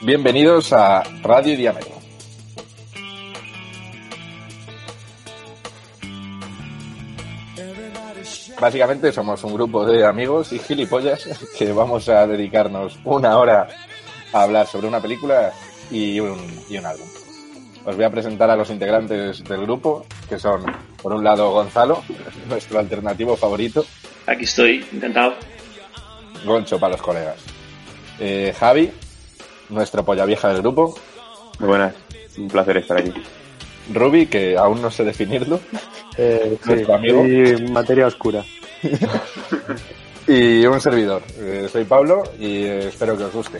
Bienvenidos 0.00 0.72
a 0.72 1.02
Radio 1.22 1.56
Diámetro. 1.56 1.90
Básicamente 8.60 9.10
somos 9.10 9.42
un 9.42 9.54
grupo 9.54 9.84
de 9.84 10.06
amigos 10.06 10.52
y 10.52 10.60
gilipollas 10.60 11.28
que 11.58 11.72
vamos 11.72 12.08
a 12.08 12.28
dedicarnos 12.28 12.96
una 13.04 13.38
hora 13.38 13.66
a 14.32 14.42
hablar 14.42 14.68
sobre 14.68 14.86
una 14.86 15.00
película 15.00 15.52
y 15.90 16.20
un, 16.20 16.38
y 16.68 16.78
un 16.78 16.86
álbum. 16.86 17.08
Os 17.84 17.96
voy 17.96 18.04
a 18.04 18.10
presentar 18.10 18.50
a 18.50 18.56
los 18.56 18.70
integrantes 18.70 19.42
del 19.42 19.62
grupo, 19.62 20.06
que 20.28 20.38
son, 20.38 20.64
por 21.02 21.12
un 21.12 21.24
lado, 21.24 21.50
Gonzalo, 21.50 22.04
nuestro 22.48 22.78
alternativo 22.78 23.36
favorito. 23.36 23.84
Aquí 24.26 24.44
estoy, 24.44 24.86
encantado. 24.92 25.34
Goncho 26.44 26.78
para 26.78 26.92
los 26.92 27.02
colegas. 27.02 27.38
Eh, 28.20 28.54
Javi, 28.58 28.92
nuestro 29.68 30.04
polla 30.04 30.24
vieja 30.24 30.48
del 30.48 30.62
grupo. 30.62 30.94
Muy 31.58 31.68
buenas, 31.68 31.94
un 32.36 32.48
placer 32.48 32.76
estar 32.78 32.98
aquí. 32.98 33.12
Ruby, 33.92 34.26
que 34.26 34.56
aún 34.56 34.82
no 34.82 34.90
sé 34.90 35.04
definirlo. 35.04 35.60
Eh, 36.20 36.58
sí, 36.64 36.70
Nuestro 36.70 36.94
amigo. 36.96 37.24
y 37.24 37.70
materia 37.70 38.08
oscura. 38.08 38.44
Y 40.26 40.66
un 40.66 40.78
servidor. 40.78 41.22
Eh, 41.38 41.68
soy 41.72 41.84
Pablo 41.84 42.22
y 42.38 42.64
eh, 42.64 42.88
espero 42.88 43.16
que 43.16 43.24
os 43.24 43.32
guste. 43.32 43.58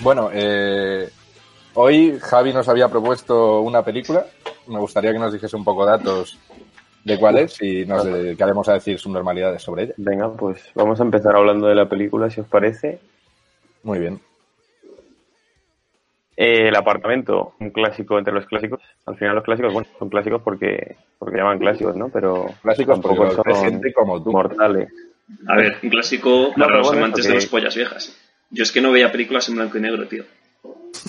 Bueno, 0.00 0.30
eh, 0.32 1.08
hoy 1.74 2.18
Javi 2.20 2.52
nos 2.52 2.68
había 2.68 2.88
propuesto 2.88 3.60
una 3.60 3.82
película. 3.82 4.26
Me 4.68 4.78
gustaría 4.78 5.12
que 5.12 5.18
nos 5.18 5.32
dijese 5.32 5.56
un 5.56 5.64
poco 5.64 5.84
datos 5.86 6.38
de 7.04 7.18
cuál 7.18 7.38
es 7.38 7.62
y 7.62 7.86
nos 7.86 8.04
dedicaremos 8.04 8.68
a 8.68 8.74
decir 8.74 8.98
sus 8.98 9.12
normalidades 9.12 9.62
sobre 9.62 9.84
ella. 9.84 9.94
Venga, 9.96 10.32
pues 10.32 10.70
vamos 10.74 11.00
a 11.00 11.04
empezar 11.04 11.36
hablando 11.36 11.68
de 11.68 11.74
la 11.76 11.88
película, 11.88 12.28
si 12.28 12.40
os 12.40 12.48
parece. 12.48 12.98
Muy 13.84 14.00
bien. 14.00 14.20
Eh, 16.36 16.68
el 16.68 16.76
apartamento, 16.76 17.54
un 17.60 17.70
clásico 17.70 18.18
entre 18.18 18.34
los 18.34 18.44
clásicos. 18.46 18.80
Al 19.06 19.16
final 19.16 19.36
los 19.36 19.44
clásicos, 19.44 19.72
bueno, 19.72 19.88
son 19.98 20.08
clásicos 20.10 20.42
porque 20.42 20.96
porque 21.18 21.38
llaman 21.38 21.58
clásicos, 21.58 21.96
¿no? 21.96 22.08
Pero 22.08 22.46
Clásicos 22.60 22.98
porque 23.00 23.54
gente 23.54 23.92
como 23.92 24.22
tú. 24.22 24.32
mortales. 24.32 24.92
A 25.46 25.56
ver, 25.56 25.78
un 25.82 25.90
clásico 25.90 26.52
para 26.54 26.66
pero 26.66 26.78
los 26.78 26.88
bueno, 26.88 27.04
amantes 27.04 27.26
de 27.26 27.34
los 27.34 27.46
pollas 27.46 27.74
viejas. 27.74 28.16
Yo 28.50 28.64
es 28.64 28.70
que 28.70 28.80
no 28.80 28.92
veía 28.92 29.10
películas 29.10 29.48
en 29.48 29.56
blanco 29.56 29.78
y 29.78 29.80
negro, 29.80 30.06
tío. 30.06 30.24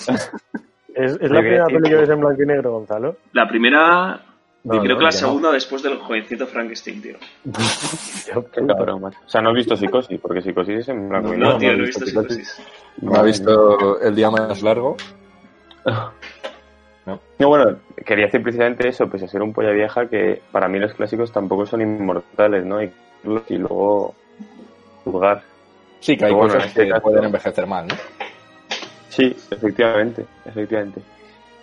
¿Es, 0.98 1.12
es 1.20 1.30
la 1.30 1.40
primera 1.40 1.66
peli 1.66 1.82
que 1.82 1.88
pues. 1.96 2.00
ves 2.00 2.10
en 2.10 2.20
blanco 2.20 2.42
y 2.42 2.46
negro, 2.46 2.72
Gonzalo? 2.72 3.16
La 3.32 3.48
primera, 3.48 4.20
No, 4.64 4.74
y 4.74 4.78
creo 4.80 4.92
no, 4.94 4.98
que 4.98 5.04
la 5.04 5.10
ya 5.10 5.20
no. 5.20 5.26
segunda 5.26 5.52
después 5.52 5.82
del 5.82 5.98
jovencito 5.98 6.46
Frankenstein, 6.46 7.02
tío. 7.02 7.16
Qué 8.52 8.66
cabrón, 8.66 9.00
macho. 9.02 9.18
O 9.24 9.28
sea, 9.28 9.40
no 9.40 9.50
has 9.50 9.54
visto 9.56 9.76
Psicosis, 9.76 10.18
porque 10.20 10.42
Psicosis 10.42 10.78
es 10.80 10.88
en 10.88 11.08
blanco 11.08 11.34
y 11.34 11.38
No, 11.38 11.58
negro. 11.58 11.58
tío, 11.58 11.70
no 11.72 11.76
no 11.78 11.82
he 11.82 11.86
visto 11.86 12.04
Psicosis. 12.06 12.48
psicosis. 12.48 12.66
¿No 13.02 13.14
ha 13.14 13.22
visto 13.22 14.00
el 14.00 14.14
día 14.14 14.30
más 14.30 14.62
largo? 14.62 14.96
No, 17.38 17.48
bueno, 17.48 17.76
quería 18.04 18.26
decir 18.26 18.42
precisamente 18.42 18.86
eso, 18.88 19.08
pese 19.08 19.24
a 19.24 19.28
ser 19.28 19.40
un 19.40 19.54
polla 19.54 19.70
vieja, 19.70 20.06
que 20.08 20.42
para 20.52 20.68
mí 20.68 20.78
los 20.78 20.92
clásicos 20.92 21.32
tampoco 21.32 21.64
son 21.64 21.80
inmortales, 21.80 22.66
¿no? 22.66 22.82
Y, 22.82 22.90
y 23.48 23.56
luego 23.56 24.14
juzgar. 25.04 25.42
Sí, 26.00 26.18
que 26.18 26.26
hay 26.26 26.32
cosas 26.34 26.66
este 26.66 26.84
que 26.84 26.90
caso- 26.90 27.02
pueden 27.02 27.24
envejecer 27.24 27.66
mal, 27.66 27.86
¿no? 27.88 27.94
Sí, 29.18 29.34
efectivamente, 29.50 30.24
efectivamente. 30.44 31.00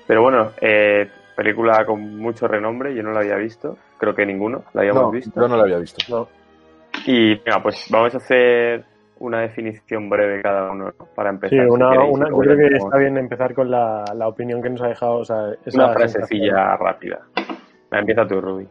Pero 0.05 0.21
bueno, 0.21 0.51
eh, 0.59 1.09
película 1.37 1.85
con 1.85 2.17
mucho 2.17 2.47
renombre, 2.47 2.93
yo 2.93 3.01
no 3.01 3.11
la 3.11 3.21
había 3.21 3.37
visto, 3.37 3.77
creo 3.97 4.13
que 4.13 4.25
ninguno 4.25 4.63
la 4.73 4.81
habíamos 4.81 5.03
No, 5.03 5.11
visto. 5.11 5.39
yo 5.41 5.47
no 5.47 5.55
lo 5.55 5.63
había 5.63 5.77
visto. 5.79 6.03
No. 6.13 6.27
Y 7.05 7.35
venga, 7.35 7.63
pues 7.63 7.87
vamos 7.89 8.13
a 8.13 8.17
hacer 8.17 8.83
una 9.19 9.39
definición 9.41 10.09
breve 10.09 10.41
cada 10.41 10.69
uno 10.71 10.91
¿no? 10.99 11.05
para 11.15 11.29
Sí, 11.31 11.35
empezar. 11.35 11.65
si 11.65 11.69
una, 11.71 11.89
queréis, 11.91 12.13
una, 12.13 12.29
yo 12.29 12.37
creo 12.37 12.57
que 12.57 12.75
está 12.75 12.97
bien 12.97 13.17
empezar 13.17 13.53
con 13.53 13.71
la, 13.71 14.03
la 14.13 14.27
opinión 14.27 14.61
que 14.61 14.69
nos 14.69 14.81
ha 14.81 14.87
dejado. 14.89 15.15
O 15.19 15.25
sea, 15.25 15.53
esa 15.65 15.83
Una 15.85 15.93
frasecilla 15.93 16.75
rápida. 16.77 17.19
Empieza 17.91 18.27
tú, 18.27 18.41
Ruby. 18.41 18.67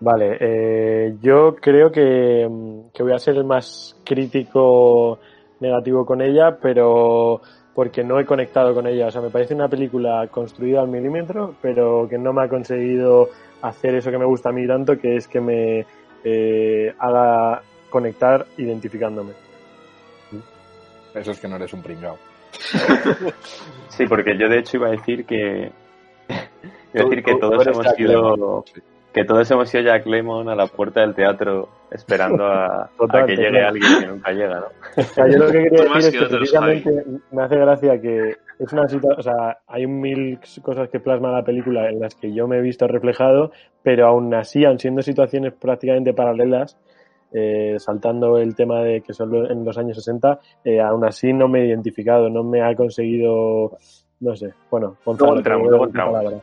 Vale, 0.00 0.36
eh, 0.40 1.16
yo 1.20 1.54
creo 1.56 1.90
que, 1.92 2.46
mm, 2.50 2.90
que 2.92 3.02
voy 3.04 3.12
a 3.12 3.18
ser 3.18 3.36
el 3.36 3.44
más 3.44 3.96
crítico 4.04 5.18
negativo 5.60 6.04
con 6.04 6.20
ella, 6.20 6.58
pero 6.60 7.40
porque 7.76 8.02
no 8.02 8.18
he 8.18 8.24
conectado 8.24 8.74
con 8.74 8.86
ella. 8.86 9.08
O 9.08 9.10
sea, 9.10 9.20
me 9.20 9.28
parece 9.28 9.54
una 9.54 9.68
película 9.68 10.26
construida 10.28 10.80
al 10.80 10.88
milímetro, 10.88 11.54
pero 11.60 12.08
que 12.08 12.16
no 12.16 12.32
me 12.32 12.42
ha 12.42 12.48
conseguido 12.48 13.28
hacer 13.60 13.94
eso 13.94 14.10
que 14.10 14.16
me 14.16 14.24
gusta 14.24 14.48
a 14.48 14.52
mí 14.52 14.66
tanto, 14.66 14.98
que 14.98 15.16
es 15.16 15.28
que 15.28 15.42
me 15.42 15.84
eh, 16.24 16.94
haga 16.98 17.60
conectar 17.90 18.46
identificándome. 18.56 19.34
Eso 21.14 21.32
es 21.32 21.38
que 21.38 21.48
no 21.48 21.56
eres 21.56 21.72
un 21.74 21.82
pringao. 21.82 22.16
Sí, 23.90 24.06
porque 24.06 24.38
yo 24.38 24.48
de 24.48 24.58
hecho 24.60 24.78
iba 24.78 24.88
a 24.88 24.92
decir 24.92 25.26
que. 25.26 25.70
iba 26.28 26.40
a 26.94 27.02
decir 27.04 27.22
que 27.22 27.34
todos 27.36 27.66
hemos 27.66 27.86
sido. 27.94 28.64
Que 29.16 29.24
todos 29.24 29.50
hemos 29.50 29.68
sido 29.70 29.82
Jack 29.82 30.04
Lemmon 30.06 30.48
a 30.50 30.54
la 30.54 30.66
puerta 30.66 31.00
del 31.00 31.14
teatro 31.14 31.68
esperando 31.90 32.44
a, 32.46 32.90
Total, 32.98 33.22
a 33.22 33.26
que 33.26 33.34
llegue 33.36 33.62
alguien 33.62 34.00
que 34.00 34.06
nunca 34.06 34.30
llega, 34.32 34.60
¿no? 34.60 34.66
O 34.98 35.02
sea, 35.02 35.26
yo 35.26 35.38
lo 35.38 35.46
que 35.50 35.62
quería 35.64 35.84
decir 35.94 35.96
es 35.96 36.10
que 36.10 36.36
precisamente 36.36 37.04
me 37.32 37.42
hace 37.42 37.56
gracia 37.56 38.00
que 38.00 38.36
es 38.58 38.72
una 38.74 38.86
situación, 38.88 39.18
o 39.18 39.22
sea, 39.22 39.58
hay 39.66 39.86
mil 39.86 40.38
cosas 40.62 40.90
que 40.90 41.00
plasma 41.00 41.32
la 41.32 41.42
película 41.42 41.88
en 41.88 41.98
las 42.00 42.14
que 42.14 42.32
yo 42.34 42.46
me 42.46 42.58
he 42.58 42.60
visto 42.60 42.86
reflejado, 42.86 43.52
pero 43.82 44.06
aún 44.06 44.34
así, 44.34 44.64
aun 44.66 44.78
siendo 44.78 45.00
situaciones 45.00 45.54
prácticamente 45.54 46.12
paralelas, 46.12 46.76
eh, 47.32 47.76
saltando 47.78 48.36
el 48.38 48.54
tema 48.54 48.82
de 48.82 49.00
que 49.00 49.14
son 49.14 49.30
lo- 49.30 49.50
en 49.50 49.64
los 49.64 49.76
años 49.78 49.96
60, 49.96 50.40
eh, 50.64 50.80
aún 50.80 51.04
así 51.06 51.32
no 51.32 51.48
me 51.48 51.62
he 51.62 51.66
identificado, 51.68 52.28
no 52.28 52.42
me 52.44 52.62
ha 52.62 52.74
conseguido, 52.74 53.78
no 54.20 54.36
sé, 54.36 54.52
bueno, 54.70 54.96
Gonzalo, 55.04 55.38
entramos, 55.38 55.72
entramos. 55.86 56.14
palabra. 56.14 56.38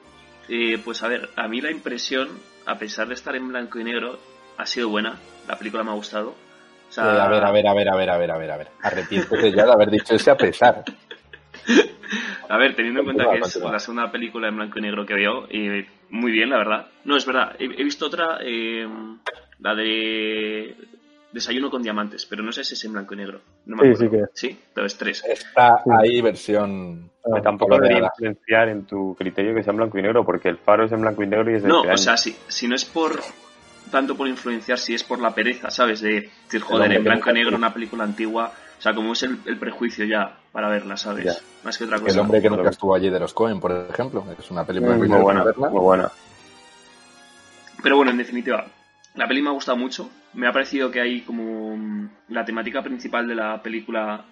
Eh, 0.50 0.78
pues 0.84 1.01
a 1.03 1.07
ver, 1.07 1.29
a 1.35 1.47
mí 1.47 1.61
la 1.61 1.72
impresión, 1.72 2.28
a 2.66 2.75
pesar 2.78 3.07
de 3.07 3.13
estar 3.13 3.35
en 3.35 3.47
blanco 3.50 3.79
y 3.79 3.84
negro, 3.84 4.18
ha 4.57 4.66
sido 4.66 4.90
buena. 4.90 5.18
La 5.47 5.57
película 5.57 5.84
me 5.84 5.91
ha 5.91 5.96
gustado. 5.96 6.29
O 6.90 6.91
sea, 6.91 7.06
Eh, 7.16 7.19
a 7.22 7.28
ver, 7.28 7.44
a 7.44 7.51
ver, 7.51 7.68
a 7.68 7.74
ver, 7.74 7.90
a 7.90 7.96
ver, 7.96 8.09
a 8.09 8.18
ver, 8.18 8.31
a 8.31 8.38
ver, 8.38 8.51
a 8.51 8.57
ver. 8.57 8.68
Arrepiéntete 8.81 9.51
ya 9.51 9.66
de 9.66 9.72
haber 9.72 9.90
dicho 9.90 10.13
ese 10.16 10.31
a 10.31 10.38
pesar. 10.38 10.84
A 12.50 12.57
ver, 12.57 12.75
teniendo 12.75 13.00
en 13.00 13.06
cuenta 13.06 13.31
que 13.31 13.40
es 13.40 13.56
la 13.56 13.79
segunda 13.79 14.12
película 14.12 14.47
en 14.50 14.57
blanco 14.57 14.78
y 14.78 14.81
negro 14.81 15.06
que 15.06 15.16
veo, 15.16 15.47
y 15.50 15.88
muy 16.09 16.31
bien, 16.31 16.50
la 16.52 16.57
verdad. 16.57 16.88
No, 17.06 17.16
es 17.16 17.25
verdad, 17.25 17.56
he, 17.57 17.63
he 17.66 17.84
visto 17.84 18.06
otra, 18.06 18.38
eh, 18.41 18.88
la 19.59 19.73
de 19.73 20.75
Desayuno 21.34 21.70
con 21.70 21.82
Diamantes, 21.84 22.26
pero 22.28 22.44
no 22.44 22.52
sé 22.52 22.64
si 22.64 22.76
es 22.76 22.86
en 22.86 22.94
blanco 22.94 23.14
y 23.16 23.18
negro. 23.18 23.42
No 23.66 23.76
me 23.78 23.96
Sí, 23.96 24.06
acuerdo. 24.06 24.28
sí 24.34 24.48
Sí, 24.50 24.60
entonces 24.70 24.98
tres. 24.98 25.24
Está 25.28 25.82
ahí 26.00 26.22
versión... 26.22 27.10
Ah, 27.26 27.36
Que 27.36 27.42
tampoco 27.42 27.76
debería 27.76 28.06
influenciar 28.06 28.70
en 28.70 28.86
tu 28.86 29.16
criterio 29.16 29.56
que 29.56 29.64
sea 29.64 29.72
en 29.72 29.78
blanco 29.78 29.98
y 29.98 30.02
negro, 30.02 30.24
porque 30.26 30.50
el 30.50 30.58
faro 30.58 30.86
es 30.86 30.92
en 30.92 31.02
blanco 31.02 31.24
y 31.24 31.28
negro 31.28 31.50
y 31.52 31.56
es 31.56 31.64
de 31.64 31.70
No, 31.70 31.82
este 31.82 31.94
o 31.94 31.98
sea, 31.98 32.18
si, 32.18 32.35
si 32.47 32.68
no 32.68 32.76
es 32.76 32.85
por 32.85 33.20
tanto 33.90 34.16
por 34.16 34.28
influenciar, 34.28 34.78
si 34.78 34.94
es 34.94 35.03
por 35.03 35.20
la 35.20 35.34
pereza, 35.34 35.70
¿sabes? 35.72 36.02
De 36.02 36.30
decir, 36.46 36.62
joder, 36.62 36.91
en 36.91 36.97
que 37.03 37.09
blanco 37.09 37.30
y 37.30 37.34
negro 37.34 37.56
una 37.56 37.74
película 37.74 38.03
antigua, 38.03 38.52
o 38.78 38.82
sea, 38.82 38.94
como 38.94 39.14
es 39.14 39.24
el, 39.24 39.40
el 39.46 39.58
prejuicio 39.58 40.03
ya 40.06 40.38
para 40.52 40.68
verla, 40.68 40.97
¿sabes? 40.97 41.26
Ya. 41.26 41.34
Más 41.64 41.78
que 41.78 41.86
otra 41.86 41.97
El 41.97 42.03
cosa. 42.03 42.22
hombre 42.22 42.41
que 42.41 42.50
nunca 42.50 42.70
estuvo 42.70 42.94
allí 42.94 43.09
de 43.09 43.20
los 43.20 43.34
Cohen, 43.34 43.59
por 43.59 43.72
ejemplo. 43.90 44.26
Es 44.38 44.52
una 44.52 44.66
película 44.66 44.96
muy, 44.97 45.08
muy 45.08 45.20
buena, 45.22 45.44
verla. 45.44 45.70
muy 45.70 45.79
buena. 45.79 46.12
Pero 47.82 47.97
bueno, 47.97 48.12
en 48.12 48.18
definitiva, 48.18 48.66
la 49.16 49.28
peli 49.28 49.42
me 49.42 49.50
ha 49.50 49.54
gustado 49.54 49.78
mucho. 49.78 50.10
Me 50.34 50.48
ha 50.48 50.52
parecido 50.52 50.90
que 50.92 51.00
hay 51.02 51.22
como 51.22 51.76
mm, 51.78 52.10
la 52.30 52.44
temática 52.46 52.82
principal 52.82 53.28
de 53.28 53.36
la 53.36 53.62
película. 53.62 54.26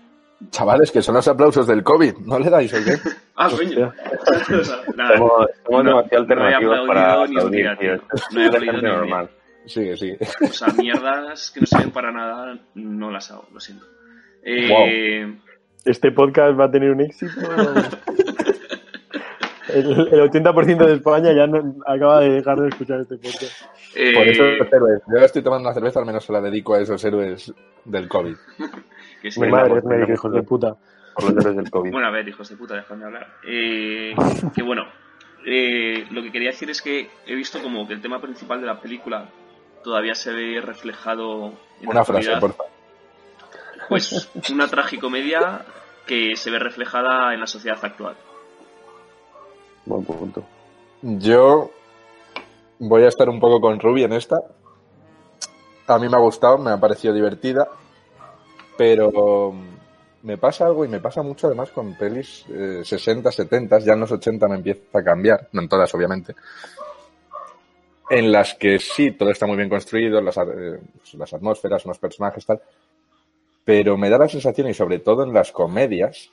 Chavales, 0.50 0.92
que 0.92 1.02
son 1.04 1.14
los 1.16 1.28
aplausos 1.28 1.68
del 1.68 1.84
COVID. 1.84 2.16
¿No 2.26 2.40
le 2.40 2.50
dais 2.50 2.74
o 2.74 2.78
qué? 2.84 2.96
Ah, 3.36 3.50
coño. 3.50 3.92
O 4.60 4.64
sea, 4.64 4.78
nada, 4.96 5.18
Somos, 5.18 5.48
somos 5.66 5.84
no- 5.84 5.90
demasiado 5.90 6.02
no 6.02 6.10
he 6.12 6.18
alternativos 6.18 6.88
para 6.88 7.12
aplaudido 7.14 7.28
ni 7.28 7.32
un 7.32 7.38
aplaudir, 7.40 7.62
día, 7.62 7.78
tío. 7.78 8.08
No 8.34 8.42
he 8.42 8.46
aplaudido 8.48 8.74
ni 8.74 8.82
normal. 8.82 9.30
Sigue, 9.66 9.98
sigue. 9.98 10.18
O 10.42 10.48
sea, 10.54 10.68
mierdas 10.74 11.52
que 11.52 11.62
no 11.62 11.66
sirven 11.68 11.92
para 11.92 12.12
nada, 12.12 12.60
no 12.76 13.10
las 13.12 13.32
hago, 13.32 13.48
lo 13.54 13.60
siento. 13.60 13.86
Eh, 14.44 15.34
Este 15.86 16.12
podcast 16.12 16.60
va 16.60 16.66
a 16.66 16.72
tener 16.72 16.92
un 16.92 17.02
éxito. 17.02 17.32
El, 19.74 20.08
el 20.12 20.30
80% 20.32 20.86
de 20.86 20.94
España 20.94 21.34
ya 21.34 21.48
no, 21.48 21.76
acaba 21.86 22.20
de 22.22 22.30
dejar 22.30 22.60
de 22.60 22.70
escuchar 22.70 23.02
este 23.02 23.18
podcast. 23.18 23.62
Eh, 23.96 24.14
Por 24.14 24.28
eso 24.28 24.44
los 24.44 24.74
héroes. 24.74 25.02
Yo 25.08 25.20
estoy 25.20 25.42
tomando 25.42 25.68
una 25.68 25.74
cerveza, 25.74 26.00
al 26.00 26.06
menos 26.06 26.24
se 26.24 26.32
la 26.34 26.42
dedico 26.42 26.76
a 26.76 26.82
esos 26.82 27.04
héroes 27.04 27.54
del 27.86 28.08
COVID. 28.08 28.36
que 29.22 29.30
Mi 29.38 29.48
madre 29.50 29.80
es 29.80 29.84
médico, 29.84 29.90
venga, 29.90 30.14
hijos 30.14 30.34
de 30.34 30.44
puta. 30.44 30.76
Por 31.16 31.24
los 31.26 31.38
héroes 31.38 31.58
del 31.58 31.70
COVID. 31.72 31.92
Bueno, 31.92 32.08
a 32.08 32.12
ver, 32.12 32.28
hijos 32.28 32.50
de 32.50 32.56
puta, 32.56 32.76
dejadme 32.76 33.06
hablar. 33.06 33.28
Eh, 33.46 34.16
que 34.56 34.64
bueno, 34.64 34.84
eh, 35.46 36.06
lo 36.12 36.22
que 36.22 36.32
quería 36.32 36.50
decir 36.50 36.70
es 36.70 36.82
que 36.82 37.10
he 37.26 37.36
visto 37.36 37.62
como 37.62 37.88
que 37.88 37.94
el 37.94 38.02
tema 38.02 38.22
principal 38.22 38.62
de 38.62 38.68
la 38.68 38.80
película 38.80 39.30
todavía 39.84 40.16
se 40.16 40.32
ve 40.32 40.62
reflejado 40.62 41.54
en 41.82 41.86
la 41.86 41.92
Una 41.92 42.06
frase, 42.06 42.32
actualidad. 42.32 42.40
por 42.40 42.54
favor. 42.54 42.72
Pues 43.90 44.32
una 44.52 44.68
tragicomedia 44.68 45.66
que 46.06 46.36
se 46.36 46.50
ve 46.50 46.60
reflejada 46.60 47.34
en 47.34 47.40
la 47.40 47.48
sociedad 47.48 47.80
actual. 47.82 48.16
Buen 49.86 50.04
punto. 50.04 50.44
Yo 51.02 51.72
voy 52.80 53.04
a 53.04 53.08
estar 53.08 53.30
un 53.30 53.40
poco 53.40 53.60
con 53.60 53.80
Ruby 53.80 54.04
en 54.04 54.14
esta. 54.14 54.38
A 55.88 55.98
mí 55.98 56.08
me 56.08 56.16
ha 56.16 56.20
gustado, 56.20 56.58
me 56.58 56.72
ha 56.72 56.80
parecido 56.80 57.14
divertida, 57.14 57.68
pero 58.78 59.54
me 60.24 60.38
pasa 60.38 60.66
algo 60.66 60.86
y 60.86 60.88
me 60.88 61.00
pasa 61.00 61.22
mucho 61.22 61.48
además 61.48 61.72
con 61.72 61.96
pelis 61.96 62.46
eh, 62.50 62.82
60, 62.84 63.32
70, 63.32 63.80
ya 63.80 63.94
en 63.94 64.00
los 64.00 64.12
80 64.12 64.48
me 64.48 64.56
empieza 64.56 65.00
a 65.00 65.04
cambiar, 65.04 65.50
no 65.52 65.62
en 65.62 65.68
todas 65.68 65.94
obviamente, 65.96 66.36
en 68.10 68.32
las 68.32 68.54
que 68.56 68.78
sí, 68.78 69.12
todo 69.12 69.32
está 69.32 69.48
muy 69.48 69.58
bien 69.58 69.70
construido, 69.70 70.22
las, 70.22 70.38
eh, 70.38 70.80
las 71.14 71.34
atmósferas, 71.34 71.86
los 71.86 71.98
personajes, 71.98 72.46
tal, 72.46 72.62
pero 73.64 73.98
me 73.98 74.10
da 74.10 74.18
la 74.18 74.28
sensación, 74.28 74.70
y 74.70 74.74
sobre 74.74 75.00
todo 75.00 75.24
en 75.24 75.34
las 75.34 75.52
comedias, 75.52 76.30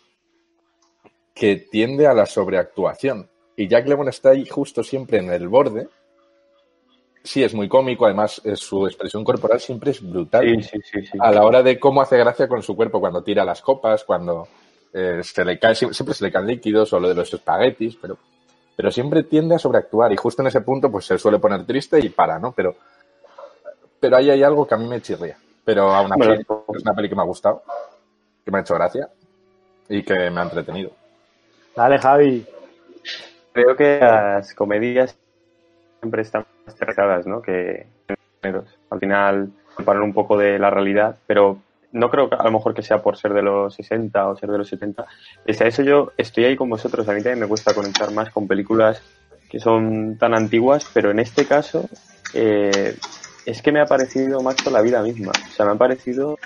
que 1.34 1.56
tiende 1.56 2.06
a 2.06 2.14
la 2.14 2.26
sobreactuación. 2.26 3.28
Y 3.58 3.66
Jack 3.66 3.88
Lemmon 3.88 4.08
está 4.08 4.30
ahí 4.30 4.46
justo 4.46 4.84
siempre 4.84 5.18
en 5.18 5.32
el 5.32 5.48
borde. 5.48 5.88
Sí, 7.24 7.42
es 7.42 7.52
muy 7.54 7.68
cómico, 7.68 8.06
además 8.06 8.40
su 8.54 8.86
expresión 8.86 9.24
corporal 9.24 9.58
siempre 9.58 9.90
es 9.90 10.00
brutal. 10.00 10.44
Sí, 10.44 10.62
sí, 10.62 10.78
sí, 10.84 11.06
sí. 11.06 11.18
A 11.20 11.32
la 11.32 11.44
hora 11.44 11.60
de 11.60 11.76
cómo 11.76 12.00
hace 12.00 12.16
gracia 12.16 12.46
con 12.46 12.62
su 12.62 12.76
cuerpo, 12.76 13.00
cuando 13.00 13.20
tira 13.24 13.44
las 13.44 13.60
copas, 13.60 14.04
cuando 14.04 14.46
eh, 14.92 15.22
se 15.24 15.44
le 15.44 15.58
cae, 15.58 15.74
siempre 15.74 16.14
se 16.14 16.24
le 16.24 16.30
caen 16.30 16.46
líquidos 16.46 16.92
o 16.92 17.00
lo 17.00 17.08
de 17.08 17.16
los 17.16 17.34
espaguetis, 17.34 17.96
pero, 18.00 18.16
pero 18.76 18.92
siempre 18.92 19.24
tiende 19.24 19.56
a 19.56 19.58
sobreactuar 19.58 20.12
y 20.12 20.16
justo 20.16 20.40
en 20.42 20.48
ese 20.48 20.60
punto 20.60 20.88
pues 20.88 21.06
se 21.06 21.18
suele 21.18 21.40
poner 21.40 21.66
triste 21.66 21.98
y 21.98 22.10
para, 22.10 22.38
¿no? 22.38 22.52
Pero, 22.52 22.76
pero 23.98 24.18
ahí 24.18 24.30
hay 24.30 24.44
algo 24.44 24.68
que 24.68 24.74
a 24.76 24.78
mí 24.78 24.86
me 24.86 25.02
chirría. 25.02 25.36
Pero 25.64 25.92
aún 25.92 26.12
así 26.12 26.20
Bueno, 26.20 26.64
es 26.76 26.82
una 26.82 26.94
peli 26.94 27.08
que 27.08 27.16
me 27.16 27.22
ha 27.22 27.26
gustado, 27.26 27.64
que 28.44 28.52
me 28.52 28.58
ha 28.58 28.60
hecho 28.60 28.74
gracia 28.74 29.08
y 29.88 30.04
que 30.04 30.30
me 30.30 30.40
ha 30.42 30.44
entretenido. 30.44 30.92
Dale, 31.74 31.98
Javi. 31.98 32.46
Creo 33.62 33.76
que 33.76 33.98
las 34.00 34.54
comedias 34.54 35.16
siempre 36.00 36.22
están 36.22 36.46
más 36.64 36.76
tratadas, 36.76 37.26
¿no? 37.26 37.42
Que 37.42 37.86
al 38.42 39.00
final 39.00 39.50
paran 39.84 40.02
un 40.02 40.12
poco 40.12 40.38
de 40.38 40.58
la 40.58 40.70
realidad, 40.70 41.16
pero 41.26 41.58
no 41.90 42.10
creo 42.10 42.28
que 42.28 42.36
a 42.36 42.44
lo 42.44 42.52
mejor 42.52 42.74
que 42.74 42.82
sea 42.82 43.02
por 43.02 43.16
ser 43.16 43.32
de 43.32 43.42
los 43.42 43.74
60 43.74 44.28
o 44.28 44.36
ser 44.36 44.50
de 44.50 44.58
los 44.58 44.68
70. 44.68 45.06
Pese 45.44 45.64
a 45.64 45.66
eso 45.66 45.82
yo 45.82 46.12
estoy 46.16 46.44
ahí 46.44 46.56
con 46.56 46.68
vosotros. 46.70 47.08
A 47.08 47.12
mí 47.12 47.22
también 47.22 47.40
me 47.40 47.48
cuesta 47.48 47.74
conectar 47.74 48.12
más 48.12 48.30
con 48.30 48.46
películas 48.46 49.02
que 49.50 49.58
son 49.58 50.16
tan 50.18 50.34
antiguas, 50.34 50.88
pero 50.92 51.10
en 51.10 51.18
este 51.18 51.46
caso 51.46 51.88
eh, 52.34 52.96
es 53.46 53.62
que 53.62 53.72
me 53.72 53.80
ha 53.80 53.86
parecido 53.86 54.40
macho 54.40 54.70
la 54.70 54.82
vida 54.82 55.02
misma. 55.02 55.32
O 55.32 55.50
sea, 55.50 55.66
me 55.66 55.72
ha 55.72 55.76
parecido 55.76 56.38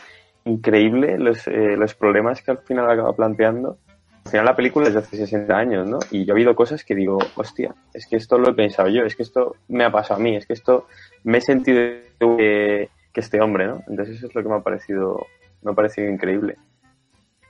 increíble 0.45 1.19
los, 1.19 1.47
eh, 1.47 1.77
los 1.77 1.95
problemas 1.95 2.43
que 2.43 2.53
al 2.53 2.59
final 2.59 2.91
acaba 2.91 3.15
planteando. 3.15 3.79
Al 4.25 4.31
final 4.31 4.47
la 4.47 4.57
película 4.57 4.87
es 4.89 4.95
de 4.95 5.01
hace 5.01 5.17
60 5.17 5.57
años, 5.57 5.89
¿no? 5.89 5.99
Y 6.11 6.25
yo 6.25 6.33
he 6.33 6.37
habido 6.37 6.55
cosas 6.55 6.85
que 6.85 6.95
digo, 6.95 7.19
hostia, 7.35 7.75
es 7.93 8.07
que 8.07 8.17
esto 8.17 8.39
lo 8.39 8.51
he 8.51 8.55
pensado 8.55 8.89
yo, 8.89 9.03
es 9.03 9.17
que 9.17 9.23
esto 9.25 9.57
me 9.69 9.85
ha 9.85 9.91
pasado 9.91 10.21
a 10.21 10.23
mí, 10.23 10.37
es 10.37 10.47
que 10.47 10.53
esto 10.53 10.87
me 11.25 11.39
he 11.39 11.41
sentido 11.41 11.81
que, 12.21 12.89
que 13.13 13.21
este 13.21 13.41
hombre, 13.41 13.67
¿no? 13.67 13.83
Entonces 13.89 14.17
eso 14.17 14.29
es 14.29 14.35
lo 14.35 14.43
que 14.43 14.49
me 14.49 14.57
ha 14.57 14.61
parecido, 14.61 15.27
me 15.63 15.73
ha 15.73 15.75
parecido 15.75 16.09
increíble. 16.09 16.57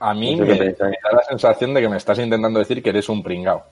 A 0.02 0.14
mí 0.14 0.34
me, 0.34 0.46
da 0.46 1.12
la 1.12 1.22
sensación 1.28 1.72
de 1.74 1.80
que 1.80 1.88
me 1.88 1.96
estás 1.96 2.18
intentando 2.18 2.58
decir 2.58 2.82
que 2.82 2.90
eres 2.90 3.08
un 3.08 3.22
pringao. 3.22 3.62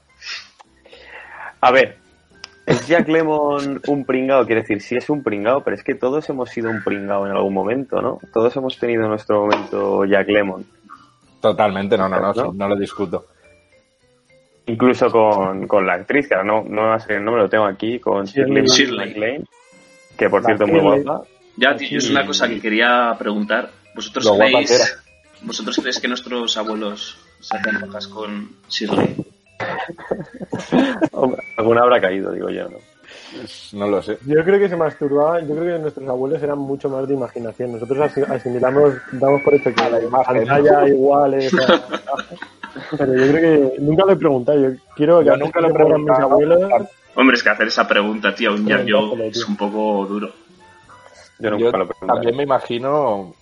A 1.60 1.72
ver, 1.72 1.96
¿es 2.66 2.86
Jack 2.86 3.08
Lemon 3.08 3.82
un 3.88 4.04
pringao? 4.04 4.46
Quiere 4.46 4.60
decir, 4.60 4.80
sí 4.80 4.94
es 4.94 5.10
un 5.10 5.24
pringao, 5.24 5.64
pero 5.64 5.74
es 5.74 5.82
que 5.82 5.96
todos 5.96 6.28
hemos 6.30 6.50
sido 6.50 6.70
un 6.70 6.84
pringao 6.84 7.26
en 7.26 7.32
algún 7.32 7.52
momento, 7.52 8.00
¿no? 8.00 8.20
Todos 8.32 8.54
hemos 8.56 8.78
tenido 8.78 9.08
nuestro 9.08 9.40
momento 9.40 10.04
Jack 10.04 10.28
Lemon. 10.28 10.64
Totalmente, 11.40 11.96
no, 11.96 12.08
no, 12.08 12.20
no, 12.20 12.32
¿No? 12.32 12.52
no 12.52 12.68
lo 12.68 12.76
discuto. 12.76 13.26
Incluso 14.66 15.10
con, 15.10 15.66
con 15.66 15.86
la 15.86 15.94
actriz, 15.94 16.28
que 16.28 16.34
ahora 16.34 16.46
no, 16.46 16.62
no, 16.62 16.96
no 16.96 17.32
me 17.32 17.38
lo 17.38 17.48
tengo 17.48 17.64
aquí, 17.64 17.98
con 17.98 18.24
Shirley, 18.24 18.64
Shirley. 18.66 19.08
MacLaine, 19.08 19.44
que 20.16 20.28
por 20.30 20.42
La 20.42 20.46
cierto 20.48 20.66
muy 20.66 20.80
Shirley. 20.80 21.02
guapa. 21.02 21.24
Ya, 21.56 21.76
tío, 21.76 21.98
es 21.98 22.08
una 22.10 22.24
cosa 22.24 22.48
que 22.48 22.60
quería 22.60 23.14
preguntar. 23.18 23.70
¿Vosotros 23.94 24.24
Lo 24.24 24.34
guapa 24.34 24.60
que 24.60 24.66
creéis, 24.66 24.98
¿Vosotros 25.42 25.76
creéis 25.76 26.00
que 26.00 26.08
nuestros 26.08 26.56
abuelos 26.56 27.18
se 27.40 27.56
hacen 27.56 28.10
con 28.12 28.50
Shirley? 28.68 29.16
Hombre, 31.12 31.42
alguna 31.56 31.82
habrá 31.82 32.00
caído, 32.00 32.32
digo 32.32 32.50
yo, 32.50 32.68
¿no? 32.68 32.78
No 33.72 33.86
lo 33.88 34.02
sé. 34.02 34.18
Yo 34.26 34.42
creo 34.44 34.58
que 34.58 34.68
se 34.68 34.76
masturbaban, 34.76 35.46
yo 35.48 35.54
creo 35.54 35.76
que 35.76 35.82
nuestros 35.82 36.08
abuelos 36.08 36.42
eran 36.42 36.58
mucho 36.58 36.88
más 36.88 37.06
de 37.06 37.14
imaginación. 37.14 37.72
Nosotros 37.72 37.98
asi- 38.00 38.22
asimilamos, 38.22 38.94
damos 39.12 39.42
por 39.42 39.54
hecho 39.54 39.72
que 39.74 39.82
A 39.82 39.90
la 39.90 40.02
imagen. 40.02 40.46
pantalla 40.46 40.88
igual 40.88 41.34
es. 41.34 41.52
Pero 42.96 43.14
yo 43.14 43.32
creo 43.32 43.70
que 43.72 43.80
nunca 43.80 44.04
lo 44.04 44.12
he 44.12 44.16
preguntado. 44.16 44.58
Yo 44.60 44.70
quiero 44.96 45.20
que 45.20 45.26
Yo 45.26 45.36
nunca 45.36 45.60
lo 45.60 45.68
he 45.68 45.72
mueran 45.72 45.88
mis 45.88 46.06
preguntado. 46.06 46.32
abuelos. 46.32 46.88
Hombre, 47.16 47.36
es 47.36 47.42
que 47.42 47.50
hacer 47.50 47.66
esa 47.68 47.86
pregunta, 47.88 48.34
tío, 48.34 48.52
un 48.54 48.66
Jack 48.66 48.84
yo 48.84 49.14
es 49.16 49.44
un 49.48 49.56
poco 49.56 50.06
duro. 50.06 50.30
Yo 51.38 51.50
nunca 51.50 51.64
Yo 51.64 51.70
lo 51.78 51.86
pregunté. 51.88 52.06
también 52.06 52.36
me 52.36 52.42
imagino 52.44 53.34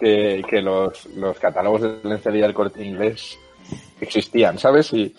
que, 0.00 0.42
que 0.48 0.62
los, 0.62 1.06
los 1.16 1.38
catálogos 1.38 1.82
de 1.82 1.98
lencería 2.04 2.44
del 2.44 2.54
corte 2.54 2.84
inglés 2.84 3.38
existían, 4.00 4.58
¿sabes? 4.58 4.92
Y 4.92 5.14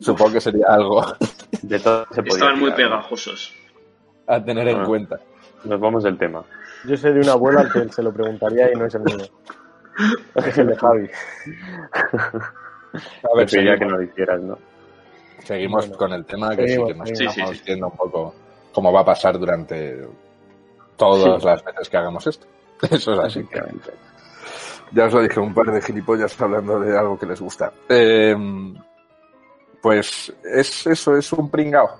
supongo 0.00 0.32
que 0.34 0.40
sería 0.40 0.66
algo 0.68 1.04
De 1.62 1.78
todo 1.80 2.06
se 2.10 2.22
podía 2.22 2.34
Estaban 2.34 2.58
muy 2.60 2.72
pegajosos. 2.72 3.54
a 4.26 4.42
tener 4.44 4.68
en 4.68 4.80
Ah. 4.80 4.84
cuenta. 4.86 5.18
Nos 5.64 5.80
vamos 5.80 6.04
del 6.04 6.16
tema. 6.16 6.42
Yo 6.86 6.96
sé 6.96 7.12
de 7.12 7.20
una 7.20 7.32
abuela 7.32 7.60
al 7.60 7.72
que 7.72 7.92
se 7.92 8.02
lo 8.02 8.12
preguntaría 8.12 8.72
y 8.72 8.76
no 8.76 8.86
es 8.86 8.94
el 8.94 9.02
mío. 9.02 9.18
Es 10.36 10.56
el 10.58 10.68
de 10.68 10.76
Javi. 10.76 11.10
A 12.12 13.36
ver, 13.36 13.46
Preferiría 13.46 13.72
seguimos, 13.74 13.78
que 13.78 13.84
no 13.86 13.96
lo 13.96 14.02
hicieras, 14.02 14.40
¿no? 14.42 14.58
seguimos 15.44 15.84
Bueno. 15.86 15.98
con 15.98 16.12
el 16.12 16.24
tema 16.24 16.50
que 16.56 16.68
Seguimos, 16.68 16.88
sí 16.88 16.92
que 16.92 16.98
nos 16.98 17.08
seguimos. 17.08 17.34
estamos 17.34 17.50
Sí, 17.50 17.54
sí, 17.54 17.58
sí. 17.60 17.64
viendo 17.66 17.86
un 17.88 17.96
poco 17.96 18.34
cómo 18.72 18.92
va 18.92 19.00
a 19.00 19.04
pasar 19.04 19.38
durante 19.38 20.06
todas 20.96 21.40
Sí. 21.42 21.46
las 21.46 21.64
veces 21.64 21.88
que 21.88 21.96
hagamos 21.96 22.26
esto. 22.26 22.46
Eso 22.90 23.12
es 23.14 23.18
así. 23.20 23.46
Ya 24.92 25.04
os 25.06 25.12
lo 25.12 25.20
dije, 25.22 25.38
un 25.40 25.54
par 25.54 25.66
de 25.70 25.80
gilipollas 25.82 26.40
hablando 26.40 26.80
de 26.80 26.96
algo 26.98 27.18
que 27.18 27.26
les 27.26 27.40
gusta. 27.40 27.72
Eh, 27.88 28.34
pues 29.80 30.32
es 30.44 30.86
eso, 30.86 31.16
es 31.16 31.32
un 31.32 31.50
pringao. 31.50 31.98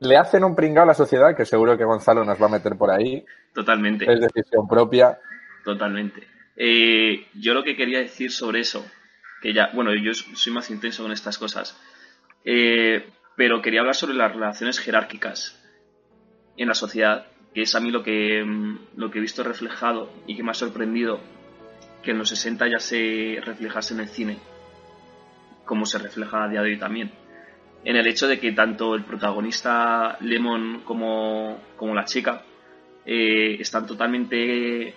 Le 0.00 0.16
hacen 0.16 0.44
un 0.44 0.56
pringao 0.56 0.84
a 0.84 0.86
la 0.86 0.94
sociedad, 0.94 1.36
que 1.36 1.44
seguro 1.44 1.76
que 1.76 1.84
Gonzalo 1.84 2.24
nos 2.24 2.40
va 2.40 2.46
a 2.46 2.50
meter 2.50 2.76
por 2.76 2.90
ahí. 2.90 3.24
Totalmente. 3.54 4.10
Es 4.10 4.20
decisión 4.20 4.66
propia. 4.66 5.18
Totalmente. 5.64 6.26
Eh, 6.56 7.26
yo 7.34 7.54
lo 7.54 7.62
que 7.62 7.76
quería 7.76 7.98
decir 7.98 8.32
sobre 8.32 8.60
eso, 8.60 8.84
que 9.40 9.52
ya, 9.52 9.70
bueno, 9.74 9.94
yo 9.94 10.12
soy 10.14 10.52
más 10.52 10.70
intenso 10.70 11.02
con 11.02 11.12
estas 11.12 11.38
cosas, 11.38 11.78
eh, 12.44 13.08
pero 13.36 13.62
quería 13.62 13.80
hablar 13.80 13.94
sobre 13.94 14.14
las 14.14 14.32
relaciones 14.32 14.78
jerárquicas 14.78 15.56
en 16.56 16.68
la 16.68 16.74
sociedad, 16.74 17.26
que 17.54 17.62
es 17.62 17.74
a 17.74 17.80
mí 17.80 17.90
lo 17.90 18.02
que, 18.02 18.42
mm, 18.44 18.78
lo 18.96 19.10
que 19.10 19.18
he 19.18 19.22
visto 19.22 19.42
reflejado 19.42 20.10
y 20.26 20.36
que 20.36 20.42
me 20.42 20.50
ha 20.50 20.54
sorprendido 20.54 21.20
que 22.02 22.10
en 22.12 22.18
los 22.18 22.30
60 22.30 22.68
ya 22.68 22.78
se 22.78 23.38
reflejase 23.44 23.94
en 23.94 24.00
el 24.00 24.08
cine, 24.08 24.38
como 25.70 25.86
se 25.86 25.98
refleja 25.98 26.42
a 26.42 26.48
día 26.48 26.62
de 26.62 26.70
hoy 26.70 26.78
también. 26.80 27.12
En 27.84 27.94
el 27.94 28.08
hecho 28.08 28.26
de 28.26 28.40
que 28.40 28.50
tanto 28.50 28.96
el 28.96 29.04
protagonista 29.04 30.18
Lemon 30.20 30.80
como, 30.84 31.62
como 31.76 31.94
la 31.94 32.04
chica 32.06 32.42
eh, 33.06 33.56
están 33.60 33.86
totalmente 33.86 34.92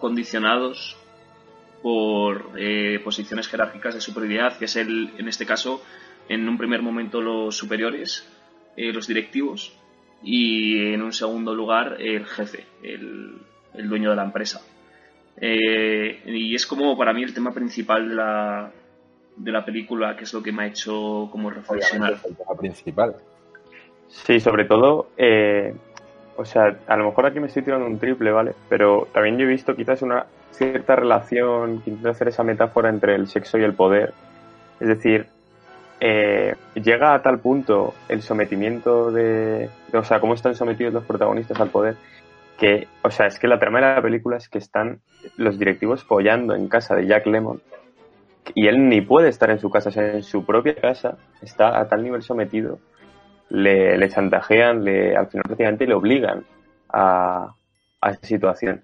condicionados 0.00 0.96
por 1.84 2.50
eh, 2.58 3.00
posiciones 3.04 3.46
jerárquicas 3.46 3.94
de 3.94 4.00
superioridad, 4.00 4.58
que 4.58 4.64
es 4.64 4.74
el, 4.74 5.12
en 5.18 5.28
este 5.28 5.46
caso, 5.46 5.84
en 6.28 6.48
un 6.48 6.58
primer 6.58 6.82
momento 6.82 7.20
los 7.20 7.56
superiores, 7.56 8.28
eh, 8.76 8.92
los 8.92 9.06
directivos, 9.06 9.72
y 10.20 10.94
en 10.94 11.00
un 11.00 11.12
segundo 11.12 11.54
lugar 11.54 11.96
el 12.00 12.26
jefe, 12.26 12.66
el, 12.82 13.38
el 13.72 13.88
dueño 13.88 14.10
de 14.10 14.16
la 14.16 14.24
empresa. 14.24 14.62
Eh, 15.40 16.22
y 16.26 16.56
es 16.56 16.66
como 16.66 16.98
para 16.98 17.12
mí 17.12 17.22
el 17.22 17.32
tema 17.32 17.54
principal 17.54 18.08
de 18.08 18.14
la, 18.16 18.72
de 19.38 19.52
la 19.52 19.64
película, 19.64 20.16
que 20.16 20.24
es 20.24 20.32
lo 20.32 20.42
que 20.42 20.52
me 20.52 20.64
ha 20.64 20.66
hecho 20.66 21.28
como 21.30 21.50
reflexionar. 21.50 22.14
es 22.14 22.24
el 22.24 22.36
tema 22.36 22.54
principal. 22.56 23.14
Sí, 24.08 24.40
sobre 24.40 24.64
todo, 24.64 25.08
eh, 25.16 25.74
o 26.36 26.44
sea, 26.44 26.76
a 26.86 26.96
lo 26.96 27.06
mejor 27.06 27.26
aquí 27.26 27.40
me 27.40 27.46
estoy 27.46 27.62
tirando 27.62 27.86
un 27.86 27.98
triple, 27.98 28.30
¿vale? 28.30 28.54
Pero 28.68 29.08
también 29.12 29.38
yo 29.38 29.44
he 29.44 29.48
visto 29.48 29.76
quizás 29.76 30.02
una 30.02 30.26
cierta 30.50 30.96
relación, 30.96 31.82
que 31.82 31.90
intento 31.90 32.10
hacer 32.10 32.28
esa 32.28 32.42
metáfora 32.42 32.88
entre 32.88 33.14
el 33.14 33.28
sexo 33.28 33.58
y 33.58 33.64
el 33.64 33.74
poder. 33.74 34.14
Es 34.80 34.88
decir, 34.88 35.26
eh, 36.00 36.54
llega 36.74 37.14
a 37.14 37.22
tal 37.22 37.40
punto 37.40 37.94
el 38.08 38.22
sometimiento 38.22 39.10
de, 39.10 39.68
o 39.92 40.04
sea, 40.04 40.20
cómo 40.20 40.34
están 40.34 40.54
sometidos 40.54 40.94
los 40.94 41.04
protagonistas 41.04 41.60
al 41.60 41.70
poder, 41.70 41.96
que, 42.56 42.88
o 43.02 43.10
sea, 43.10 43.26
es 43.26 43.38
que 43.38 43.46
la 43.46 43.58
trama 43.58 43.80
de 43.80 43.94
la 43.94 44.02
película 44.02 44.36
es 44.36 44.48
que 44.48 44.58
están 44.58 45.00
los 45.36 45.58
directivos 45.58 46.02
follando 46.02 46.54
en 46.54 46.68
casa 46.68 46.94
de 46.94 47.06
Jack 47.06 47.26
Lemon 47.26 47.60
y 48.54 48.66
él 48.68 48.88
ni 48.88 49.00
puede 49.00 49.28
estar 49.28 49.50
en 49.50 49.58
su 49.58 49.70
casa, 49.70 49.88
o 49.88 49.92
sea, 49.92 50.12
en 50.14 50.22
su 50.22 50.44
propia 50.44 50.74
casa 50.74 51.16
está 51.42 51.78
a 51.78 51.88
tal 51.88 52.02
nivel 52.02 52.22
sometido, 52.22 52.78
le, 53.50 53.96
le 53.96 54.08
chantajean, 54.08 54.84
le, 54.84 55.16
al 55.16 55.26
final 55.28 55.44
prácticamente 55.44 55.86
le 55.86 55.94
obligan 55.94 56.44
a, 56.90 57.54
a 58.00 58.10
esa 58.10 58.26
situación. 58.26 58.82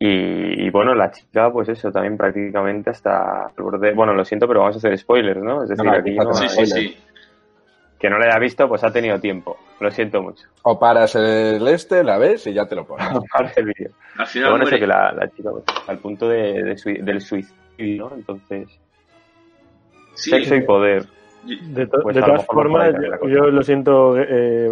Y, 0.00 0.64
y, 0.66 0.70
bueno, 0.70 0.94
la 0.94 1.10
chica, 1.10 1.50
pues 1.52 1.68
eso, 1.68 1.90
también 1.90 2.16
prácticamente 2.16 2.90
hasta 2.90 3.50
el 3.56 3.64
borde. 3.64 3.92
Bueno, 3.94 4.14
lo 4.14 4.24
siento, 4.24 4.46
pero 4.46 4.60
vamos 4.60 4.76
a 4.76 4.78
hacer 4.78 4.96
spoilers, 4.96 5.42
¿no? 5.42 5.64
Es 5.64 5.70
decir, 5.70 5.84
No, 5.84 5.90
no, 5.92 5.98
aquí 5.98 6.14
no, 6.14 6.32
Sí, 6.34 6.44
hay- 6.44 6.66
sí, 6.66 6.66
sí. 6.66 6.96
que 7.98 8.08
no 8.08 8.16
la 8.16 8.26
haya 8.26 8.38
visto, 8.38 8.68
pues 8.68 8.84
ha 8.84 8.92
tenido 8.92 9.18
tiempo. 9.18 9.56
Lo 9.80 9.90
siento 9.90 10.22
mucho. 10.22 10.46
O 10.62 10.78
paras 10.78 11.16
el 11.16 11.66
este, 11.66 12.04
la 12.04 12.16
ves 12.16 12.46
y 12.46 12.52
ya 12.52 12.66
te 12.66 12.76
lo 12.76 12.86
pones. 12.86 13.08
Para 13.32 13.50
el 13.56 13.64
vídeo. 13.66 13.90
Al 14.12 14.16
Pero 14.18 14.26
final 14.28 14.50
bueno, 14.50 14.64
eso 14.66 14.70
muere. 14.70 14.78
que 14.80 14.86
la, 14.86 15.12
la 15.12 15.28
chica, 15.30 15.50
pues, 15.50 15.64
al 15.88 15.98
punto 15.98 16.28
de, 16.28 16.76
del 17.02 17.20
suicidio, 17.20 18.08
¿no? 18.08 18.14
Entonces, 18.14 18.68
Sí, 20.18 20.30
sexo 20.30 20.54
y 20.56 20.62
poder. 20.62 21.04
De, 21.42 21.86
to- 21.86 22.00
Pues 22.02 22.16
de 22.16 22.22
todas 22.22 22.44
formas, 22.46 22.94
yo, 23.28 23.50
lo 23.50 23.62
siento, 23.62 24.16
eh, 24.18 24.68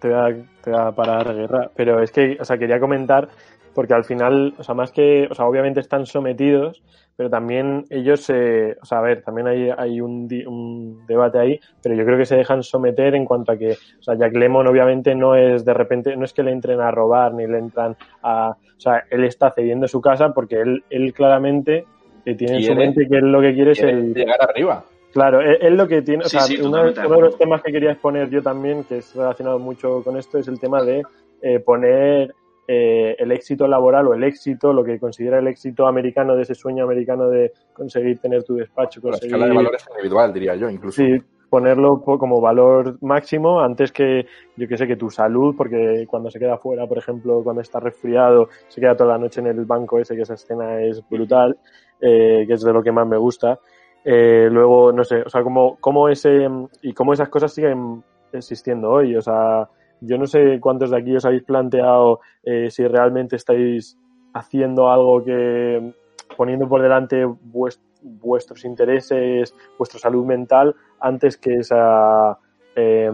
te, 0.00 0.08
voy 0.08 0.16
a, 0.18 0.36
te 0.62 0.70
voy 0.70 0.80
a 0.80 0.92
parar 0.92 1.34
guerra, 1.34 1.70
pero 1.76 2.02
es 2.02 2.10
que, 2.10 2.36
o 2.40 2.44
sea, 2.44 2.56
quería 2.58 2.80
comentar, 2.80 3.28
porque 3.74 3.94
al 3.94 4.04
final, 4.04 4.54
o 4.58 4.62
sea, 4.62 4.74
más 4.74 4.90
que, 4.90 5.28
o 5.30 5.34
sea, 5.34 5.46
obviamente 5.46 5.80
están 5.80 6.06
sometidos, 6.06 6.82
pero 7.14 7.30
también 7.30 7.84
ellos, 7.90 8.28
eh, 8.30 8.76
o 8.80 8.84
sea, 8.84 8.98
a 8.98 9.02
ver, 9.02 9.22
también 9.22 9.46
hay, 9.46 9.70
hay 9.76 10.00
un, 10.00 10.26
di- 10.26 10.44
un 10.44 11.06
debate 11.06 11.38
ahí, 11.38 11.60
pero 11.82 11.94
yo 11.94 12.04
creo 12.04 12.18
que 12.18 12.26
se 12.26 12.36
dejan 12.36 12.62
someter 12.62 13.14
en 13.14 13.24
cuanto 13.24 13.52
a 13.52 13.56
que, 13.58 13.72
o 13.72 14.02
sea, 14.02 14.14
Jack 14.16 14.34
Lemon 14.34 14.66
obviamente 14.66 15.14
no 15.14 15.34
es 15.34 15.64
de 15.64 15.74
repente, 15.74 16.16
no 16.16 16.24
es 16.24 16.32
que 16.32 16.42
le 16.42 16.52
entren 16.52 16.80
a 16.80 16.90
robar 16.90 17.32
ni 17.34 17.46
le 17.46 17.58
entran 17.58 17.94
a, 18.22 18.50
o 18.50 18.80
sea, 18.80 19.04
él 19.10 19.24
está 19.24 19.50
cediendo 19.52 19.86
su 19.88 20.00
casa 20.00 20.32
porque 20.34 20.56
él, 20.60 20.84
él 20.90 21.12
claramente 21.14 21.86
eh, 22.26 22.34
tiene 22.34 22.56
en 22.56 22.62
su 22.62 22.74
mente 22.74 23.08
que 23.08 23.16
él 23.16 23.32
lo 23.32 23.40
que 23.40 23.54
quiere 23.54 23.70
es 23.72 23.82
el, 23.82 24.12
llegar 24.12 24.42
arriba. 24.42 24.84
Claro, 25.12 25.40
es, 25.40 25.58
es 25.62 25.72
lo 25.72 25.88
que 25.88 26.02
tiene, 26.02 26.24
o 26.24 26.28
sea, 26.28 26.42
sí, 26.42 26.60
uno, 26.60 26.84
de 26.92 27.06
uno 27.06 27.16
de 27.16 27.22
los 27.22 27.38
temas 27.38 27.62
que 27.62 27.72
quería 27.72 27.92
exponer 27.92 28.28
yo 28.28 28.42
también, 28.42 28.84
que 28.84 28.98
es 28.98 29.14
relacionado 29.14 29.58
mucho 29.58 30.02
con 30.04 30.18
esto, 30.18 30.36
es 30.36 30.46
el 30.48 30.60
tema 30.60 30.82
de 30.82 31.02
eh, 31.40 31.58
poner 31.60 32.34
eh, 32.68 33.14
el 33.18 33.32
éxito 33.32 33.66
laboral 33.66 34.08
o 34.08 34.14
el 34.14 34.24
éxito, 34.24 34.72
lo 34.74 34.84
que 34.84 34.98
considera 34.98 35.38
el 35.38 35.46
éxito 35.46 35.86
americano 35.86 36.36
de 36.36 36.42
ese 36.42 36.54
sueño 36.54 36.84
americano 36.84 37.28
de 37.30 37.52
conseguir 37.72 38.18
tener 38.18 38.42
tu 38.42 38.56
despacho, 38.56 39.00
La 39.04 39.10
conseguir 39.12 39.34
escala 39.36 39.46
de 39.46 39.56
valores 39.56 39.86
individual, 39.90 40.32
diría 40.34 40.54
yo, 40.56 40.68
incluso. 40.68 41.00
sí, 41.00 41.22
ponerlo 41.48 42.02
po- 42.02 42.18
como 42.18 42.40
valor 42.40 42.98
máximo 43.02 43.60
antes 43.60 43.92
que, 43.92 44.26
yo 44.56 44.66
que 44.66 44.76
sé, 44.76 44.86
que 44.88 44.96
tu 44.96 45.10
salud, 45.10 45.54
porque 45.56 46.04
cuando 46.10 46.28
se 46.30 46.40
queda 46.40 46.58
fuera, 46.58 46.86
por 46.88 46.98
ejemplo, 46.98 47.40
cuando 47.44 47.62
está 47.62 47.78
resfriado, 47.78 48.48
se 48.68 48.80
queda 48.80 48.96
toda 48.96 49.12
la 49.12 49.18
noche 49.18 49.40
en 49.40 49.46
el 49.46 49.64
banco 49.64 49.98
ese, 50.00 50.16
que 50.16 50.22
esa 50.22 50.34
escena 50.34 50.82
es 50.82 51.00
brutal, 51.08 51.56
eh, 52.00 52.44
que 52.46 52.54
es 52.54 52.62
de 52.62 52.72
lo 52.72 52.82
que 52.82 52.92
más 52.92 53.06
me 53.06 53.16
gusta. 53.16 53.58
Eh, 54.04 54.48
luego, 54.50 54.92
no 54.92 55.02
sé, 55.02 55.22
o 55.22 55.28
sea, 55.28 55.42
como, 55.42 55.76
como 55.80 56.08
ese, 56.08 56.48
y 56.82 56.92
cómo 56.92 57.12
esas 57.12 57.28
cosas 57.28 57.52
siguen 57.52 58.04
existiendo 58.32 58.90
hoy, 58.90 59.16
o 59.16 59.20
sea, 59.22 59.68
yo 60.00 60.18
no 60.18 60.26
sé 60.26 60.60
cuántos 60.60 60.90
de 60.90 60.98
aquí 60.98 61.16
os 61.16 61.24
habéis 61.24 61.42
planteado 61.42 62.20
eh, 62.44 62.70
si 62.70 62.86
realmente 62.86 63.36
estáis 63.36 63.98
haciendo 64.34 64.90
algo 64.90 65.24
que 65.24 65.92
poniendo 66.36 66.68
por 66.68 66.82
delante 66.82 67.24
vues- 67.26 67.80
vuestros 68.02 68.64
intereses, 68.64 69.54
vuestra 69.78 69.98
salud 69.98 70.24
mental, 70.24 70.74
antes 71.00 71.36
que 71.38 71.54
esa 71.54 72.38
eh, 72.76 73.10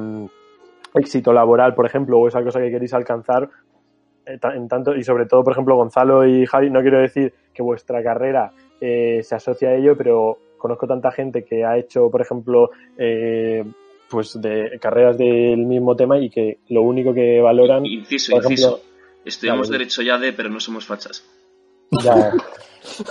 éxito 0.94 1.32
laboral, 1.32 1.74
por 1.74 1.86
ejemplo, 1.86 2.18
o 2.18 2.28
esa 2.28 2.42
cosa 2.42 2.60
que 2.60 2.70
queréis 2.70 2.92
alcanzar. 2.92 3.48
En 4.24 4.68
tanto, 4.68 4.94
y 4.94 5.02
sobre 5.02 5.26
todo, 5.26 5.42
por 5.42 5.52
ejemplo, 5.52 5.74
Gonzalo 5.74 6.24
y 6.24 6.46
Javi, 6.46 6.70
no 6.70 6.80
quiero 6.80 7.00
decir 7.00 7.34
que 7.52 7.60
vuestra 7.62 8.04
carrera 8.04 8.52
eh, 8.84 9.22
se 9.22 9.34
asocia 9.36 9.68
a 9.70 9.74
ello, 9.76 9.96
pero 9.96 10.38
conozco 10.58 10.86
tanta 10.88 11.10
gente 11.12 11.44
que 11.44 11.64
ha 11.64 11.78
hecho, 11.78 12.10
por 12.10 12.20
ejemplo, 12.20 12.70
eh, 12.98 13.64
pues 14.10 14.38
de 14.40 14.78
carreras 14.80 15.16
del 15.16 15.58
mismo 15.58 15.94
tema 15.96 16.18
y 16.18 16.28
que 16.28 16.58
lo 16.68 16.82
único 16.82 17.14
que 17.14 17.40
valoran 17.40 17.86
Inciso, 17.86 18.32
por 18.32 18.44
ejemplo- 18.44 18.68
inciso. 18.68 18.82
Estudiamos 19.24 19.68
Vale. 19.68 19.78
derecho 19.78 20.02
ya 20.02 20.18
de, 20.18 20.32
pero 20.32 20.48
no 20.50 20.58
somos 20.58 20.84
fachas. 20.84 21.24
ya 22.02 22.32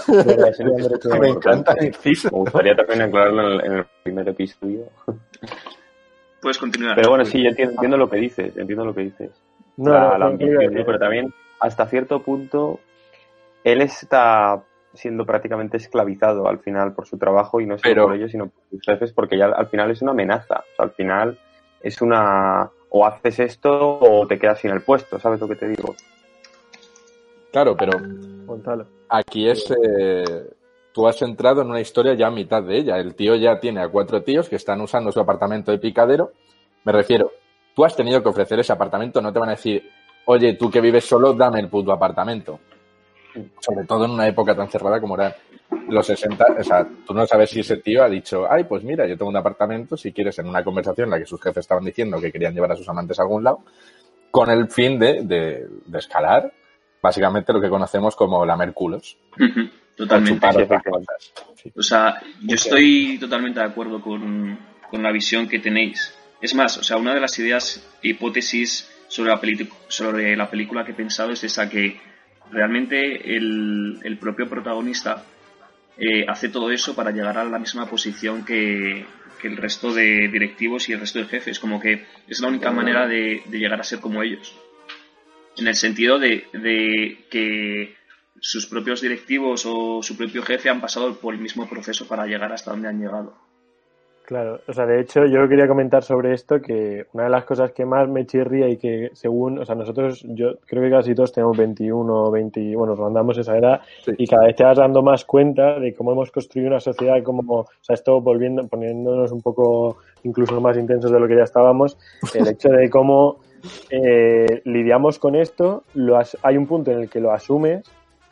Verdad, 0.08 0.52
sería 0.54 0.74
un 0.74 0.82
derecho 0.82 1.08
de- 1.10 1.20
Me 1.20 1.30
encanta 1.30 1.74
el 1.80 1.88
inciso. 1.88 2.30
Me 2.34 2.40
gustaría 2.40 2.76
también 2.76 3.02
aclararlo 3.04 3.42
en 3.48 3.52
el, 3.54 3.66
en 3.66 3.78
el 3.80 3.86
primer 4.04 4.28
episodio. 4.30 4.84
Puedes 6.42 6.58
continuar. 6.58 6.96
Pero 6.96 7.10
bueno, 7.10 7.24
sí, 7.26 7.42
yo 7.42 7.50
entiendo, 7.50 7.74
entiendo 7.76 7.98
lo 7.98 8.10
que 8.10 8.18
dices, 8.18 8.58
entiendo 8.58 8.84
lo 8.86 8.94
que 8.94 9.02
dices. 9.04 9.32
No, 9.78 9.92
la, 9.94 10.00
no, 10.02 10.12
la 10.12 10.18
no, 10.18 10.26
ambición, 10.26 10.66
no, 10.74 10.80
¿no? 10.80 10.86
pero 10.86 11.00
también 11.00 11.34
hasta 11.60 11.86
cierto 11.88 12.22
punto 12.22 12.80
él 13.64 13.82
está 13.82 14.62
siendo 14.94 15.26
prácticamente 15.26 15.78
esclavizado 15.78 16.48
al 16.48 16.60
final 16.60 16.94
por 16.94 17.08
su 17.08 17.18
trabajo 17.18 17.62
y 17.62 17.66
no 17.66 17.78
solo 17.78 17.90
Pero- 17.92 18.04
por 18.08 18.16
ello, 18.16 18.28
sino 18.28 18.48
por 18.48 18.64
sus 18.70 18.82
jefes, 18.86 19.14
porque 19.14 19.38
ya 19.38 19.46
al 19.46 19.68
final 19.68 19.90
es 19.92 20.02
una 20.02 20.12
amenaza. 20.12 20.60
O 20.60 20.76
sea, 20.76 20.86
al 20.86 20.92
final 20.92 21.40
es 21.82 22.02
una 22.02 22.70
o 22.90 23.06
haces 23.06 23.40
esto 23.40 24.00
o 24.00 24.28
te 24.28 24.38
quedas 24.38 24.60
sin 24.60 24.72
el 24.72 24.82
puesto, 24.82 25.18
¿sabes 25.20 25.40
lo 25.40 25.48
que 25.48 25.56
te 25.56 25.68
digo? 25.70 25.96
Claro, 27.52 27.76
pero 27.76 27.92
aquí 29.10 29.48
es. 29.50 29.70
eh, 29.72 30.24
tú 30.94 31.08
has 31.08 31.22
entrado 31.22 31.62
en 31.62 31.70
una 31.70 31.80
historia 31.82 32.14
ya 32.14 32.28
a 32.28 32.32
mitad 32.32 32.64
de 32.64 32.78
ella. 32.78 32.98
El 32.98 33.16
tío 33.16 33.36
ya 33.36 33.60
tiene 33.60 33.82
a 33.82 33.90
cuatro 33.90 34.24
tíos 34.24 34.50
que 34.50 34.56
están 34.58 34.82
usando 34.82 35.12
su 35.12 35.20
apartamento 35.20 35.72
de 35.72 35.80
picadero. 35.80 36.32
Me 36.84 36.92
refiero, 36.92 37.32
tú 37.76 37.86
has 37.86 37.96
tenido 37.96 38.22
que 38.24 38.30
ofrecer 38.30 38.60
ese 38.60 38.74
apartamento, 38.74 39.22
no 39.22 39.32
te 39.32 39.40
van 39.40 39.50
a 39.50 39.54
decir, 39.54 39.90
oye, 40.26 40.54
tú 40.54 40.70
que 40.72 40.82
vives 40.82 41.06
solo, 41.06 41.34
dame 41.34 41.60
el 41.60 41.70
puto 41.70 41.92
apartamento. 41.92 42.60
Sobre 43.60 43.86
todo 43.88 44.06
en 44.06 44.12
una 44.12 44.28
época 44.28 44.56
tan 44.56 44.70
cerrada 44.70 45.00
como 45.00 45.16
era 45.16 45.36
los 45.90 46.06
60. 46.06 46.46
O 46.60 46.64
sea, 46.64 46.88
tú 47.06 47.14
no 47.14 47.26
sabes 47.26 47.50
si 47.50 47.62
ese 47.62 47.78
tío 47.78 48.04
ha 48.04 48.10
dicho, 48.10 48.46
ay, 48.50 48.66
pues 48.66 48.84
mira, 48.84 49.08
yo 49.08 49.18
tengo 49.18 49.30
un 49.30 49.38
apartamento, 49.38 49.96
si 49.96 50.12
quieres, 50.12 50.38
en 50.40 50.48
una 50.48 50.64
conversación 50.64 51.06
en 51.06 51.12
la 51.12 51.20
que 51.20 51.26
sus 51.26 51.42
jefes 51.42 51.62
estaban 51.62 51.86
diciendo 51.86 52.20
que 52.20 52.32
querían 52.32 52.54
llevar 52.54 52.72
a 52.72 52.76
sus 52.76 52.88
amantes 52.90 53.20
a 53.20 53.24
algún 53.24 53.44
lado, 53.44 53.64
con 54.30 54.50
el 54.50 54.70
fin 54.70 55.00
de, 55.00 55.24
de, 55.24 55.68
de 55.86 56.00
escalar 56.00 56.52
básicamente 57.02 57.52
lo 57.52 57.60
que 57.60 57.70
conocemos 57.70 58.16
como 58.16 58.46
lamer 58.46 58.74
culos. 58.74 59.18
Ujú, 59.40 59.70
Totalmente. 59.96 60.48
Sí. 61.56 61.72
O 61.76 61.84
sea, 61.84 62.22
yo 62.42 62.56
estoy 62.56 63.18
totalmente 63.20 63.60
de 63.60 63.66
acuerdo 63.66 64.02
con, 64.02 64.58
con 64.90 65.04
la 65.04 65.12
visión 65.12 65.48
que 65.48 65.60
tenéis. 65.60 66.16
Es 66.42 66.56
más, 66.56 66.78
o 66.78 66.84
sea, 66.84 66.98
una 66.98 67.14
de 67.14 67.20
las 67.20 67.38
ideas, 67.40 67.88
hipótesis 68.02 68.90
sobre 69.08 69.32
la, 69.32 69.40
sobre 69.88 70.36
la 70.36 70.50
película 70.50 70.86
que 70.86 70.92
he 70.92 70.96
pensado 70.96 71.32
es 71.32 71.44
esa 71.44 71.70
que 71.70 72.00
realmente 72.52 73.36
el, 73.36 74.00
el 74.04 74.18
propio 74.18 74.50
protagonista 74.50 75.24
eh, 75.98 76.26
hace 76.28 76.50
todo 76.50 76.72
eso 76.72 76.96
para 76.96 77.12
llegar 77.12 77.38
a 77.38 77.44
la 77.44 77.60
misma 77.60 77.86
posición 77.88 78.44
que, 78.46 79.06
que 79.42 79.48
el 79.48 79.58
resto 79.58 79.94
de 79.94 80.28
directivos 80.28 80.88
y 80.90 80.94
el 80.94 81.00
resto 81.00 81.20
de 81.20 81.26
jefes. 81.26 81.60
Como 81.60 81.80
que 81.80 82.06
es 82.28 82.40
la 82.40 82.48
única 82.48 82.72
manera 82.72 83.08
de, 83.08 83.44
de 83.46 83.60
llegar 83.60 83.80
a 83.80 83.84
ser 83.84 84.00
como 84.00 84.24
ellos. 84.24 84.56
En 85.58 85.68
el 85.68 85.76
sentido 85.76 86.18
de, 86.18 86.46
de 86.54 87.26
que 87.30 87.96
sus 88.40 88.66
propios 88.68 89.02
directivos 89.02 89.64
o 89.66 90.02
su 90.02 90.18
propio 90.18 90.42
jefe 90.44 90.70
han 90.70 90.82
pasado 90.82 91.20
por 91.20 91.34
el 91.34 91.40
mismo 91.40 91.70
proceso 91.70 92.08
para 92.08 92.26
llegar 92.26 92.52
hasta 92.52 92.72
donde 92.72 92.88
han 92.88 93.00
llegado. 93.00 93.51
Claro, 94.32 94.62
o 94.66 94.72
sea, 94.72 94.86
de 94.86 95.02
hecho 95.02 95.26
yo 95.26 95.46
quería 95.50 95.68
comentar 95.68 96.04
sobre 96.04 96.34
esto 96.34 96.62
que 96.62 97.06
una 97.12 97.26
de 97.26 97.30
las 97.32 97.44
cosas 97.44 97.74
que 97.74 97.84
más 97.84 98.08
me 98.08 98.26
chirría 98.26 98.70
y 98.70 98.78
que 98.78 99.10
según, 99.12 99.60
o 99.60 99.66
sea, 99.66 99.76
nosotros, 99.76 100.24
yo 100.26 100.54
creo 100.66 100.82
que 100.84 100.90
casi 100.90 101.14
todos 101.14 101.34
tenemos 101.34 101.58
21 101.58 102.32
20, 102.32 102.74
bueno, 102.78 102.96
rondamos 102.96 103.38
esa 103.38 103.58
edad 103.58 103.82
Sí. 104.06 104.14
y 104.18 104.26
cada 104.28 104.46
vez 104.46 104.56
te 104.56 104.64
vas 104.64 104.78
dando 104.78 105.02
más 105.02 105.26
cuenta 105.26 105.78
de 105.82 105.94
cómo 105.94 106.14
hemos 106.14 106.32
construido 106.32 106.70
una 106.70 106.80
sociedad 106.80 107.22
como, 107.24 107.42
o 107.60 107.68
sea, 107.82 107.94
esto 107.94 108.22
volviendo, 108.22 108.66
poniéndonos 108.70 109.34
un 109.34 109.42
poco 109.42 109.98
incluso 110.24 110.62
más 110.62 110.78
intensos 110.78 111.12
de 111.12 111.20
lo 111.20 111.28
que 111.28 111.36
ya 111.36 111.44
estábamos, 111.44 111.98
el 112.34 112.48
hecho 112.48 112.70
de 112.70 112.90
cómo 112.90 113.40
eh, 113.90 114.62
lidiamos 114.64 115.20
con 115.20 115.36
esto, 115.36 115.84
lo 115.94 116.16
as- 116.18 116.38
hay 116.42 116.56
un 116.56 116.68
punto 116.68 116.90
en 116.92 117.00
el 117.00 117.10
que 117.10 117.20
lo 117.20 117.34
asumes 117.34 117.84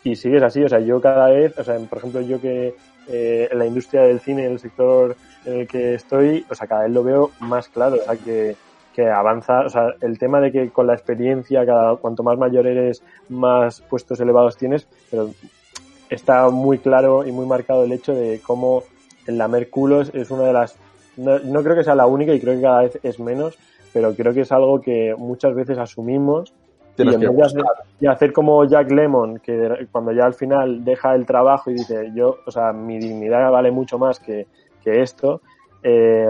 y 0.06 0.16
sigues 0.16 0.44
así, 0.44 0.64
o 0.64 0.70
sea, 0.70 0.80
yo 0.80 1.02
cada 1.02 1.28
vez, 1.30 1.60
o 1.60 1.64
sea, 1.66 1.78
por 1.90 1.98
ejemplo, 1.98 2.22
yo 2.22 2.40
que 2.40 2.74
eh, 3.10 3.48
en 3.52 3.58
la 3.58 3.66
industria 3.66 4.02
del 4.02 4.20
cine, 4.20 4.46
en 4.46 4.54
el 4.54 4.60
sector 4.60 5.16
en 5.46 5.62
el 5.62 5.68
que 5.68 5.96
estoy, 5.96 6.46
o 6.50 6.56
sea, 6.56 6.68
cada 6.68 6.84
vez 6.84 6.92
lo 6.92 7.04
veo 7.04 7.32
más 7.40 7.68
claro, 7.68 7.96
o 7.96 8.04
sea, 8.04 8.16
que, 8.16 8.56
que 8.94 9.10
avanza, 9.10 9.62
o 9.62 9.70
sea, 9.70 9.94
el 10.02 10.20
tema 10.20 10.40
de 10.40 10.52
que 10.52 10.70
con 10.70 10.88
la 10.88 10.94
experiencia, 10.94 11.66
cada 11.66 11.96
cuanto 11.96 12.24
más 12.24 12.38
mayor 12.38 12.68
eres, 12.68 13.02
más 13.30 13.82
puestos 13.82 14.20
elevados 14.20 14.58
tienes, 14.58 14.88
pero 15.10 15.32
está 16.10 16.50
muy 16.50 16.78
claro 16.78 17.26
y 17.26 17.32
muy 17.32 17.46
marcado 17.46 17.84
el 17.84 17.92
hecho 17.92 18.14
de 18.14 18.42
cómo 18.46 18.84
el 19.26 19.38
lamer 19.38 19.70
culos 19.70 20.12
es 20.14 20.30
una 20.32 20.44
de 20.44 20.54
las, 20.54 20.76
no, 21.18 21.40
no 21.40 21.64
creo 21.64 21.76
que 21.76 21.84
sea 21.84 21.96
la 21.96 22.08
única 22.08 22.34
y 22.34 22.40
creo 22.40 22.56
que 22.56 22.62
cada 22.62 22.82
vez 22.82 23.00
es 23.02 23.20
menos, 23.20 23.58
pero 23.92 24.14
creo 24.14 24.34
que 24.34 24.42
es 24.42 24.52
algo 24.52 24.82
que 24.82 25.16
muchas 25.18 25.56
veces 25.56 25.78
asumimos 25.78 26.54
y 27.04 27.14
en 27.14 27.36
vez 27.36 27.54
de 28.00 28.08
hacer, 28.08 28.34
como 28.34 28.64
Jack 28.66 28.92
Lemon, 28.92 29.40
que 29.40 29.88
cuando 29.92 30.12
ya 30.12 30.26
al 30.26 30.34
final 30.34 30.84
deja 30.84 31.16
el 31.16 31.26
trabajo 31.26 31.72
y 31.72 31.76
dice, 31.76 32.12
yo, 32.14 32.38
o 32.46 32.52
sea, 32.52 32.74
mi 32.74 33.00
dignidad 33.00 33.52
vale 33.52 33.72
mucho 33.72 33.98
más 33.98 34.20
que, 34.20 34.48
que 34.84 35.02
esto, 35.02 35.42
eh, 35.84 36.28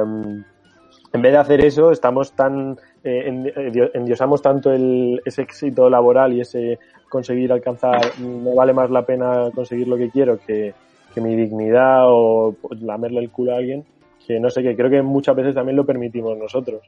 en 1.11 1.21
vez 1.21 1.31
de 1.31 1.37
hacer 1.37 1.65
eso, 1.65 1.91
estamos 1.91 2.33
tan 2.33 2.77
eh, 3.03 3.51
eh, 3.55 3.91
endiosamos 3.93 4.41
tanto 4.41 4.71
el, 4.71 5.21
ese 5.25 5.43
éxito 5.43 5.89
laboral 5.89 6.33
y 6.33 6.41
ese 6.41 6.79
conseguir 7.07 7.51
alcanzar, 7.51 8.01
me 8.19 8.53
vale 8.53 8.73
más 8.73 8.89
la 8.91 9.03
pena 9.03 9.49
conseguir 9.55 9.87
lo 9.87 9.97
que 9.97 10.09
quiero 10.09 10.37
que, 10.37 10.73
que 11.13 11.21
mi 11.21 11.35
dignidad 11.35 12.03
o 12.05 12.55
lamerle 12.81 13.21
el 13.21 13.31
culo 13.31 13.53
a 13.53 13.57
alguien, 13.57 13.85
que 14.25 14.39
no 14.39 14.49
sé, 14.49 14.61
que 14.61 14.75
creo 14.75 14.89
que 14.89 15.01
muchas 15.01 15.35
veces 15.35 15.55
también 15.55 15.77
lo 15.77 15.85
permitimos 15.85 16.37
nosotros. 16.37 16.81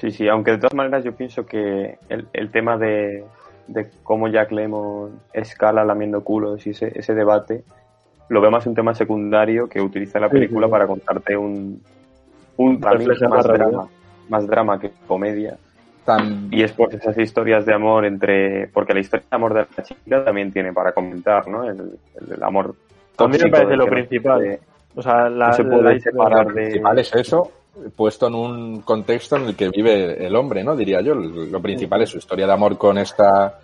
Sí, 0.00 0.10
sí, 0.10 0.28
aunque 0.28 0.52
de 0.52 0.58
todas 0.58 0.74
maneras 0.74 1.04
yo 1.04 1.12
pienso 1.14 1.46
que 1.46 1.98
el, 2.08 2.26
el 2.32 2.50
tema 2.50 2.76
de, 2.76 3.24
de 3.68 3.88
cómo 4.02 4.28
Jack 4.28 4.50
Lemmon 4.52 5.20
escala 5.32 5.84
lamiendo 5.84 6.22
culos 6.24 6.66
y 6.66 6.70
ese, 6.70 6.92
ese 6.98 7.14
debate 7.14 7.62
lo 8.28 8.40
veo 8.40 8.50
más 8.50 8.66
un 8.66 8.74
tema 8.74 8.94
secundario 8.94 9.68
que 9.68 9.80
utiliza 9.80 10.18
la 10.18 10.28
película 10.28 10.66
sí. 10.66 10.70
para 10.70 10.86
contarte 10.86 11.36
un, 11.36 11.80
un 12.56 12.80
más 12.80 13.44
drama, 13.46 13.88
más 14.28 14.46
drama 14.46 14.80
que 14.80 14.90
comedia. 15.06 15.56
Y 16.50 16.62
es 16.62 16.72
por 16.72 16.94
esas 16.94 17.16
historias 17.16 17.64
de 17.64 17.72
amor 17.72 18.04
entre. 18.04 18.68
Porque 18.68 18.92
la 18.92 19.00
historia 19.00 19.24
de 19.30 19.34
amor 19.36 19.54
de 19.54 19.66
la 19.76 19.82
chica 19.82 20.22
también 20.24 20.52
tiene 20.52 20.70
para 20.72 20.92
comentar, 20.92 21.48
¿no? 21.48 21.64
El, 21.64 21.78
el- 21.80 22.32
el 22.34 22.42
amor. 22.42 22.74
A 23.16 23.26
mí 23.26 23.38
me 23.42 23.50
parece 23.50 23.74
lo 23.76 23.86
principal. 23.86 24.40
se 24.40 24.44
puede- 24.46 24.60
O 24.96 25.02
sea, 25.02 25.28
la, 25.30 25.48
No 25.48 25.52
se 25.54 25.64
puede 25.64 25.94
la- 25.94 26.00
separar 26.00 26.46
Lo 26.46 26.52
de- 26.52 26.62
principal 26.62 26.98
es 26.98 27.14
eso, 27.14 27.50
puesto 27.96 28.26
en 28.28 28.34
un 28.34 28.80
contexto 28.82 29.36
en 29.36 29.44
el 29.46 29.56
que 29.56 29.68
vive 29.68 30.26
el 30.26 30.34
hombre, 30.36 30.62
¿no? 30.64 30.74
Diría 30.76 31.00
yo. 31.00 31.14
Lo 31.14 31.60
principal 31.60 32.02
es 32.02 32.10
su 32.10 32.18
historia 32.18 32.46
de 32.46 32.52
amor 32.52 32.76
con 32.78 32.98
esta. 32.98 33.58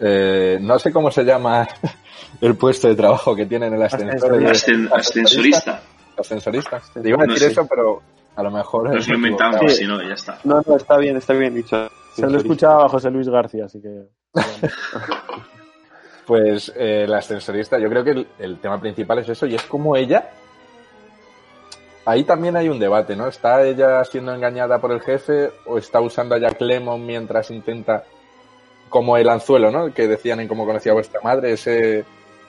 eh, 0.00 0.58
no 0.60 0.78
sé 0.78 0.92
cómo 0.92 1.10
se 1.10 1.24
llama 1.24 1.66
el 2.40 2.56
puesto 2.56 2.88
de 2.88 2.96
trabajo 2.96 3.34
que 3.34 3.46
tiene 3.46 3.66
en 3.66 3.74
el 3.74 3.82
ascensor. 3.82 4.32
Ascen- 4.42 4.90
ascensorista. 4.92 5.80
Ascensorista. 6.18 6.80
Te 7.00 7.08
iba 7.08 7.22
a 7.22 7.26
No 7.26 7.32
decir 7.34 7.48
sé. 7.48 7.52
eso, 7.52 7.66
pero 7.68 8.02
a 8.36 8.42
lo 8.42 8.50
mejor. 8.50 8.94
Nos 8.94 9.08
lo 9.08 9.14
inventamos, 9.16 9.74
si 9.76 9.84
no, 9.86 10.00
ya 10.02 10.14
está. 10.14 10.38
No, 10.44 10.62
no, 10.66 10.76
está 10.76 10.96
bien, 10.98 11.16
está 11.16 11.32
bien 11.34 11.54
dicho. 11.54 11.88
se 12.14 12.26
lo 12.28 12.38
escuchaba 12.38 12.86
a 12.86 12.88
José 12.88 13.10
Luis 13.10 13.28
García, 13.28 13.64
así 13.66 13.80
que... 13.80 14.02
Pues 16.26 16.72
eh, 16.74 17.04
la 17.06 17.18
ascensorista, 17.18 17.78
yo 17.78 17.88
creo 17.90 18.02
que 18.02 18.10
el, 18.12 18.26
el 18.38 18.58
tema 18.58 18.80
principal 18.80 19.18
es 19.18 19.28
eso, 19.28 19.46
y 19.46 19.54
es 19.56 19.62
como 19.64 19.94
ella. 19.94 20.30
Ahí 22.06 22.24
también 22.24 22.56
hay 22.56 22.68
un 22.68 22.78
debate, 22.78 23.16
¿no? 23.16 23.26
¿Está 23.28 23.62
ella 23.64 24.04
siendo 24.04 24.34
engañada 24.34 24.78
por 24.78 24.92
el 24.92 25.00
jefe 25.00 25.50
o 25.64 25.78
está 25.78 26.00
usando 26.00 26.34
a 26.34 26.38
Jack 26.38 26.60
Lemmon 26.60 27.04
mientras 27.06 27.50
intenta, 27.50 28.04
como 28.90 29.16
el 29.16 29.28
anzuelo, 29.28 29.70
¿no? 29.70 29.92
Que 29.92 30.06
decían 30.06 30.40
en 30.40 30.48
cómo 30.48 30.66
conocía 30.66 30.92
a 30.92 30.96
vuestra 30.96 31.20
madre, 31.22 31.52
ese 31.52 32.04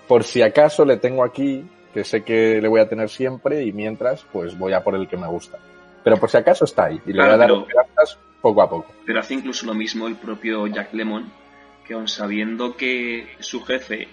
por 0.08 0.24
si 0.24 0.42
acaso 0.42 0.84
le 0.86 0.98
tengo 0.98 1.24
aquí, 1.24 1.66
que 1.94 2.04
sé 2.04 2.24
que 2.24 2.62
le 2.62 2.68
voy 2.68 2.82
a 2.82 2.90
tener 2.90 3.10
siempre, 3.10 3.64
y 3.64 3.72
mientras, 3.72 4.24
pues 4.32 4.58
voy 4.58 4.74
a 4.74 4.84
por 4.84 4.96
el 4.96 5.08
que 5.08 5.18
me 5.18 5.28
gusta. 5.28 5.58
Pero 6.04 6.18
por 6.18 6.30
si 6.30 6.38
acaso 6.38 6.66
está 6.66 6.86
ahí, 6.86 7.02
y 7.06 7.14
le 7.14 7.22
voy 7.24 7.32
a 7.32 7.38
dar 7.38 7.48
Claro, 7.48 7.66
pero- 7.66 7.80
esperanzas 7.80 8.20
poco 8.42 8.62
a 8.62 8.70
poco. 8.70 8.92
Pero 9.06 9.20
hace 9.20 9.34
incluso 9.34 9.66
lo 9.66 9.74
mismo 9.74 10.06
el 10.08 10.16
propio 10.16 10.68
Jack 10.68 10.94
Lemon, 10.94 11.32
que 11.88 11.94
aun 11.94 12.08
sabiendo 12.08 12.76
que 12.76 13.28
su 13.40 13.64
jefe 13.64 14.08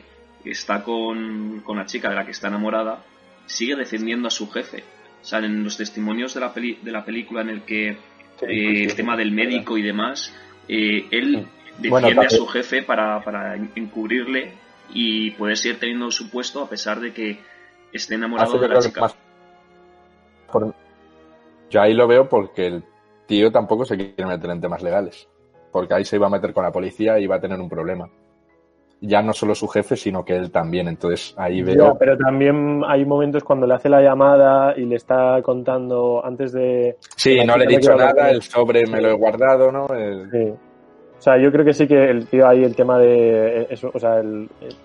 está 0.44 0.82
con, 0.84 1.60
con 1.64 1.76
la 1.76 1.84
chica 1.86 2.08
de 2.08 2.14
la 2.14 2.24
que 2.24 2.30
está 2.30 2.48
enamorada, 2.48 3.02
sigue 3.46 3.76
defendiendo 3.76 4.28
a 4.28 4.30
su 4.30 4.48
jefe. 4.50 4.84
O 5.22 5.24
sea, 5.24 5.38
en 5.38 5.62
los 5.64 5.76
testimonios 5.76 6.34
de 6.34 6.40
la, 6.40 6.52
peli- 6.52 6.78
de 6.82 6.90
la 6.90 7.04
película 7.04 7.42
en 7.42 7.48
el 7.50 7.62
que 7.62 7.90
eh, 7.90 8.84
el 8.84 8.94
tema 8.96 9.16
del 9.16 9.30
médico 9.30 9.78
y 9.78 9.82
demás, 9.82 10.34
eh, 10.68 11.06
él 11.10 11.46
defiende 11.78 11.88
Bueno, 11.88 12.22
a 12.22 12.28
su 12.28 12.46
jefe 12.48 12.82
para, 12.82 13.22
para 13.22 13.54
encubrirle 13.54 14.52
y 14.92 15.30
poder 15.32 15.56
seguir 15.56 15.78
teniendo 15.78 16.10
su 16.10 16.28
puesto 16.28 16.62
a 16.62 16.68
pesar 16.68 17.00
de 17.00 17.12
que 17.12 17.38
esté 17.92 18.14
enamorado 18.16 18.58
de 18.58 18.68
la 18.68 18.80
chica. 18.80 19.00
más- 19.02 19.16
por- 20.50 20.74
Yo 21.70 21.80
ahí 21.80 21.94
lo 21.94 22.06
veo 22.08 22.28
porque 22.28 22.66
el 22.66 22.84
tío 23.26 23.50
tampoco 23.52 23.84
se 23.84 23.96
quiere 23.96 24.26
meter 24.26 24.50
en 24.50 24.60
temas 24.60 24.82
legales. 24.82 25.28
Porque 25.70 25.94
ahí 25.94 26.04
se 26.04 26.16
iba 26.16 26.26
a 26.26 26.30
meter 26.30 26.52
con 26.52 26.64
la 26.64 26.72
policía 26.72 27.18
y 27.18 27.24
iba 27.24 27.36
a 27.36 27.40
tener 27.40 27.58
un 27.58 27.68
problema. 27.68 28.10
Ya 29.04 29.20
no 29.20 29.32
solo 29.32 29.54
su 29.54 29.66
jefe, 29.66 29.96
sino 29.96 30.24
que 30.24 30.36
él 30.36 30.52
también. 30.52 30.86
Entonces 30.86 31.34
ahí 31.36 31.58
Ya, 31.64 31.74
veo. 31.74 31.96
pero 31.98 32.16
también 32.16 32.82
hay 32.86 33.04
momentos 33.04 33.42
cuando 33.42 33.66
le 33.66 33.74
hace 33.74 33.88
la 33.88 34.00
llamada 34.00 34.74
y 34.76 34.84
le 34.84 34.94
está 34.94 35.40
contando 35.42 36.24
antes 36.24 36.52
de... 36.52 36.96
Sí, 37.16 37.44
no 37.44 37.56
le 37.56 37.64
he 37.64 37.68
dicho 37.68 37.96
nada, 37.96 38.30
el 38.30 38.42
sobre 38.42 38.86
me 38.86 39.00
lo 39.00 39.08
he 39.10 39.14
guardado, 39.14 39.72
¿no? 39.72 39.86
El- 39.88 40.30
Sí. 40.30 40.52
O 41.18 41.20
sea, 41.22 41.36
yo 41.36 41.50
creo 41.52 41.64
que 41.64 41.72
sí 41.72 41.86
que 41.86 42.10
el 42.10 42.26
tío 42.26 42.46
ahí 42.48 42.64
el 42.64 42.74
tema 42.76 42.98
de 42.98 43.66
eso, 43.70 43.90
o 43.92 43.98
sea, 43.98 44.18
el, 44.20 44.48
el- 44.60 44.76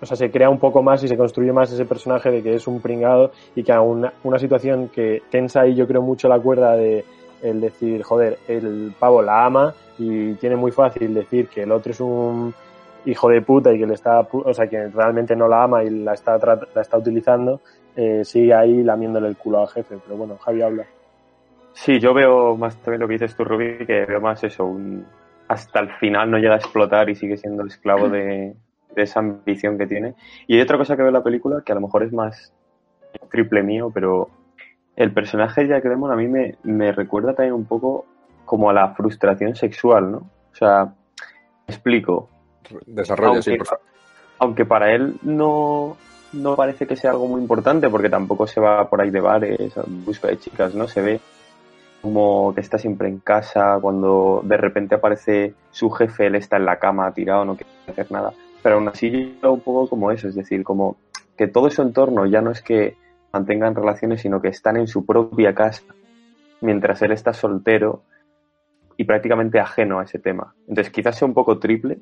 o 0.00 0.06
sea, 0.06 0.16
se 0.16 0.30
crea 0.30 0.50
un 0.50 0.58
poco 0.58 0.82
más 0.82 1.02
y 1.04 1.08
se 1.08 1.16
construye 1.16 1.52
más 1.52 1.72
ese 1.72 1.84
personaje 1.84 2.30
de 2.30 2.42
que 2.42 2.54
es 2.54 2.66
un 2.66 2.80
pringado 2.80 3.30
y 3.56 3.62
que 3.62 3.72
a 3.72 3.80
una, 3.80 4.12
una 4.24 4.38
situación 4.38 4.88
que 4.88 5.22
tensa 5.30 5.62
ahí 5.62 5.74
yo 5.74 5.86
creo 5.86 6.02
mucho 6.02 6.28
la 6.28 6.38
cuerda 6.38 6.76
de 6.76 7.04
el 7.42 7.60
decir, 7.60 8.02
joder, 8.02 8.38
el 8.48 8.92
pavo 8.98 9.22
la 9.22 9.44
ama 9.46 9.74
y 9.98 10.34
tiene 10.34 10.56
muy 10.56 10.72
fácil 10.72 11.12
decir 11.14 11.48
que 11.48 11.62
el 11.62 11.72
otro 11.72 11.92
es 11.92 12.00
un 12.00 12.52
hijo 13.06 13.28
de 13.28 13.42
puta 13.42 13.72
y 13.72 13.78
que 13.78 13.86
le 13.86 13.94
está, 13.94 14.20
o 14.20 14.54
sea, 14.54 14.66
que 14.66 14.88
realmente 14.88 15.36
no 15.36 15.48
la 15.48 15.64
ama 15.64 15.84
y 15.84 15.90
la 15.90 16.14
está, 16.14 16.38
la 16.74 16.80
está 16.80 16.98
utilizando, 16.98 17.60
eh, 17.96 18.24
sigue 18.24 18.54
ahí 18.54 18.82
lamiéndole 18.82 19.28
el 19.28 19.36
culo 19.36 19.60
al 19.60 19.68
jefe. 19.68 19.96
Pero 20.02 20.16
bueno, 20.16 20.36
Javi 20.38 20.62
habla. 20.62 20.84
Sí, 21.72 21.98
yo 21.98 22.14
veo 22.14 22.56
más 22.56 22.76
también 22.76 23.00
lo 23.00 23.08
que 23.08 23.14
dices 23.14 23.36
tú, 23.36 23.44
Rubí, 23.44 23.84
que 23.84 24.06
veo 24.06 24.20
más 24.20 24.42
eso, 24.44 24.64
un, 24.64 25.04
hasta 25.48 25.80
el 25.80 25.90
final 25.94 26.30
no 26.30 26.38
llega 26.38 26.54
a 26.54 26.58
explotar 26.58 27.10
y 27.10 27.14
sigue 27.14 27.36
siendo 27.36 27.64
esclavo 27.64 28.08
de, 28.08 28.54
esa 28.96 29.20
ambición 29.20 29.76
que 29.76 29.86
tiene. 29.86 30.14
Y 30.46 30.54
hay 30.54 30.60
otra 30.62 30.78
cosa 30.78 30.94
que 30.94 31.02
veo 31.02 31.08
en 31.08 31.14
la 31.14 31.24
película 31.24 31.62
que 31.64 31.72
a 31.72 31.74
lo 31.74 31.80
mejor 31.80 32.04
es 32.04 32.12
más 32.12 32.52
triple 33.28 33.62
mío, 33.62 33.90
pero 33.92 34.28
el 34.96 35.12
personaje 35.12 35.62
de 35.62 35.68
Jack 35.68 35.84
Lemmon 35.84 36.12
a 36.12 36.16
mí 36.16 36.28
me, 36.28 36.56
me 36.62 36.92
recuerda 36.92 37.34
también 37.34 37.54
un 37.54 37.64
poco 37.64 38.06
como 38.44 38.70
a 38.70 38.72
la 38.72 38.94
frustración 38.94 39.56
sexual, 39.56 40.12
¿no? 40.12 40.18
O 40.18 40.56
sea, 40.56 40.94
explico. 41.66 42.28
Desarrolla, 42.86 43.42
sí, 43.42 43.50
Aunque- 43.50 43.58
por 43.58 43.66
favor. 43.66 43.84
Aunque 44.38 44.64
para 44.66 44.92
él 44.92 45.16
no, 45.22 45.96
no 46.32 46.56
parece 46.56 46.86
que 46.86 46.96
sea 46.96 47.12
algo 47.12 47.28
muy 47.28 47.40
importante, 47.40 47.88
porque 47.88 48.10
tampoco 48.10 48.46
se 48.46 48.60
va 48.60 48.88
por 48.88 49.00
ahí 49.00 49.10
de 49.10 49.20
bares, 49.20 49.72
busca 49.86 50.28
de 50.28 50.38
chicas, 50.38 50.74
¿no? 50.74 50.88
Se 50.88 51.00
ve 51.00 51.20
como 52.02 52.52
que 52.54 52.60
está 52.60 52.76
siempre 52.76 53.08
en 53.08 53.20
casa, 53.20 53.78
cuando 53.80 54.42
de 54.44 54.56
repente 54.58 54.94
aparece 54.96 55.54
su 55.70 55.88
jefe, 55.90 56.26
él 56.26 56.34
está 56.34 56.56
en 56.56 56.66
la 56.66 56.78
cama 56.78 57.10
tirado, 57.14 57.44
no 57.44 57.56
quiere 57.56 57.70
hacer 57.86 58.10
nada. 58.12 58.34
Pero 58.62 58.74
aún 58.74 58.88
así 58.88 59.38
yo 59.42 59.52
un 59.52 59.60
poco 59.60 59.88
como 59.88 60.10
eso, 60.10 60.28
es 60.28 60.34
decir, 60.34 60.64
como 60.64 60.96
que 61.36 61.46
todo 61.46 61.70
su 61.70 61.80
entorno 61.80 62.26
ya 62.26 62.42
no 62.42 62.50
es 62.50 62.60
que 62.60 62.96
mantengan 63.32 63.74
relaciones, 63.74 64.20
sino 64.20 64.42
que 64.42 64.48
están 64.48 64.76
en 64.76 64.86
su 64.86 65.06
propia 65.06 65.54
casa, 65.54 65.82
mientras 66.60 67.00
él 67.02 67.12
está 67.12 67.32
soltero 67.32 68.02
y 68.96 69.04
prácticamente 69.04 69.58
ajeno 69.58 70.00
a 70.00 70.04
ese 70.04 70.18
tema. 70.18 70.54
Entonces 70.68 70.92
quizás 70.92 71.16
sea 71.16 71.26
un 71.26 71.34
poco 71.34 71.58
triple, 71.58 71.98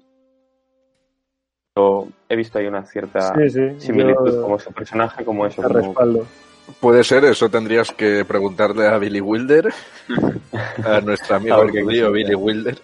pero 1.75 2.09
he 2.29 2.37
visto 2.37 2.59
ahí 2.59 2.67
una 2.67 2.85
cierta 2.85 3.35
Sí, 3.35 3.49
sí. 3.51 3.81
similitud 3.81 4.31
yo 4.35 4.43
como 4.43 4.59
su 4.59 4.73
personaje, 4.73 5.25
como 5.25 5.47
eso. 5.47 5.63
como- 5.63 5.75
respaldo. 5.75 6.27
Puede 6.81 7.03
ser, 7.03 7.25
eso 7.25 7.49
tendrías 7.49 7.91
que 7.93 8.25
preguntarle 8.25 8.87
a 8.87 8.97
Billy 8.99 9.21
Wilder, 9.21 9.73
a 10.85 11.01
nuestro 11.01 11.37
amigo 11.37 11.57
A 11.57 11.63
el 11.63 11.73
quiso 11.73 12.13
Billy. 12.13 12.35
Wilder, 12.35 12.79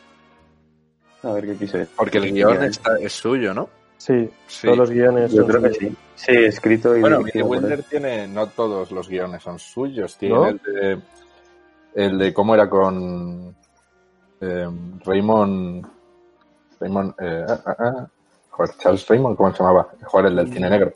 A 1.22 1.32
ver 1.32 1.46
qué 1.46 1.56
quiso 1.56 1.78
decir. 1.78 1.94
porque 1.96 2.18
el 2.18 2.32
guion 2.32 2.62
está, 2.64 2.98
es 3.00 3.12
suyo, 3.12 3.54
¿no? 3.54 3.68
Sí, 3.96 4.28
Sí. 4.46 4.66
todos 4.66 4.78
los 4.78 4.90
guiones. 4.90 5.32
Yo 5.32 5.42
son 5.42 5.46
creo 5.50 5.62
que 5.62 5.74
sí. 5.74 5.96
Sí, 6.16 6.32
escrito 6.32 6.96
y 6.96 7.00
Bueno, 7.00 7.22
Billy. 7.22 7.42
Wilder 7.42 7.82
tiene, 7.84 8.26
no 8.26 8.48
todos 8.48 8.90
los 8.90 9.08
guiones 9.08 9.42
son 9.42 9.58
suyos, 9.58 10.16
tiene 10.16 10.34
¿No? 10.34 10.46
el, 10.48 10.58
de, 10.58 10.98
el 11.94 12.18
de 12.18 12.32
cómo 12.34 12.54
era 12.54 12.68
con 12.68 13.54
eh, 14.40 14.68
Raymond, 15.04 15.86
Raymond, 16.80 17.14
eh, 17.20 17.44
ah, 17.48 17.60
ah, 17.66 17.76
ah, 17.78 18.06
joder, 18.58 18.74
Charles 18.78 19.06
Raymond, 19.08 19.36
¿cómo 19.36 19.52
se 19.52 19.62
llamaba? 19.62 19.88
Joder, 20.04 20.26
el 20.26 20.36
del 20.36 20.52
cine 20.52 20.68
negro. 20.68 20.92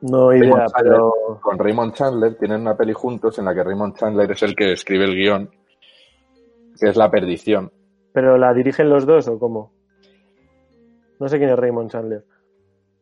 No 0.00 0.32
idea, 0.32 0.40
Raymond 0.40 0.72
Chandler. 0.72 0.92
pero 0.92 1.40
Con 1.40 1.58
Raymond 1.58 1.94
Chandler 1.94 2.34
tienen 2.36 2.62
una 2.62 2.76
peli 2.76 2.92
juntos 2.92 3.38
en 3.38 3.44
la 3.44 3.54
que 3.54 3.62
Raymond 3.62 3.96
Chandler 3.96 4.30
es 4.32 4.42
el 4.42 4.56
que 4.56 4.72
escribe 4.72 5.04
el 5.04 5.14
guion, 5.14 5.50
que 6.80 6.88
es 6.88 6.96
La 6.96 7.10
Perdición. 7.10 7.70
¿Pero 8.12 8.36
la 8.36 8.52
dirigen 8.52 8.88
los 8.88 9.06
dos 9.06 9.28
o 9.28 9.38
cómo? 9.38 9.72
No 11.20 11.28
sé 11.28 11.38
quién 11.38 11.50
es 11.50 11.58
Raymond 11.58 11.90
Chandler. 11.90 12.24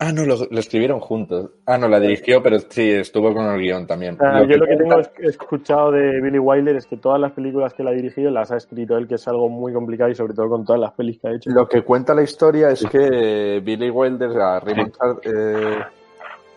Ah, 0.03 0.13
no, 0.13 0.25
lo, 0.25 0.35
lo 0.51 0.59
escribieron 0.61 0.99
juntos. 0.99 1.51
Ah, 1.67 1.77
no, 1.77 1.87
la 1.87 2.01
dirigió, 2.01 2.43
pero 2.43 2.59
sí, 2.59 2.91
estuvo 2.91 3.35
con 3.35 3.45
el 3.47 3.61
guion 3.61 3.87
también. 3.87 4.17
Sea, 4.17 4.41
yo 4.47 4.57
lo 4.57 4.65
que 4.67 4.77
cuenta- 4.77 4.77
tengo 4.79 4.99
es- 5.01 5.11
escuchado 5.29 5.91
de 5.93 6.23
Billy 6.23 6.39
Wilder 6.39 6.77
es 6.77 6.87
que 6.87 6.97
todas 6.97 7.21
las 7.21 7.33
películas 7.33 7.75
que 7.75 7.83
él 7.83 7.89
ha 7.89 7.93
dirigido 7.93 8.31
las 8.31 8.51
ha 8.51 8.57
escrito 8.57 8.97
él, 8.97 9.07
que 9.07 9.17
es 9.17 9.29
algo 9.29 9.51
muy 9.51 9.75
complicado 9.75 10.09
y 10.11 10.15
sobre 10.15 10.33
todo 10.33 10.49
con 10.49 10.65
todas 10.65 10.81
las 10.81 10.93
pelis 10.93 11.19
que 11.21 11.29
ha 11.29 11.33
hecho. 11.35 11.51
Lo 11.51 11.69
que 11.69 11.83
cuenta 11.83 12.15
la 12.15 12.23
historia 12.23 12.71
es 12.71 12.83
que 12.87 13.61
Billy 13.63 13.91
Wilder 13.91 14.31
a 14.41 14.61
Raymond, 14.61 14.93
Char- 14.97 15.21
eh, 15.23 15.79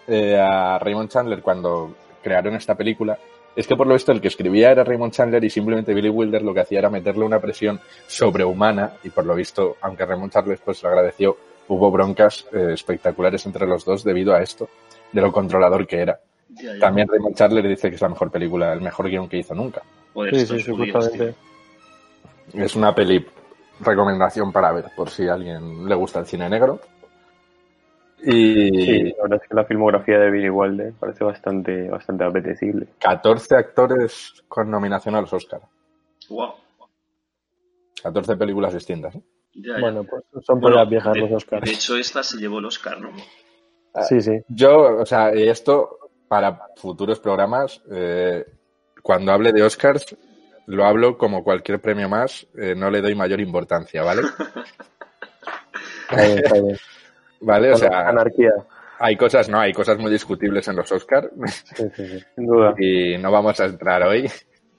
eh, 0.08 0.38
a 0.40 0.80
Raymond 0.80 1.10
Chandler 1.10 1.42
cuando 1.42 1.94
crearon 2.22 2.56
esta 2.56 2.76
película 2.76 3.18
es 3.56 3.68
que 3.68 3.76
por 3.76 3.86
lo 3.88 3.94
visto 3.94 4.12
el 4.14 4.22
que 4.22 4.30
escribía 4.30 4.72
era 4.72 4.84
Raymond 4.86 5.12
Chandler 5.12 5.44
y 5.44 5.50
simplemente 5.50 5.94
Billy 5.94 6.10
Wilder 6.10 6.42
lo 6.42 6.54
que 6.54 6.62
hacía 6.62 6.80
era 6.80 6.90
meterle 6.90 7.26
una 7.26 7.40
presión 7.40 7.80
sobrehumana 8.08 8.94
y 9.04 9.10
por 9.10 9.26
lo 9.26 9.36
visto, 9.36 9.76
aunque 9.82 10.06
Raymond 10.06 10.32
Chandler 10.32 10.60
pues 10.64 10.82
lo 10.82 10.90
agradeció, 10.90 11.36
hubo 11.68 11.92
broncas 11.92 12.48
eh, 12.52 12.72
espectaculares 12.74 13.46
entre 13.46 13.68
los 13.68 13.86
dos 13.86 14.04
debido 14.04 14.34
a 14.34 14.42
esto, 14.42 14.70
de 15.12 15.22
lo 15.22 15.32
controlador 15.32 15.88
que 15.88 16.00
era. 16.00 16.20
Ya, 16.50 16.74
ya. 16.74 16.80
También 16.80 17.08
Raymond 17.08 17.36
Chandler 17.36 17.68
dice 17.68 17.90
que 17.90 17.96
es 17.96 18.02
la 18.02 18.10
mejor 18.10 18.32
película, 18.32 18.74
el 18.74 18.82
mejor 18.82 19.10
guion 19.10 19.28
que 19.28 19.38
hizo 19.38 19.56
nunca. 19.56 19.82
Joder, 20.14 20.36
Sí, 20.36 20.42
estos 20.42 20.64
sí, 20.64 20.72
judíos, 20.72 20.88
supuestamente. 20.94 21.36
Es 22.54 22.76
una 22.76 22.94
peli 22.94 23.26
recomendación 23.80 24.52
para 24.52 24.72
ver, 24.72 24.86
por 24.96 25.10
si 25.10 25.28
a 25.28 25.34
alguien 25.34 25.88
le 25.88 25.96
gusta 25.96 26.20
el 26.20 26.26
cine 26.26 26.50
negro. 26.50 26.80
Y 28.26 28.70
Sí, 28.86 29.04
la 29.18 29.24
verdad 29.24 29.40
es 29.42 29.50
que 29.50 29.56
la 29.56 29.66
filmografía 29.66 30.18
de 30.18 30.32
Billy 30.32 30.50
Wilder 30.50 30.94
parece 30.94 31.24
bastante, 31.24 31.90
bastante 31.90 32.24
apetecible. 32.24 32.88
14 33.00 33.56
actores 33.56 34.44
con 34.48 34.70
nominación 34.70 35.16
a 35.16 35.22
los 35.22 35.34
Oscar. 35.34 35.62
Wow. 36.30 36.54
14 38.02 38.38
películas 38.38 38.74
distintas. 38.74 39.16
¿eh? 39.16 39.22
Ya, 39.56 39.74
ya. 39.76 39.80
Bueno, 39.80 40.04
pues 40.04 40.24
son 40.46 40.60
Bueno, 40.60 40.78
pollas 40.78 40.90
viejas 40.90 41.14
de, 41.14 41.20
los 41.20 41.30
de 41.30 41.36
Oscars. 41.36 41.70
hecho, 41.72 41.96
esta 41.98 42.24
se 42.24 42.38
llevó 42.38 42.60
el 42.60 42.66
Oscar, 42.66 43.00
¿no? 43.00 43.12
Sí, 44.10 44.22
sí. 44.22 44.32
Yo, 44.48 44.98
o 44.98 45.06
sea, 45.06 45.30
esto 45.30 46.00
para 46.28 46.60
futuros 46.78 47.20
programas, 47.20 47.82
eh, 47.92 48.44
cuando 49.04 49.32
hable 49.32 49.52
de 49.52 49.62
Oscars, 49.62 50.18
lo 50.66 50.86
hablo 50.86 51.18
como 51.18 51.44
cualquier 51.44 51.80
premio 51.80 52.10
más, 52.10 52.48
eh, 52.58 52.74
no 52.76 52.90
le 52.90 53.02
doy 53.02 53.14
mayor 53.14 53.40
importancia, 53.40 54.02
¿vale? 54.02 54.22
Está 56.10 56.26
bien, 56.26 56.38
está 56.40 56.62
bien. 56.62 56.78
¿Vale? 57.42 57.72
O 57.72 57.78
sea, 57.78 58.10
Anarquía. 58.10 58.52
hay 59.00 59.16
cosas, 59.18 59.50
no, 59.50 59.60
hay 59.60 59.74
cosas 59.74 59.98
muy 59.98 60.12
discutibles 60.12 60.68
en 60.68 60.76
los 60.76 60.92
Oscars 60.92 61.30
Sí, 61.76 61.84
sí, 61.96 62.08
sí. 62.08 62.20
Sin 62.36 62.46
duda. 62.46 62.74
y 62.80 63.18
no 63.18 63.32
vamos 63.32 63.60
a 63.60 63.66
entrar 63.66 64.04
hoy. 64.04 64.30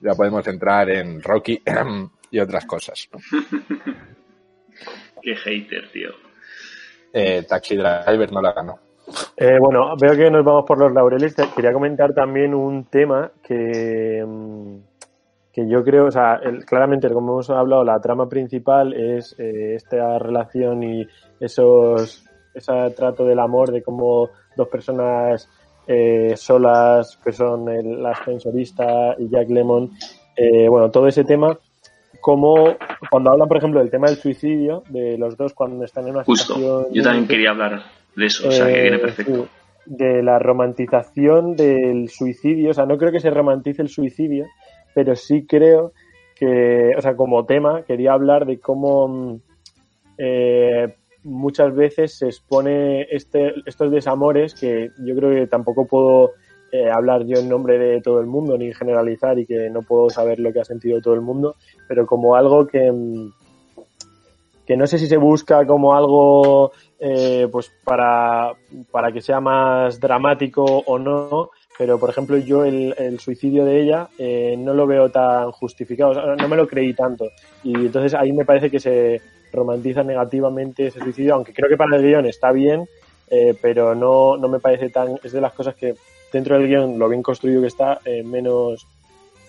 Ya 0.00 0.12
podemos 0.14 0.46
entrar 0.46 0.90
en 0.90 1.20
Rocky 1.22 1.60
y 2.30 2.38
otras 2.38 2.66
cosas. 2.66 3.08
Qué 5.24 5.34
hater, 5.36 5.90
tío. 5.90 6.10
Eh, 7.14 7.44
Taxi 7.48 7.76
Driver 7.76 8.30
no 8.30 8.42
la 8.42 8.52
ganó. 8.52 8.78
Eh, 9.36 9.56
bueno, 9.58 9.96
veo 9.96 10.14
que 10.16 10.30
nos 10.30 10.44
vamos 10.44 10.64
por 10.66 10.76
los 10.78 10.92
laureles. 10.92 11.34
Quería 11.56 11.72
comentar 11.72 12.12
también 12.12 12.54
un 12.54 12.84
tema 12.84 13.30
que, 13.42 14.22
mm, 14.26 14.76
que 15.50 15.66
yo 15.68 15.82
creo, 15.82 16.06
o 16.06 16.10
sea, 16.10 16.40
el- 16.42 16.64
claramente, 16.66 17.08
como 17.08 17.32
hemos 17.32 17.48
hablado, 17.48 17.84
la 17.84 18.00
trama 18.00 18.28
principal 18.28 18.92
es 18.92 19.34
eh, 19.38 19.74
esta 19.76 20.18
relación 20.18 20.82
y 20.82 21.06
esos, 21.40 22.24
ese 22.52 22.90
trato 22.96 23.24
del 23.24 23.38
amor 23.38 23.70
de 23.72 23.82
cómo 23.82 24.28
dos 24.56 24.68
personas 24.68 25.48
eh, 25.86 26.34
solas, 26.36 27.18
que 27.22 27.32
son 27.32 27.68
el, 27.70 28.02
la 28.02 28.10
ascensorista 28.10 29.14
y 29.18 29.28
Jack 29.30 29.48
Lemon, 29.50 29.90
eh, 30.36 30.68
bueno, 30.68 30.90
todo 30.90 31.06
ese 31.06 31.24
tema, 31.24 31.58
como 32.24 32.74
cuando 33.10 33.32
hablan, 33.32 33.46
por 33.48 33.58
ejemplo, 33.58 33.80
del 33.80 33.90
tema 33.90 34.06
del 34.06 34.16
suicidio, 34.16 34.82
de 34.88 35.18
los 35.18 35.36
dos 35.36 35.52
cuando 35.52 35.84
están 35.84 36.04
en 36.08 36.14
una 36.14 36.24
Justo. 36.24 36.54
situación 36.54 36.94
Yo 36.94 37.02
también 37.02 37.28
quería 37.28 37.50
hablar 37.50 37.82
de 38.16 38.24
eso, 38.24 38.48
o 38.48 38.50
sea, 38.50 38.64
que 38.64 38.78
eh, 38.78 38.82
viene 38.82 38.98
perfecto. 38.98 39.42
sí, 39.44 39.48
de 39.84 40.22
la 40.22 40.38
romantización 40.38 41.54
del 41.54 42.08
suicidio. 42.08 42.70
O 42.70 42.72
sea, 42.72 42.86
no 42.86 42.96
creo 42.96 43.12
que 43.12 43.20
se 43.20 43.28
romantice 43.28 43.82
el 43.82 43.90
suicidio, 43.90 44.46
pero 44.94 45.14
sí 45.16 45.44
creo 45.46 45.92
que, 46.34 46.92
o 46.96 47.02
sea, 47.02 47.14
como 47.14 47.44
tema, 47.44 47.82
quería 47.82 48.14
hablar 48.14 48.46
de 48.46 48.58
cómo 48.58 49.38
eh, 50.16 50.94
muchas 51.24 51.74
veces 51.74 52.16
se 52.16 52.28
expone 52.28 53.02
este, 53.10 53.52
estos 53.66 53.90
desamores 53.90 54.54
que 54.54 54.88
yo 55.04 55.14
creo 55.14 55.28
que 55.28 55.46
tampoco 55.46 55.86
puedo 55.86 56.30
eh, 56.74 56.90
hablar 56.90 57.24
yo 57.24 57.38
en 57.38 57.48
nombre 57.48 57.78
de 57.78 58.00
todo 58.00 58.18
el 58.18 58.26
mundo 58.26 58.58
ni 58.58 58.74
generalizar 58.74 59.38
y 59.38 59.46
que 59.46 59.70
no 59.70 59.82
puedo 59.82 60.10
saber 60.10 60.40
lo 60.40 60.52
que 60.52 60.58
ha 60.58 60.64
sentido 60.64 61.00
todo 61.00 61.14
el 61.14 61.20
mundo, 61.20 61.54
pero 61.86 62.04
como 62.04 62.34
algo 62.34 62.66
que, 62.66 62.90
mm, 62.90 63.30
que 64.66 64.76
no 64.76 64.84
sé 64.88 64.98
si 64.98 65.06
se 65.06 65.16
busca 65.16 65.64
como 65.68 65.94
algo 65.94 66.72
eh, 66.98 67.46
pues 67.52 67.70
para, 67.84 68.54
para 68.90 69.12
que 69.12 69.20
sea 69.20 69.38
más 69.38 70.00
dramático 70.00 70.64
o 70.64 70.98
no, 70.98 71.50
pero 71.78 72.00
por 72.00 72.10
ejemplo 72.10 72.38
yo 72.38 72.64
el, 72.64 72.92
el 72.98 73.20
suicidio 73.20 73.64
de 73.64 73.80
ella 73.80 74.08
eh, 74.18 74.56
no 74.58 74.74
lo 74.74 74.88
veo 74.88 75.10
tan 75.10 75.52
justificado, 75.52 76.34
no 76.34 76.48
me 76.48 76.56
lo 76.56 76.66
creí 76.66 76.92
tanto. 76.92 77.30
Y 77.62 77.72
entonces 77.72 78.14
ahí 78.14 78.32
me 78.32 78.44
parece 78.44 78.68
que 78.68 78.80
se 78.80 79.22
romantiza 79.52 80.02
negativamente 80.02 80.88
ese 80.88 80.98
suicidio, 80.98 81.34
aunque 81.34 81.54
creo 81.54 81.68
que 81.68 81.76
para 81.76 81.96
el 81.96 82.02
guion 82.02 82.26
está 82.26 82.50
bien, 82.50 82.88
eh, 83.30 83.54
pero 83.62 83.94
no, 83.94 84.36
no 84.36 84.48
me 84.48 84.58
parece 84.58 84.90
tan, 84.90 85.20
es 85.22 85.30
de 85.30 85.40
las 85.40 85.52
cosas 85.52 85.76
que 85.76 85.94
dentro 86.34 86.58
del 86.58 86.68
guion, 86.68 86.98
lo 86.98 87.08
bien 87.08 87.22
construido 87.22 87.60
que 87.62 87.68
está, 87.68 88.00
eh, 88.04 88.22
menos 88.22 88.86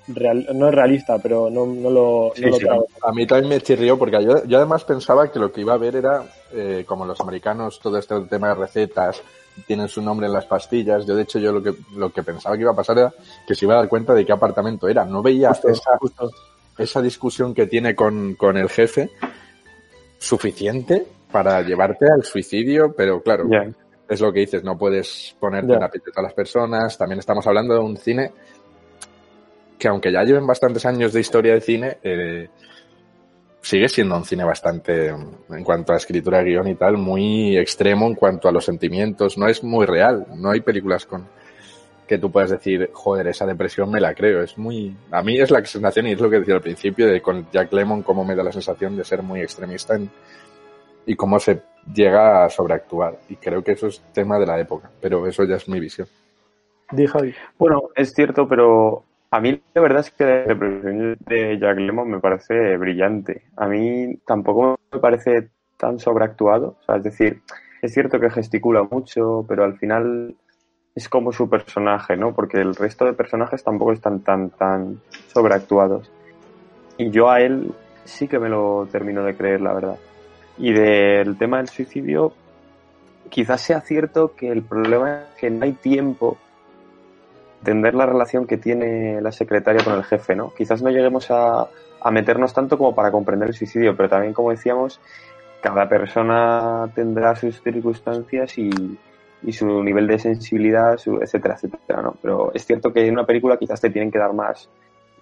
real, 0.07 0.47
no 0.53 0.69
es 0.69 0.75
realista, 0.75 1.17
pero 1.17 1.49
no, 1.49 1.65
no 1.65 1.89
lo, 1.89 2.31
Sí, 2.35 2.43
no 2.43 2.49
lo 2.49 2.55
sí, 2.57 2.63
trago. 2.63 2.87
a 3.01 3.11
mí 3.11 3.25
también 3.25 3.49
me 3.49 3.61
chirrió 3.61 3.97
porque 3.97 4.23
yo, 4.23 4.45
yo 4.45 4.57
además 4.57 4.83
pensaba 4.83 5.31
que 5.31 5.39
lo 5.39 5.51
que 5.51 5.61
iba 5.61 5.73
a 5.73 5.77
ver 5.77 5.95
era, 5.95 6.23
eh, 6.53 6.83
como 6.87 7.05
los 7.05 7.19
americanos, 7.19 7.79
todo 7.79 7.97
este 7.97 8.19
tema 8.21 8.49
de 8.49 8.55
recetas, 8.55 9.21
tienen 9.65 9.87
su 9.87 10.01
nombre 10.01 10.27
en 10.27 10.33
las 10.33 10.45
pastillas. 10.45 11.05
Yo, 11.07 11.15
de 11.15 11.23
hecho, 11.23 11.39
yo 11.39 11.51
lo 11.51 11.63
que, 11.63 11.73
lo 11.95 12.11
que 12.11 12.21
pensaba 12.23 12.55
que 12.55 12.61
iba 12.61 12.71
a 12.71 12.75
pasar 12.75 12.97
era 12.99 13.13
que 13.47 13.55
se 13.55 13.65
iba 13.65 13.73
a 13.73 13.77
dar 13.77 13.87
cuenta 13.89 14.13
de 14.13 14.25
qué 14.25 14.31
apartamento 14.33 14.87
era. 14.87 15.05
No 15.05 15.23
veía 15.23 15.49
Justo, 15.49 15.69
esa, 15.69 15.97
justo. 15.97 16.29
esa 16.77 17.01
discusión 17.01 17.53
que 17.53 17.65
tiene 17.65 17.95
con, 17.95 18.35
con 18.35 18.57
el 18.57 18.69
jefe 18.69 19.09
suficiente 20.19 21.07
para 21.31 21.61
llevarte 21.61 22.05
al 22.11 22.23
suicidio, 22.23 22.93
pero 22.95 23.21
claro. 23.21 23.45
Es 24.07 24.21
lo 24.21 24.31
que 24.31 24.41
dices, 24.41 24.63
no 24.63 24.77
puedes 24.77 25.35
ponerte 25.39 25.69
Ya. 25.69 25.75
en 25.75 25.81
la 25.81 25.89
piel 25.89 26.03
de 26.05 26.11
todas 26.11 26.25
las 26.25 26.33
personas. 26.33 26.97
También 26.97 27.19
estamos 27.19 27.45
hablando 27.47 27.73
de 27.73 27.79
un 27.79 27.97
cine 27.97 28.31
que 29.77 29.87
aunque 29.87 30.11
ya 30.11 30.23
lleven 30.23 30.47
bastantes 30.47 30.85
años 30.85 31.11
de 31.13 31.19
historia 31.19 31.53
de 31.53 31.61
cine, 31.61 31.97
eh, 32.01 32.49
sigue 33.61 33.89
siendo 33.89 34.15
un 34.15 34.23
cine 34.23 34.43
bastante, 34.43 35.07
en 35.09 35.63
cuanto 35.63 35.93
a 35.93 35.97
escritura, 35.97 36.43
guion 36.43 36.67
y 36.67 36.75
tal, 36.75 36.97
muy 36.97 37.57
extremo 37.57 38.07
en 38.07 38.15
cuanto 38.15 38.47
a 38.47 38.51
los 38.51 38.63
sentimientos. 38.63 39.37
No 39.37 39.47
es 39.47 39.63
muy 39.63 39.85
real. 39.85 40.27
No 40.35 40.51
hay 40.51 40.61
películas 40.61 41.05
con 41.05 41.27
que 42.07 42.19
tú 42.19 42.31
puedas 42.31 42.51
decir, 42.51 42.91
joder, 42.93 43.27
esa 43.27 43.47
depresión 43.47 43.89
me 43.89 43.99
la 43.99 44.13
creo. 44.13 44.43
Es 44.43 44.57
muy, 44.57 44.95
a 45.11 45.23
mí 45.23 45.39
es 45.39 45.49
la 45.49 45.65
sensación 45.65 46.07
y 46.07 46.11
es 46.11 46.19
lo 46.21 46.29
que 46.29 46.39
decía 46.39 46.53
al 46.53 46.61
principio 46.61 47.07
de 47.07 47.19
con 47.21 47.47
Jack 47.51 47.73
Lemmon, 47.73 48.03
cómo 48.03 48.23
me 48.23 48.35
da 48.35 48.43
la 48.43 48.51
sensación 48.51 48.95
de 48.95 49.03
ser 49.03 49.23
muy 49.23 49.41
extremista 49.41 49.95
en, 49.95 50.11
y 51.05 51.15
cómo 51.15 51.39
se 51.39 51.61
llega 51.93 52.45
a 52.45 52.49
sobreactuar. 52.49 53.17
Y 53.29 53.35
creo 53.35 53.63
que 53.63 53.73
eso 53.73 53.87
es 53.87 54.01
tema 54.13 54.39
de 54.39 54.45
la 54.45 54.59
época, 54.59 54.89
pero 55.01 55.27
eso 55.27 55.43
ya 55.43 55.55
es 55.55 55.67
mi 55.69 55.79
visión. 55.79 56.07
Bueno, 57.57 57.89
es 57.95 58.13
cierto, 58.13 58.47
pero 58.47 59.03
a 59.31 59.39
mí 59.39 59.61
la 59.73 59.81
verdad 59.81 59.99
es 60.01 60.11
que 60.11 60.23
la 60.23 60.43
representación 60.43 61.17
de 61.19 61.59
Jack 61.59 61.77
Lemmon 61.77 62.09
me 62.09 62.19
parece 62.19 62.77
brillante. 62.77 63.43
A 63.57 63.67
mí 63.67 64.17
tampoco 64.25 64.79
me 64.91 64.99
parece 64.99 65.49
tan 65.77 65.99
sobreactuado. 65.99 66.77
O 66.79 66.83
sea, 66.85 66.97
es 66.97 67.03
decir, 67.03 67.41
es 67.81 67.93
cierto 67.93 68.19
que 68.19 68.29
gesticula 68.29 68.83
mucho, 68.83 69.45
pero 69.47 69.63
al 69.63 69.77
final 69.77 70.35
es 70.95 71.09
como 71.09 71.31
su 71.31 71.49
personaje, 71.49 72.15
¿no? 72.15 72.33
Porque 72.33 72.61
el 72.61 72.75
resto 72.75 73.05
de 73.05 73.13
personajes 73.13 73.63
tampoco 73.63 73.91
están 73.91 74.21
tan, 74.21 74.51
tan 74.51 75.01
sobreactuados. 75.27 76.09
Y 76.97 77.09
yo 77.09 77.29
a 77.29 77.41
él 77.41 77.73
sí 78.05 78.27
que 78.27 78.39
me 78.39 78.47
lo 78.47 78.87
termino 78.91 79.23
de 79.23 79.35
creer, 79.35 79.59
la 79.61 79.73
verdad. 79.73 79.97
Y 80.57 80.73
del 80.73 81.37
tema 81.37 81.57
del 81.57 81.69
suicidio, 81.69 82.33
quizás 83.29 83.61
sea 83.61 83.81
cierto 83.81 84.35
que 84.35 84.49
el 84.49 84.63
problema 84.63 85.23
es 85.23 85.39
que 85.39 85.49
no 85.49 85.65
hay 85.65 85.73
tiempo 85.73 86.37
entender 87.59 87.95
la 87.95 88.05
relación 88.05 88.45
que 88.45 88.57
tiene 88.57 89.19
la 89.21 89.31
secretaria 89.31 89.83
con 89.83 89.93
el 89.93 90.03
jefe, 90.03 90.35
¿no? 90.35 90.53
Quizás 90.53 90.81
no 90.81 90.91
lleguemos 90.91 91.31
a, 91.31 91.67
a 91.99 92.11
meternos 92.11 92.53
tanto 92.53 92.77
como 92.77 92.93
para 92.93 93.11
comprender 93.11 93.49
el 93.49 93.55
suicidio, 93.55 93.97
pero 93.97 94.07
también, 94.07 94.33
como 94.33 94.51
decíamos, 94.51 94.99
cada 95.61 95.89
persona 95.89 96.87
tendrá 96.93 97.35
sus 97.35 97.59
circunstancias 97.63 98.55
y, 98.59 98.69
y 99.41 99.51
su 99.51 99.83
nivel 99.83 100.05
de 100.05 100.19
sensibilidad, 100.19 100.97
su, 100.97 101.19
etcétera, 101.21 101.55
etcétera, 101.55 102.03
¿no? 102.03 102.15
Pero 102.21 102.51
es 102.53 102.65
cierto 102.65 102.93
que 102.93 103.07
en 103.07 103.13
una 103.13 103.25
película 103.25 103.57
quizás 103.57 103.81
te 103.81 103.89
tienen 103.89 104.11
que 104.11 104.19
dar 104.19 104.33
más 104.33 104.69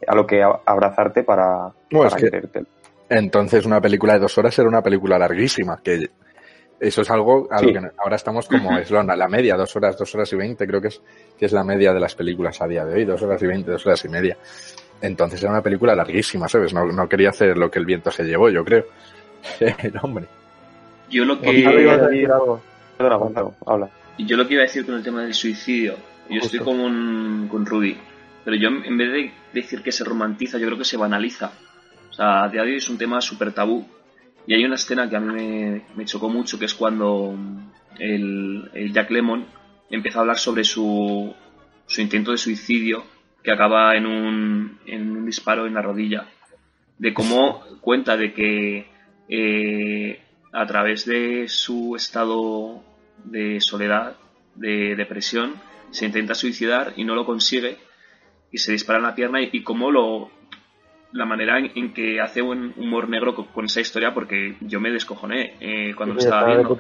a 0.06 0.16
lo 0.16 0.28
que 0.28 0.44
abrazarte 0.44 1.24
para, 1.24 1.72
No, 1.92 2.06
es 2.06 2.16
que-. 2.16 2.66
Entonces, 3.10 3.66
una 3.66 3.82
película 3.82 4.14
de 4.14 4.20
dos 4.20 4.38
horas 4.38 4.58
era 4.58 4.68
una 4.68 4.82
película 4.82 5.20
larguísima, 5.20 5.80
que 5.84 6.10
eso 6.80 7.02
es 7.02 7.10
algo 7.12 7.48
a 7.50 7.62
lo 7.62 7.72
que 7.72 7.80
ahora 7.98 8.16
estamos 8.16 8.48
como 8.48 8.78
es 8.78 8.92
la, 8.92 9.04
la 9.04 9.28
media, 9.28 9.56
dos 9.56 9.76
horas, 9.76 9.98
dos 9.98 10.14
horas 10.16 10.32
y 10.34 10.36
veinte, 10.36 10.68
creo 10.68 10.82
que 10.82 10.90
es, 10.90 11.02
que 11.38 11.46
es 11.46 11.52
la 11.52 11.64
media 11.64 11.94
de 11.94 12.00
las 12.00 12.16
películas 12.16 12.62
a 12.62 12.68
día 12.68 12.86
de 12.86 12.96
hoy, 12.96 13.06
dos 13.06 13.22
horas 13.22 13.42
y 13.42 13.48
veinte, 13.48 13.72
dos 13.72 13.86
horas 13.86 14.04
y 14.06 14.10
media. 14.10 14.38
Entonces 15.02 15.42
era 15.42 15.52
una 15.52 15.62
película 15.62 15.96
larguísima, 15.96 16.48
¿sabes? 16.48 16.74
No, 16.74 16.86
no 16.86 17.08
quería 17.08 17.30
hacer 17.30 17.58
lo 17.58 17.70
que 17.70 17.80
el 17.80 17.86
viento 17.86 18.12
se 18.12 18.24
llevó, 18.24 18.50
yo 18.50 18.64
creo. 18.64 18.86
El 19.60 19.94
hombre. 20.02 20.26
Yo 21.10 21.26
lo 21.26 21.40
que 21.40 21.66
habla. 23.66 23.90
yo 24.18 24.38
lo 24.38 24.48
que 24.48 24.54
iba 24.54 24.64
a 24.64 24.66
decir 24.66 24.86
con 24.86 24.96
el 24.96 25.04
tema 25.04 25.24
del 25.24 25.34
suicidio, 25.34 25.96
yo 26.30 26.40
estoy 26.42 26.60
Justo. 26.60 26.66
con, 26.66 27.48
con 27.50 27.66
Rudy, 27.66 27.98
pero 28.44 28.58
yo 28.58 28.70
en 28.70 28.98
vez 28.98 29.12
de 29.12 29.32
decir 29.54 29.84
que 29.84 29.92
se 29.92 30.04
romantiza, 30.04 30.58
yo 30.58 30.66
creo 30.68 30.78
que 30.78 30.86
se 30.86 30.98
banaliza. 30.98 31.52
O 32.14 32.16
sea, 32.16 32.44
a 32.44 32.50
día 32.50 32.62
de 32.62 32.74
hoy 32.74 32.78
es 32.78 32.90
un 32.90 32.98
tema 33.00 33.20
súper 33.22 33.54
tabú. 33.54 33.88
Y 34.46 34.54
hay 34.54 34.64
una 34.64 34.76
escena 34.76 35.10
que 35.10 35.16
a 35.16 35.20
mí 35.20 35.82
me, 35.96 36.06
chocó 36.06 36.30
mucho, 36.30 36.60
que 36.60 36.66
es 36.66 36.76
cuando 36.76 37.36
el, 37.98 38.70
el 38.72 38.94
Jack 38.94 39.10
Lemon 39.10 39.48
empieza 39.90 40.20
a 40.20 40.22
hablar 40.22 40.38
sobre 40.38 40.64
su, 40.64 41.34
su 41.88 42.02
intento 42.02 42.30
de 42.30 42.38
suicidio, 42.38 43.04
que 43.42 43.52
acaba 43.52 43.96
en 43.96 44.06
un, 44.06 44.80
en 44.86 45.10
un 45.10 45.26
disparo 45.26 45.66
en 45.66 45.74
la 45.74 45.82
rodilla. 45.82 46.28
De 47.00 47.16
cómo 47.16 47.64
cuenta 47.82 48.16
de 48.16 48.32
que 48.32 48.86
eh, 49.28 50.22
a 50.52 50.68
través 50.68 51.06
de 51.06 51.48
su 51.48 51.96
estado 51.96 52.84
de 53.24 53.60
soledad, 53.60 54.18
de 54.54 54.96
depresión, 54.96 55.56
se 55.90 56.06
intenta 56.06 56.36
suicidar 56.36 56.94
y 56.96 57.06
no 57.06 57.16
lo 57.16 57.26
consigue 57.26 57.80
y 58.52 58.60
se 58.60 58.72
dispara 58.72 59.00
en 59.00 59.06
la 59.06 59.16
pierna 59.16 59.42
y, 59.42 59.50
y 59.52 59.64
cómo 59.64 59.90
lo 59.90 60.30
la 61.14 61.26
manera 61.26 61.60
en, 61.60 61.94
que 61.94 62.20
hace 62.20 62.42
un 62.42 62.74
humor 62.78 63.08
negro 63.08 63.36
con, 63.36 63.66
esa 63.66 63.82
historia 63.82 64.14
porque 64.14 64.58
yo 64.62 64.80
me 64.80 64.92
descojoné 64.92 65.56
eh, 65.60 65.94
cuando 65.96 66.16
lo 66.16 66.20
estaba 66.20 66.48
viendo 66.48 66.76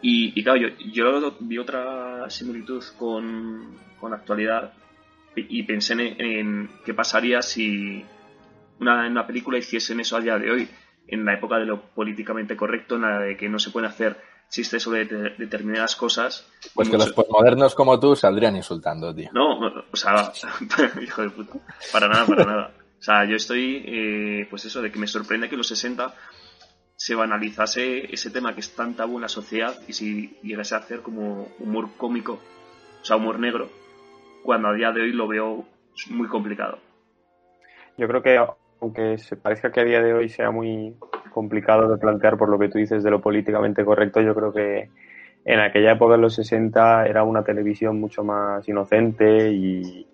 y, 0.00 0.32
y, 0.38 0.44
claro 0.44 0.60
yo, 0.60 0.68
yo 0.92 1.36
vi 1.40 1.58
otra 1.58 2.30
similitud 2.30 2.82
con, 2.96 3.76
con 4.00 4.12
la 4.12 4.18
actualidad 4.18 4.72
y, 5.36 5.64
pensé 5.64 5.94
en, 5.94 6.70
qué 6.84 6.94
pasaría 6.94 7.42
si 7.42 8.04
una, 8.78 9.04
en 9.04 9.12
una 9.12 9.26
película 9.26 9.58
hiciesen 9.58 9.98
eso 9.98 10.16
a 10.16 10.20
día 10.20 10.38
de 10.38 10.50
hoy 10.50 10.68
en 11.08 11.24
la 11.24 11.34
época 11.34 11.58
de 11.58 11.66
lo 11.66 11.80
políticamente 11.80 12.56
correcto 12.56 12.94
en 12.94 13.02
la 13.02 13.18
de 13.18 13.36
que 13.36 13.48
no 13.48 13.58
se 13.58 13.70
pueden 13.70 13.90
hacer 13.90 14.16
chistes 14.48 14.84
sobre 14.84 15.06
determinadas 15.06 15.96
cosas. 15.96 16.46
Pues 16.72 16.88
que 16.88 16.96
los 16.96 17.12
postmodernos 17.12 17.74
como 17.74 17.98
tú 17.98 18.14
saldrían 18.14 18.54
insultando, 18.54 19.12
tío. 19.12 19.28
No, 19.32 19.58
o 19.90 19.96
sea, 19.96 20.32
hijo 21.02 21.22
de 21.22 21.30
puta. 21.30 21.54
Para 21.92 22.08
nada, 22.08 22.26
para 22.26 22.44
nada. 22.44 22.70
O 23.04 23.06
sea, 23.06 23.26
yo 23.26 23.36
estoy, 23.36 23.84
eh, 23.84 24.46
pues 24.48 24.64
eso, 24.64 24.80
de 24.80 24.90
que 24.90 24.98
me 24.98 25.06
sorprende 25.06 25.50
que 25.50 25.56
en 25.56 25.58
los 25.58 25.68
60 25.68 26.14
se 26.96 27.14
banalizase 27.14 28.10
ese 28.10 28.30
tema 28.30 28.54
que 28.54 28.60
es 28.60 28.74
tan 28.74 28.94
tabú 28.94 29.16
en 29.16 29.20
la 29.20 29.28
sociedad 29.28 29.74
y 29.86 29.92
si 29.92 30.38
llegase 30.42 30.74
a 30.74 30.78
hacer 30.78 31.02
como 31.02 31.48
humor 31.58 31.90
cómico, 31.98 32.38
o 33.02 33.04
sea, 33.04 33.16
humor 33.16 33.38
negro, 33.38 33.68
cuando 34.42 34.68
a 34.68 34.72
día 34.72 34.90
de 34.90 35.02
hoy 35.02 35.12
lo 35.12 35.28
veo 35.28 35.66
muy 36.08 36.28
complicado. 36.28 36.78
Yo 37.98 38.08
creo 38.08 38.22
que, 38.22 38.42
aunque 38.80 39.18
se 39.18 39.36
parezca 39.36 39.70
que 39.70 39.80
a 39.80 39.84
día 39.84 40.00
de 40.00 40.14
hoy 40.14 40.30
sea 40.30 40.50
muy 40.50 40.96
complicado 41.30 41.90
de 41.90 41.98
plantear 41.98 42.38
por 42.38 42.48
lo 42.48 42.58
que 42.58 42.70
tú 42.70 42.78
dices 42.78 43.02
de 43.02 43.10
lo 43.10 43.20
políticamente 43.20 43.84
correcto, 43.84 44.22
yo 44.22 44.34
creo 44.34 44.50
que 44.50 44.88
en 45.44 45.60
aquella 45.60 45.92
época, 45.92 46.14
en 46.14 46.22
los 46.22 46.36
60, 46.36 47.04
era 47.04 47.22
una 47.22 47.44
televisión 47.44 48.00
mucho 48.00 48.24
más 48.24 48.66
inocente 48.66 49.50
y, 49.50 50.06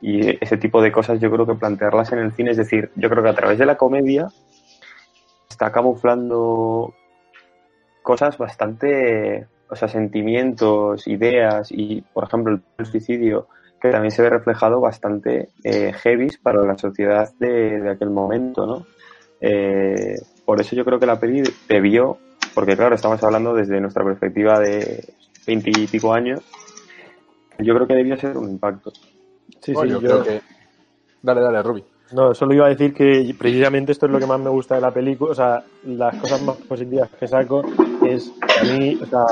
y 0.00 0.42
ese 0.42 0.56
tipo 0.56 0.82
de 0.82 0.92
cosas 0.92 1.20
yo 1.20 1.30
creo 1.30 1.46
que 1.46 1.54
plantearlas 1.54 2.12
en 2.12 2.18
el 2.18 2.32
cine, 2.32 2.50
es 2.50 2.56
decir, 2.56 2.90
yo 2.96 3.08
creo 3.08 3.22
que 3.22 3.30
a 3.30 3.34
través 3.34 3.58
de 3.58 3.66
la 3.66 3.76
comedia 3.76 4.28
está 5.48 5.72
camuflando 5.72 6.94
cosas 8.02 8.38
bastante, 8.38 9.46
o 9.68 9.74
sea, 9.74 9.88
sentimientos, 9.88 11.08
ideas 11.08 11.68
y, 11.70 12.02
por 12.12 12.24
ejemplo, 12.24 12.60
el 12.78 12.86
suicidio, 12.86 13.48
que 13.80 13.90
también 13.90 14.10
se 14.10 14.22
ve 14.22 14.30
reflejado 14.30 14.80
bastante 14.80 15.48
eh, 15.64 15.92
heavy 15.92 16.28
para 16.42 16.62
la 16.62 16.78
sociedad 16.78 17.30
de, 17.38 17.88
aquel 17.90 18.10
momento, 18.10 18.66
¿no? 18.66 18.86
Eh, 19.40 20.16
por 20.44 20.60
eso 20.60 20.76
yo 20.76 20.84
creo 20.84 21.00
que 21.00 21.06
la 21.06 21.18
peli 21.18 21.42
debió, 21.68 22.18
porque 22.54 22.76
claro, 22.76 22.94
estamos 22.94 23.22
hablando 23.24 23.54
desde 23.54 23.80
nuestra 23.80 24.04
perspectiva 24.04 24.60
de 24.60 25.04
veinte 25.46 25.70
y 25.74 25.86
pico 25.86 26.12
años, 26.12 26.42
yo 27.58 27.74
creo 27.74 27.86
que 27.86 27.94
debió 27.94 28.16
ser 28.16 28.36
un 28.36 28.50
impacto. 28.50 28.92
Sí, 29.60 29.74
sí, 29.74 29.88
yo, 29.88 29.98
creo 30.00 30.22
que... 30.22 30.40
Dale, 31.22 31.40
dale, 31.40 31.62
Ruby. 31.62 31.84
No, 32.12 32.34
solo 32.34 32.54
iba 32.54 32.66
a 32.66 32.68
decir 32.68 32.94
que 32.94 33.34
precisamente 33.36 33.92
esto 33.92 34.06
es 34.06 34.12
lo 34.12 34.18
que 34.18 34.26
más 34.26 34.38
me 34.38 34.50
gusta 34.50 34.76
de 34.76 34.80
la 34.80 34.92
película, 34.92 35.32
o 35.32 35.34
sea, 35.34 35.64
las 35.84 36.14
cosas 36.16 36.40
más 36.42 36.56
positivas 36.56 37.10
que 37.18 37.26
saco 37.26 37.64
es 38.06 38.32
a 38.60 38.64
mí, 38.64 38.96
o 39.02 39.06
sea, 39.06 39.24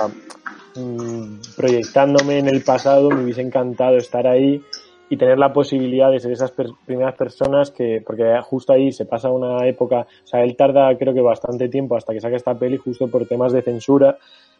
mm, 0.75 1.41
proyectándome 1.57 2.39
en 2.39 2.49
el 2.49 2.65
pasado 2.65 3.11
me 3.11 3.23
hubiese 3.23 3.43
encantado 3.43 3.97
estar 3.97 4.27
ahí 4.27 4.61
y 5.09 5.17
tener 5.17 5.39
la 5.39 5.53
posibilidad 5.53 6.11
de 6.11 6.19
ser 6.19 6.33
esas 6.33 6.53
primeras 6.85 7.15
personas 7.15 7.71
que, 7.71 8.03
porque 8.05 8.25
justo 8.43 8.73
ahí 8.73 8.91
se 8.91 9.05
pasa 9.05 9.31
una 9.31 9.65
época, 9.69 10.01
o 10.01 10.27
sea, 10.27 10.43
él 10.43 10.57
tarda 10.57 10.97
creo 10.99 11.15
que 11.15 11.21
bastante 11.21 11.69
tiempo 11.69 11.97
hasta 11.97 12.13
que 12.13 12.21
saque 12.21 12.37
esta 12.37 12.59
peli 12.59 12.77
justo 12.77 13.07
por 13.07 13.25
temas 13.27 13.53
de 13.53 13.63
censura 13.63 14.19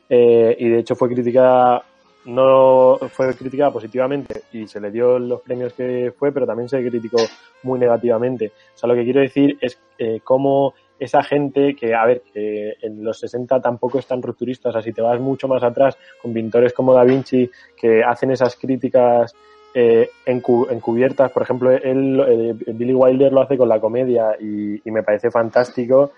eh, 0.09 0.55
y 0.57 0.69
de 0.69 0.79
hecho 0.79 0.95
fue 0.95 1.09
criticada 1.09 1.83
no 2.27 2.99
fue 3.13 3.35
criticada 3.35 3.71
positivamente 3.71 4.43
y 4.53 4.67
se 4.67 4.81
le 4.81 4.91
dio 4.91 5.19
los 5.19 5.41
premios 5.41 5.73
que 5.75 6.13
fue, 6.17 6.33
pero 6.33 6.47
también 6.47 6.69
se 6.69 6.81
criticó 6.87 7.19
muy 7.63 7.79
negativamente. 7.79 8.53
O 8.75 8.79
sea, 8.79 8.89
lo 8.89 8.95
que 8.95 9.05
quiero 9.05 9.21
decir 9.21 9.59
es 9.61 9.79
eh, 9.99 10.21
cómo 10.25 10.75
esa 10.99 11.23
gente 11.23 11.75
que, 11.75 11.95
a 11.95 12.07
ver, 12.07 12.23
que 12.33 12.75
en 12.81 13.05
los 13.05 13.19
60 13.19 13.61
tampoco 13.61 13.99
están 13.99 14.23
rupturistas, 14.23 14.71
o 14.71 14.73
sea, 14.73 14.83
si 14.83 14.93
te 14.93 15.03
vas 15.03 15.21
mucho 15.21 15.49
más 15.49 15.63
atrás 15.63 15.99
con 16.23 16.33
pintores 16.33 16.73
como 16.73 16.95
Da 16.95 17.05
Vinci 17.05 17.51
que 17.77 18.03
hacen 18.03 18.31
esas 18.31 18.57
críticas 18.57 19.35
eh, 19.75 20.09
encubiertas, 20.25 21.33
por 21.33 21.43
ejemplo, 21.43 21.73
él, 21.73 22.25
eh, 22.29 22.55
Billy 22.73 22.95
Wilder 22.95 23.33
lo 23.33 23.43
hace 23.43 23.59
con 23.59 23.69
la 23.69 23.81
comedia 23.81 24.37
y, 24.41 24.81
y 24.89 24.91
me 24.93 25.03
parece 25.03 25.33
fantástico 25.33 26.13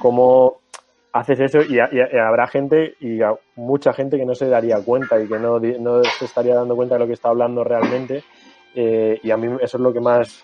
cómo 0.00 0.61
haces 1.12 1.40
eso 1.40 1.60
y, 1.62 1.78
habrá 1.78 2.46
gente 2.46 2.94
y 3.00 3.20
mucha 3.56 3.92
gente 3.92 4.16
que 4.16 4.24
no 4.24 4.34
se 4.34 4.48
daría 4.48 4.80
cuenta 4.82 5.22
y 5.22 5.28
que 5.28 5.38
no, 5.38 5.58
no 5.58 6.02
se 6.04 6.24
estaría 6.24 6.54
dando 6.54 6.74
cuenta 6.74 6.94
de 6.94 7.00
lo 7.00 7.06
que 7.06 7.12
está 7.12 7.28
hablando 7.28 7.62
realmente. 7.62 8.24
Eh, 8.74 9.20
y 9.22 9.30
a 9.30 9.36
mí 9.36 9.48
eso 9.60 9.76
es 9.76 9.82
lo 9.82 9.92
que 9.92 10.00
más, 10.00 10.42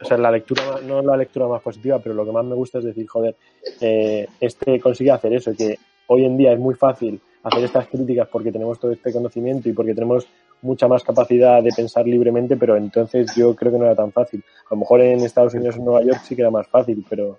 o 0.00 0.04
sea, 0.04 0.18
la 0.18 0.30
lectura, 0.30 0.62
no 0.86 1.00
la 1.00 1.16
lectura 1.16 1.48
más 1.48 1.62
positiva, 1.62 1.98
pero 1.98 2.14
lo 2.14 2.24
que 2.24 2.32
más 2.32 2.44
me 2.44 2.54
gusta 2.54 2.78
es 2.78 2.84
decir, 2.84 3.06
joder, 3.08 3.36
eh, 3.80 4.26
este 4.40 4.78
consigue 4.78 5.10
hacer 5.10 5.32
eso, 5.32 5.52
que 5.56 5.78
hoy 6.08 6.26
en 6.26 6.36
día 6.36 6.52
es 6.52 6.58
muy 6.58 6.74
fácil 6.74 7.20
hacer 7.42 7.64
estas 7.64 7.88
críticas 7.88 8.28
porque 8.28 8.52
tenemos 8.52 8.78
todo 8.78 8.92
este 8.92 9.12
conocimiento 9.12 9.68
y 9.68 9.72
porque 9.72 9.94
tenemos 9.94 10.26
mucha 10.62 10.88
más 10.88 11.02
capacidad 11.02 11.62
de 11.62 11.70
pensar 11.74 12.06
libremente, 12.06 12.56
pero 12.56 12.76
entonces 12.76 13.34
yo 13.34 13.54
creo 13.54 13.72
que 13.72 13.78
no 13.78 13.84
era 13.84 13.94
tan 13.94 14.12
fácil. 14.12 14.42
A 14.66 14.74
lo 14.74 14.78
mejor 14.78 15.00
en 15.00 15.20
Estados 15.20 15.54
Unidos 15.54 15.76
o 15.78 15.82
Nueva 15.82 16.02
York 16.02 16.20
sí 16.24 16.34
que 16.34 16.42
era 16.42 16.50
más 16.50 16.66
fácil, 16.66 17.04
pero... 17.08 17.38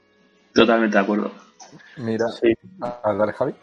Totalmente 0.53 0.97
de 0.97 1.03
acuerdo. 1.03 1.31
Mira, 1.97 2.27
sí. 2.29 2.53
a 2.81 3.31
Javi. 3.33 3.53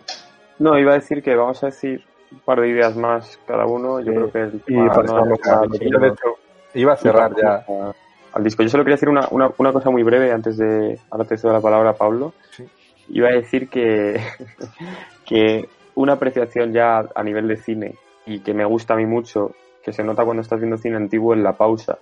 No, 0.59 0.79
iba 0.79 0.93
a 0.93 0.95
decir 0.95 1.23
que 1.23 1.35
vamos 1.35 1.62
a 1.62 1.67
decir 1.67 2.05
un 2.31 2.41
par 2.41 2.61
de 2.61 2.69
ideas 2.69 2.97
más 2.97 3.38
cada 3.47 3.67
uno. 3.67 4.01
Yo 4.01 4.12
creo 4.12 4.33
que 4.33 4.41
el 4.41 4.62
y 4.67 4.75
iba 6.75 6.93
a 6.93 6.97
cerrar 6.97 7.35
ya 7.37 7.65
al 8.33 8.45
disco. 8.45 8.62
Yo 8.62 8.69
solo 8.69 8.85
quería 8.85 8.97
decir 8.97 9.09
una, 9.09 9.29
una, 9.31 9.51
una 9.59 9.73
cosa 9.73 9.91
muy 9.91 10.03
breve 10.03 10.33
antes 10.33 10.57
de 10.57 10.99
ahora 11.11 11.25
te 11.25 11.37
la 11.47 11.61
palabra 11.61 11.91
a 11.91 11.95
Pablo. 11.95 12.33
Iba 13.09 13.29
a 13.29 13.33
decir 13.33 13.69
que, 13.69 14.21
que 15.27 15.69
una 15.95 16.15
apreciación 16.15 16.73
ya 16.73 17.05
a 17.15 17.23
nivel 17.23 17.49
de 17.49 17.57
cine 17.57 17.95
y 18.25 18.41
que 18.41 18.55
me 18.55 18.65
gusta 18.65 18.95
a 18.95 18.97
mí 18.97 19.07
mucho, 19.07 19.55
que 19.83 19.93
se 19.93 20.03
nota 20.03 20.25
cuando 20.25 20.43
estás 20.43 20.61
viendo 20.61 20.79
cine 20.79 20.97
antiguo 20.97 21.35
en 21.35 21.43
la 21.43 21.57
pausa. 21.57 21.99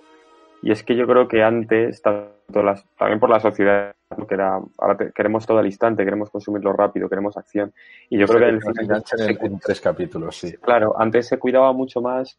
Y 0.61 0.71
es 0.71 0.83
que 0.83 0.95
yo 0.95 1.07
creo 1.07 1.27
que 1.27 1.43
antes, 1.43 2.01
tanto 2.01 2.63
las, 2.63 2.85
también 2.97 3.19
por 3.19 3.29
la 3.29 3.39
sociedad 3.39 3.95
que 4.27 4.33
era, 4.35 4.59
ahora 4.77 4.97
queremos 5.15 5.45
todo 5.45 5.59
al 5.59 5.65
instante, 5.65 6.03
queremos 6.03 6.29
consumirlo 6.29 6.73
rápido, 6.73 7.09
queremos 7.09 7.37
acción. 7.37 7.73
Y 8.09 8.19
yo 8.19 8.27
creo 8.27 8.39
que 8.39 8.49
el 8.49 8.61
cine 8.61 9.37
en, 9.41 9.59
tres 9.59 9.81
capítulos, 9.81 10.37
sí. 10.37 10.53
Claro, 10.57 10.93
antes 10.99 11.27
se 11.27 11.39
cuidaba 11.39 11.73
mucho 11.73 12.01
más 12.01 12.37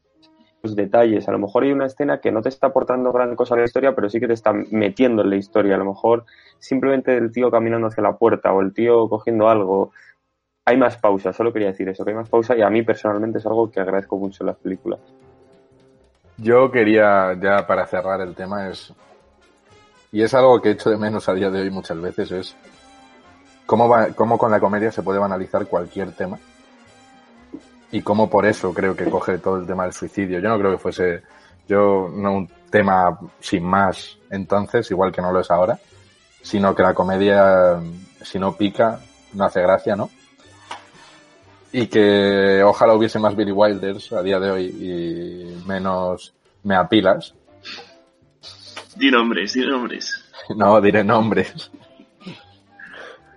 los 0.62 0.76
detalles. 0.76 1.28
A 1.28 1.32
lo 1.32 1.38
mejor 1.38 1.64
hay 1.64 1.72
una 1.72 1.86
escena 1.86 2.20
que 2.20 2.30
no 2.30 2.42
te 2.42 2.48
está 2.48 2.68
aportando 2.68 3.12
gran 3.12 3.34
cosa 3.34 3.54
a 3.54 3.58
la 3.58 3.64
historia, 3.64 3.94
pero 3.94 4.08
sí 4.08 4.20
que 4.20 4.28
te 4.28 4.34
está 4.34 4.52
metiendo 4.52 5.22
en 5.22 5.30
la 5.30 5.36
historia. 5.36 5.74
A 5.74 5.78
lo 5.78 5.86
mejor 5.86 6.24
simplemente 6.58 7.16
el 7.16 7.32
tío 7.32 7.50
caminando 7.50 7.88
hacia 7.88 8.02
la 8.02 8.16
puerta 8.16 8.52
o 8.52 8.60
el 8.60 8.72
tío 8.72 9.08
cogiendo 9.08 9.48
algo. 9.48 9.92
Hay 10.64 10.76
más 10.76 10.96
pausa, 10.96 11.32
solo 11.32 11.52
quería 11.52 11.68
decir 11.68 11.88
eso, 11.88 12.04
que 12.04 12.10
hay 12.10 12.16
más 12.16 12.28
pausa 12.28 12.56
y 12.56 12.62
a 12.62 12.70
mí 12.70 12.82
personalmente 12.82 13.38
es 13.38 13.46
algo 13.46 13.68
que 13.68 13.80
agradezco 13.80 14.16
mucho 14.16 14.44
en 14.44 14.46
las 14.46 14.56
películas. 14.58 15.00
Yo 16.42 16.70
quería, 16.70 17.34
ya 17.40 17.66
para 17.66 17.86
cerrar 17.86 18.20
el 18.20 18.34
tema, 18.34 18.68
es 18.68 18.92
y 20.12 20.22
es 20.22 20.34
algo 20.34 20.60
que 20.60 20.72
echo 20.72 20.90
de 20.90 20.98
menos 20.98 21.26
a 21.28 21.34
día 21.34 21.50
de 21.50 21.62
hoy 21.62 21.70
muchas 21.70 21.98
veces, 21.98 22.30
es 22.32 22.56
cómo, 23.64 23.88
va, 23.88 24.08
cómo 24.08 24.36
con 24.36 24.50
la 24.50 24.60
comedia 24.60 24.92
se 24.92 25.02
puede 25.02 25.18
banalizar 25.18 25.66
cualquier 25.66 26.12
tema. 26.12 26.38
Y 27.90 28.02
cómo 28.02 28.28
por 28.28 28.44
eso 28.44 28.74
creo 28.74 28.94
que 28.94 29.08
coge 29.08 29.38
todo 29.38 29.56
el 29.56 29.66
tema 29.66 29.84
del 29.84 29.94
suicidio. 29.94 30.38
Yo 30.38 30.50
no 30.50 30.58
creo 30.58 30.72
que 30.72 30.78
fuese, 30.78 31.22
yo 31.66 32.10
no 32.14 32.32
un 32.34 32.48
tema 32.70 33.18
sin 33.40 33.64
más 33.64 34.18
entonces, 34.30 34.90
igual 34.90 35.12
que 35.12 35.22
no 35.22 35.32
lo 35.32 35.40
es 35.40 35.50
ahora, 35.50 35.78
sino 36.42 36.74
que 36.74 36.82
la 36.82 36.94
comedia, 36.94 37.80
si 38.20 38.38
no 38.38 38.54
pica, 38.54 38.98
no 39.32 39.44
hace 39.44 39.62
gracia, 39.62 39.96
¿no? 39.96 40.10
Y 41.72 41.86
que 41.86 42.62
ojalá 42.62 42.94
hubiese 42.94 43.18
más 43.18 43.34
Billy 43.34 43.52
Wilders 43.52 44.12
a 44.12 44.22
día 44.22 44.38
de 44.38 44.50
hoy 44.50 44.64
y 44.66 45.66
menos 45.66 46.34
me 46.62 46.76
apilas 46.76 47.34
Di 48.96 49.10
nombres, 49.10 49.54
di 49.54 49.66
nombres. 49.66 50.18
No, 50.56 50.80
diré 50.80 51.04
nombres. 51.04 51.70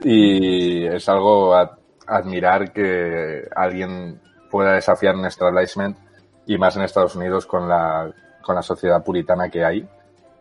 Y 0.01 0.85
es 0.85 1.07
algo 1.07 1.55
a 1.55 1.77
admirar 2.05 2.71
que 2.73 3.47
alguien 3.55 4.19
pueda 4.51 4.73
desafiar 4.73 5.15
un 5.15 5.25
establishment 5.25 5.97
y 6.45 6.57
más 6.57 6.75
en 6.75 6.83
Estados 6.83 7.15
Unidos 7.15 7.45
con 7.45 7.67
la, 7.67 8.11
con 8.43 8.55
la 8.55 8.61
sociedad 8.61 9.03
puritana 9.03 9.49
que 9.49 9.63
hay, 9.63 9.87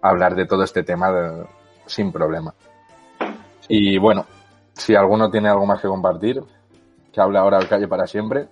hablar 0.03 0.35
de 0.35 0.47
todo 0.47 0.65
este 0.65 0.83
tema 0.83 1.47
sin 1.87 2.13
problema. 2.13 2.53
Y 3.69 3.97
bueno, 3.97 4.27
si 4.75 4.95
alguno 4.95 5.31
tiene 5.31 5.49
algo 5.49 5.65
más 5.65 5.81
que 5.81 5.89
compartir, 5.89 6.43
que 7.15 7.21
hable 7.21 7.39
ahora 7.39 7.59
al 7.59 7.69
calle 7.69 7.87
para 7.87 8.07
siempre. 8.07 8.49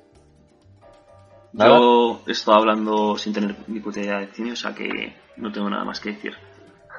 Yo 1.53 2.20
estoy 2.27 2.55
hablando 2.55 3.18
sin 3.18 3.33
tener 3.33 3.57
ni 3.66 3.81
puta 3.81 4.01
idea 4.01 4.20
de 4.20 4.29
cine, 4.29 4.53
o 4.53 4.57
sea 4.57 4.75
que 4.75 5.14
no 5.37 5.53
tengo 5.53 5.68
nada 5.68 5.85
más 5.85 6.01
que 6.01 6.12
decir. 6.12 6.33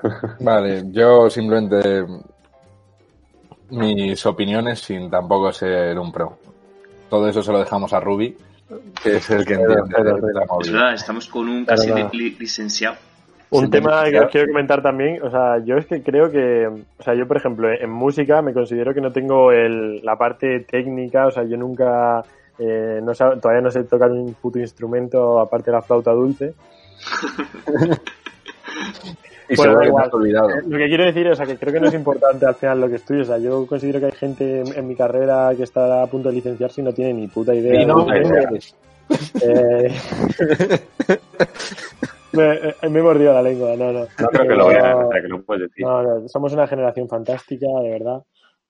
Vale, 0.39 0.84
yo 0.91 1.30
simplemente 1.30 2.06
mis 3.69 4.26
opiniones 4.26 4.82
sin 4.82 5.10
tampoco 5.10 5.52
ser 5.52 5.97
un 5.97 6.12
pro. 6.12 6.38
Todo 7.10 7.28
eso 7.28 7.41
se 7.41 7.52
lo 7.52 7.60
dejamos 7.60 7.93
a 7.93 7.99
Ruby 7.99 8.38
que 9.02 9.17
es 9.17 9.30
el 9.30 9.45
que 9.45 9.54
entiende 9.54 9.82
Es 9.82 10.49
movida. 10.49 10.71
verdad, 10.71 10.93
estamos 10.93 11.28
con 11.28 11.49
un 11.49 11.65
casi 11.65 11.91
licenciado. 12.39 12.97
Un 13.53 13.69
tema 13.69 14.03
que 14.09 14.19
os 14.19 14.31
quiero 14.31 14.47
comentar 14.47 14.81
también, 14.81 15.21
o 15.21 15.29
sea, 15.29 15.59
yo 15.63 15.77
es 15.77 15.85
que 15.85 16.01
creo 16.01 16.31
que, 16.31 16.67
o 16.67 17.03
sea, 17.03 17.13
yo 17.13 17.27
por 17.27 17.37
ejemplo 17.37 17.69
en 17.71 17.89
música 17.89 18.41
me 18.41 18.53
considero 18.53 18.93
que 18.93 19.01
no 19.01 19.11
tengo 19.11 19.51
el, 19.51 20.03
la 20.03 20.17
parte 20.17 20.61
técnica, 20.61 21.27
o 21.27 21.31
sea, 21.31 21.43
yo 21.43 21.55
nunca, 21.57 22.23
eh, 22.57 22.99
no 23.03 23.13
todavía 23.13 23.61
no 23.61 23.69
sé 23.71 23.83
tocar 23.83 24.11
un 24.11 24.33
puto 24.33 24.59
instrumento 24.59 25.39
aparte 25.39 25.71
de 25.71 25.77
la 25.77 25.81
flauta 25.81 26.11
dulce. 26.11 26.53
Y 29.49 29.57
Bueno, 29.57 29.75
da 29.77 29.85
igual. 29.85 30.09
olvidado. 30.13 30.49
Eh, 30.49 30.61
Lo 30.65 30.77
que 30.77 30.87
quiero 30.87 31.03
decir 31.03 31.27
es 31.27 31.33
o 31.33 31.35
sea, 31.35 31.45
que 31.45 31.57
creo 31.57 31.73
que 31.73 31.79
no 31.81 31.87
es 31.89 31.93
importante 31.93 32.45
al 32.45 32.55
final 32.55 32.79
lo 32.79 32.87
que 32.87 32.95
estudio, 32.95 33.23
o 33.23 33.25
sea, 33.25 33.37
yo 33.37 33.67
considero 33.67 33.99
que 33.99 34.05
hay 34.05 34.11
gente 34.13 34.61
en, 34.61 34.73
en 34.73 34.87
mi 34.87 34.95
carrera 34.95 35.51
que 35.55 35.63
está 35.63 36.01
a 36.01 36.07
punto 36.07 36.29
de 36.29 36.35
licenciarse 36.35 36.79
y 36.79 36.83
no 36.85 36.93
tiene 36.93 37.13
ni 37.13 37.27
puta 37.27 37.53
idea. 37.53 37.81
Y 37.81 37.85
no, 37.85 38.05
de-. 38.05 38.61
Eh, 39.41 39.91
me, 42.34 42.54
eh, 42.69 42.76
me 42.89 43.00
he 43.00 43.04
mordido 43.04 43.34
la 43.34 43.41
lengua, 43.41 43.76
no, 43.76 43.91
no. 43.91 44.08
No 44.19 44.28
creo 44.30 44.48
que 44.48 44.56
lo 44.56 44.67
vean, 44.67 44.93
o 45.06 45.12
sea, 45.12 45.22
que 45.22 45.28
lo 45.28 45.43
puedes 45.43 45.63
decir. 45.69 45.86
No, 45.86 46.02
no, 46.04 46.28
somos 46.28 46.54
una 46.54 46.67
generación 46.67 47.08
fantástica, 47.08 47.67
de 47.82 47.89
verdad. 47.89 48.24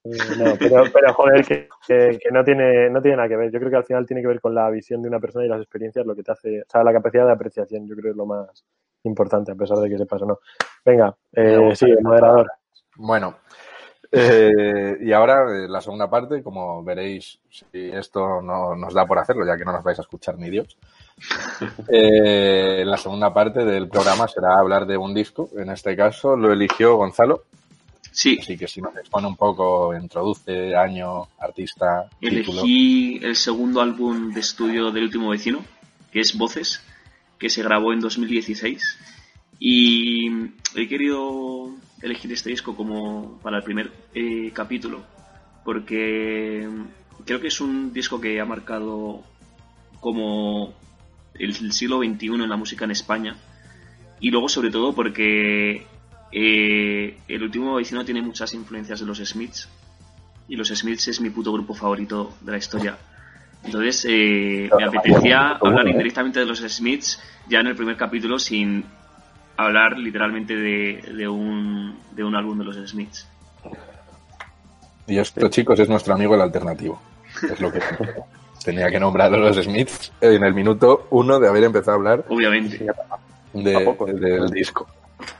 Eh, 0.04 0.10
no, 0.36 0.56
pero, 0.60 0.84
pero 0.92 1.14
joder, 1.14 1.44
que, 1.46 1.68
que- 1.86 2.18
que 2.22 2.30
no, 2.30 2.44
tiene, 2.44 2.90
no 2.90 3.00
tiene 3.00 3.16
nada 3.16 3.28
que 3.28 3.36
ver. 3.36 3.50
Yo 3.50 3.58
creo 3.58 3.70
que 3.70 3.76
al 3.78 3.84
final 3.84 4.06
tiene 4.06 4.20
que 4.20 4.28
ver 4.28 4.40
con 4.40 4.54
la 4.54 4.68
visión 4.68 5.00
de 5.00 5.08
una 5.08 5.18
persona 5.18 5.46
y 5.46 5.48
las 5.48 5.60
experiencias, 5.62 6.04
lo 6.04 6.14
que 6.14 6.22
te 6.22 6.32
hace, 6.32 6.60
o 6.60 6.64
sea, 6.68 6.84
la 6.84 6.92
capacidad 6.92 7.24
de 7.26 7.32
apreciación, 7.32 7.86
yo 7.88 7.94
creo 7.94 8.04
que 8.04 8.10
es 8.10 8.16
lo 8.16 8.26
más 8.26 8.64
importante, 9.04 9.52
a 9.52 9.54
pesar 9.54 9.78
de 9.78 9.88
que 9.88 9.96
sepas 9.98 10.20
o 10.22 10.26
no. 10.26 10.38
Venga, 10.84 11.14
eh, 11.32 11.70
sí, 11.74 11.86
el 11.90 12.02
moderador. 12.02 12.50
Bueno, 12.96 13.36
eh, 14.14 14.98
y 15.00 15.12
ahora 15.12 15.44
eh, 15.50 15.68
la 15.68 15.80
segunda 15.80 16.08
parte, 16.08 16.42
como 16.42 16.82
veréis, 16.82 17.38
si 17.50 17.64
esto 17.72 18.40
no 18.42 18.74
nos 18.76 18.94
da 18.94 19.06
por 19.06 19.18
hacerlo, 19.18 19.46
ya 19.46 19.56
que 19.56 19.64
no 19.64 19.72
nos 19.72 19.84
vais 19.84 19.98
a 19.98 20.02
escuchar 20.02 20.38
ni 20.38 20.50
Dios. 20.50 20.76
eh, 21.88 22.82
la 22.84 22.96
segunda 22.96 23.32
parte 23.32 23.64
del 23.64 23.88
programa 23.88 24.28
será 24.28 24.58
hablar 24.58 24.86
de 24.86 24.96
un 24.96 25.14
disco. 25.14 25.48
En 25.56 25.70
este 25.70 25.96
caso 25.96 26.36
lo 26.36 26.52
eligió 26.52 26.96
Gonzalo, 26.96 27.44
Sí, 28.14 28.38
así 28.40 28.56
que 28.56 28.68
si 28.68 28.80
nos 28.80 28.96
expone 28.96 29.26
un 29.26 29.34
poco, 29.34 29.92
introduce, 29.92 30.76
año, 30.76 31.26
artista, 31.40 32.08
título. 32.20 32.60
elegí 32.60 33.18
el 33.20 33.34
segundo 33.34 33.80
álbum 33.80 34.32
de 34.32 34.38
estudio 34.38 34.92
del 34.92 35.04
último 35.04 35.30
vecino, 35.30 35.64
que 36.12 36.20
es 36.20 36.38
Voces, 36.38 36.80
que 37.40 37.50
se 37.50 37.64
grabó 37.64 37.92
en 37.92 37.98
2016. 37.98 38.98
Y 39.58 40.28
he 40.76 40.86
querido 40.86 41.70
elegir 42.02 42.32
este 42.32 42.50
disco 42.50 42.76
como 42.76 43.38
para 43.42 43.58
el 43.58 43.62
primer 43.62 43.92
eh, 44.14 44.50
capítulo, 44.52 45.02
porque 45.64 46.68
creo 47.24 47.40
que 47.40 47.48
es 47.48 47.60
un 47.60 47.92
disco 47.92 48.20
que 48.20 48.40
ha 48.40 48.44
marcado 48.44 49.22
como 50.00 50.74
el, 51.34 51.50
el 51.50 51.72
siglo 51.72 51.98
XXI 51.98 52.26
en 52.26 52.48
la 52.48 52.56
música 52.56 52.84
en 52.84 52.90
España. 52.90 53.36
Y 54.20 54.30
luego, 54.30 54.48
sobre 54.48 54.70
todo, 54.70 54.94
porque 54.94 55.86
eh, 56.36 57.16
el 57.28 57.42
último 57.42 57.76
vecino 57.76 58.04
tiene 58.04 58.20
muchas 58.20 58.54
influencias 58.54 59.00
de 59.00 59.06
los 59.06 59.18
Smiths. 59.18 59.68
Y 60.48 60.56
los 60.56 60.68
Smiths 60.68 61.08
es 61.08 61.20
mi 61.20 61.30
puto 61.30 61.52
grupo 61.52 61.74
favorito 61.74 62.34
de 62.40 62.52
la 62.52 62.58
historia. 62.58 62.98
Entonces, 63.62 64.04
eh, 64.08 64.68
me 64.76 64.84
apetecía 64.84 65.52
hablar 65.52 65.88
indirectamente 65.88 66.40
de 66.40 66.46
los 66.46 66.58
Smiths 66.58 67.22
ya 67.48 67.60
en 67.60 67.68
el 67.68 67.76
primer 67.76 67.96
capítulo 67.96 68.38
sin 68.38 68.84
hablar 69.56 69.96
literalmente 69.98 70.54
de, 70.56 71.02
de 71.16 71.28
un, 71.28 71.98
de 72.12 72.24
un 72.24 72.34
álbum 72.34 72.58
de 72.58 72.64
los 72.64 72.76
Smiths. 72.88 73.28
Y 75.06 75.18
esto, 75.18 75.48
chicos, 75.48 75.78
es 75.80 75.88
nuestro 75.88 76.14
amigo 76.14 76.34
el 76.34 76.40
alternativo. 76.40 77.00
Es 77.50 77.60
lo 77.60 77.70
que 77.70 77.80
tenía 78.64 78.90
que 78.90 78.98
nombrar 78.98 79.32
a 79.34 79.36
los 79.36 79.56
Smiths 79.56 80.12
en 80.20 80.42
el 80.44 80.54
minuto 80.54 81.06
uno 81.10 81.38
de 81.38 81.48
haber 81.48 81.64
empezado 81.64 81.92
a 81.92 81.94
hablar 81.96 82.24
Obviamente. 82.28 82.86
de- 83.52 83.76
¿A 83.76 83.84
poco? 83.84 84.06
del 84.06 84.48
disco. 84.50 84.86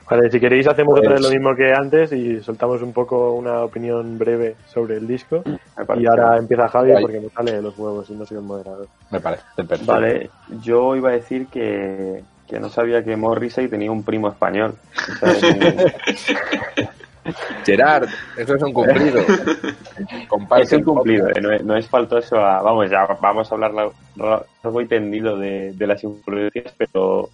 Vale, 0.09 0.31
si 0.31 0.39
queréis 0.39 0.67
hacemos 0.69 0.99
otra 0.99 1.13
vez 1.13 1.21
Pues- 1.21 1.33
lo 1.33 1.39
mismo 1.41 1.57
que 1.57 1.73
antes 1.73 2.13
y 2.13 2.41
soltamos 2.43 2.81
un 2.83 2.93
poco 2.93 3.33
una 3.33 3.63
opinión 3.63 4.19
breve 4.19 4.57
sobre 4.67 4.97
el 4.99 5.07
disco. 5.07 5.43
Parece. 5.75 6.03
Y 6.03 6.07
ahora 6.07 6.37
empieza 6.37 6.69
Javi 6.69 6.93
Ahí. 6.93 7.03
porque 7.03 7.21
me 7.21 7.29
sale 7.31 7.53
de 7.53 7.63
los 7.63 7.77
huevos 7.79 8.09
y 8.11 8.13
no 8.15 8.25
soy 8.27 8.37
el 8.37 8.43
moderador. 8.45 8.87
Me 9.11 9.21
parece 9.21 9.43
perfecto. 9.57 9.87
Vale, 9.93 10.31
yo 10.63 10.95
iba 10.95 11.09
a 11.09 11.13
decir 11.15 11.47
que, 11.49 12.23
que 12.55 12.61
no 12.61 12.71
sabía 12.71 13.03
que 13.03 13.17
Morrissey 13.17 13.67
tenía 13.67 13.91
un 13.91 14.05
primo 14.05 14.29
español. 14.29 14.77
Gerard, 17.67 18.07
eso 18.37 18.55
es 18.55 18.63
un 18.63 18.73
cumplido. 18.73 19.25
Comparte 20.29 20.63
es 20.63 20.73
un 20.75 20.85
cumplido, 20.85 21.31
eh, 21.31 21.41
no, 21.41 21.51
es, 21.51 21.65
no 21.65 21.77
es 21.77 21.89
faltoso 21.89 22.37
a... 22.37 22.63
Vamos, 22.63 22.89
ya 22.89 23.07
vamos 23.21 23.51
a 23.51 23.55
hablar 23.57 23.73
largo 24.15 24.81
y 24.81 24.87
tendido 24.87 25.37
de, 25.37 25.73
de 25.73 25.87
las 25.89 26.05
influencias, 26.05 26.73
pero 26.79 27.31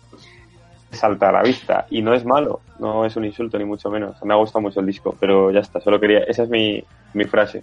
salta 0.90 1.28
a 1.28 1.32
la 1.32 1.42
vista. 1.42 1.86
Y 1.90 2.00
no 2.00 2.14
es 2.14 2.24
malo, 2.24 2.62
no 2.78 3.04
es 3.04 3.14
un 3.16 3.26
insulto 3.26 3.58
ni 3.58 3.66
mucho 3.66 3.90
menos. 3.90 4.24
Me 4.24 4.32
ha 4.32 4.38
gustado 4.38 4.62
mucho 4.62 4.80
el 4.80 4.86
disco, 4.86 5.14
pero 5.20 5.50
ya 5.50 5.60
está, 5.60 5.82
solo 5.82 6.00
quería... 6.00 6.20
Esa 6.20 6.44
es 6.44 6.48
mi, 6.48 6.82
mi 7.12 7.24
frase. 7.24 7.62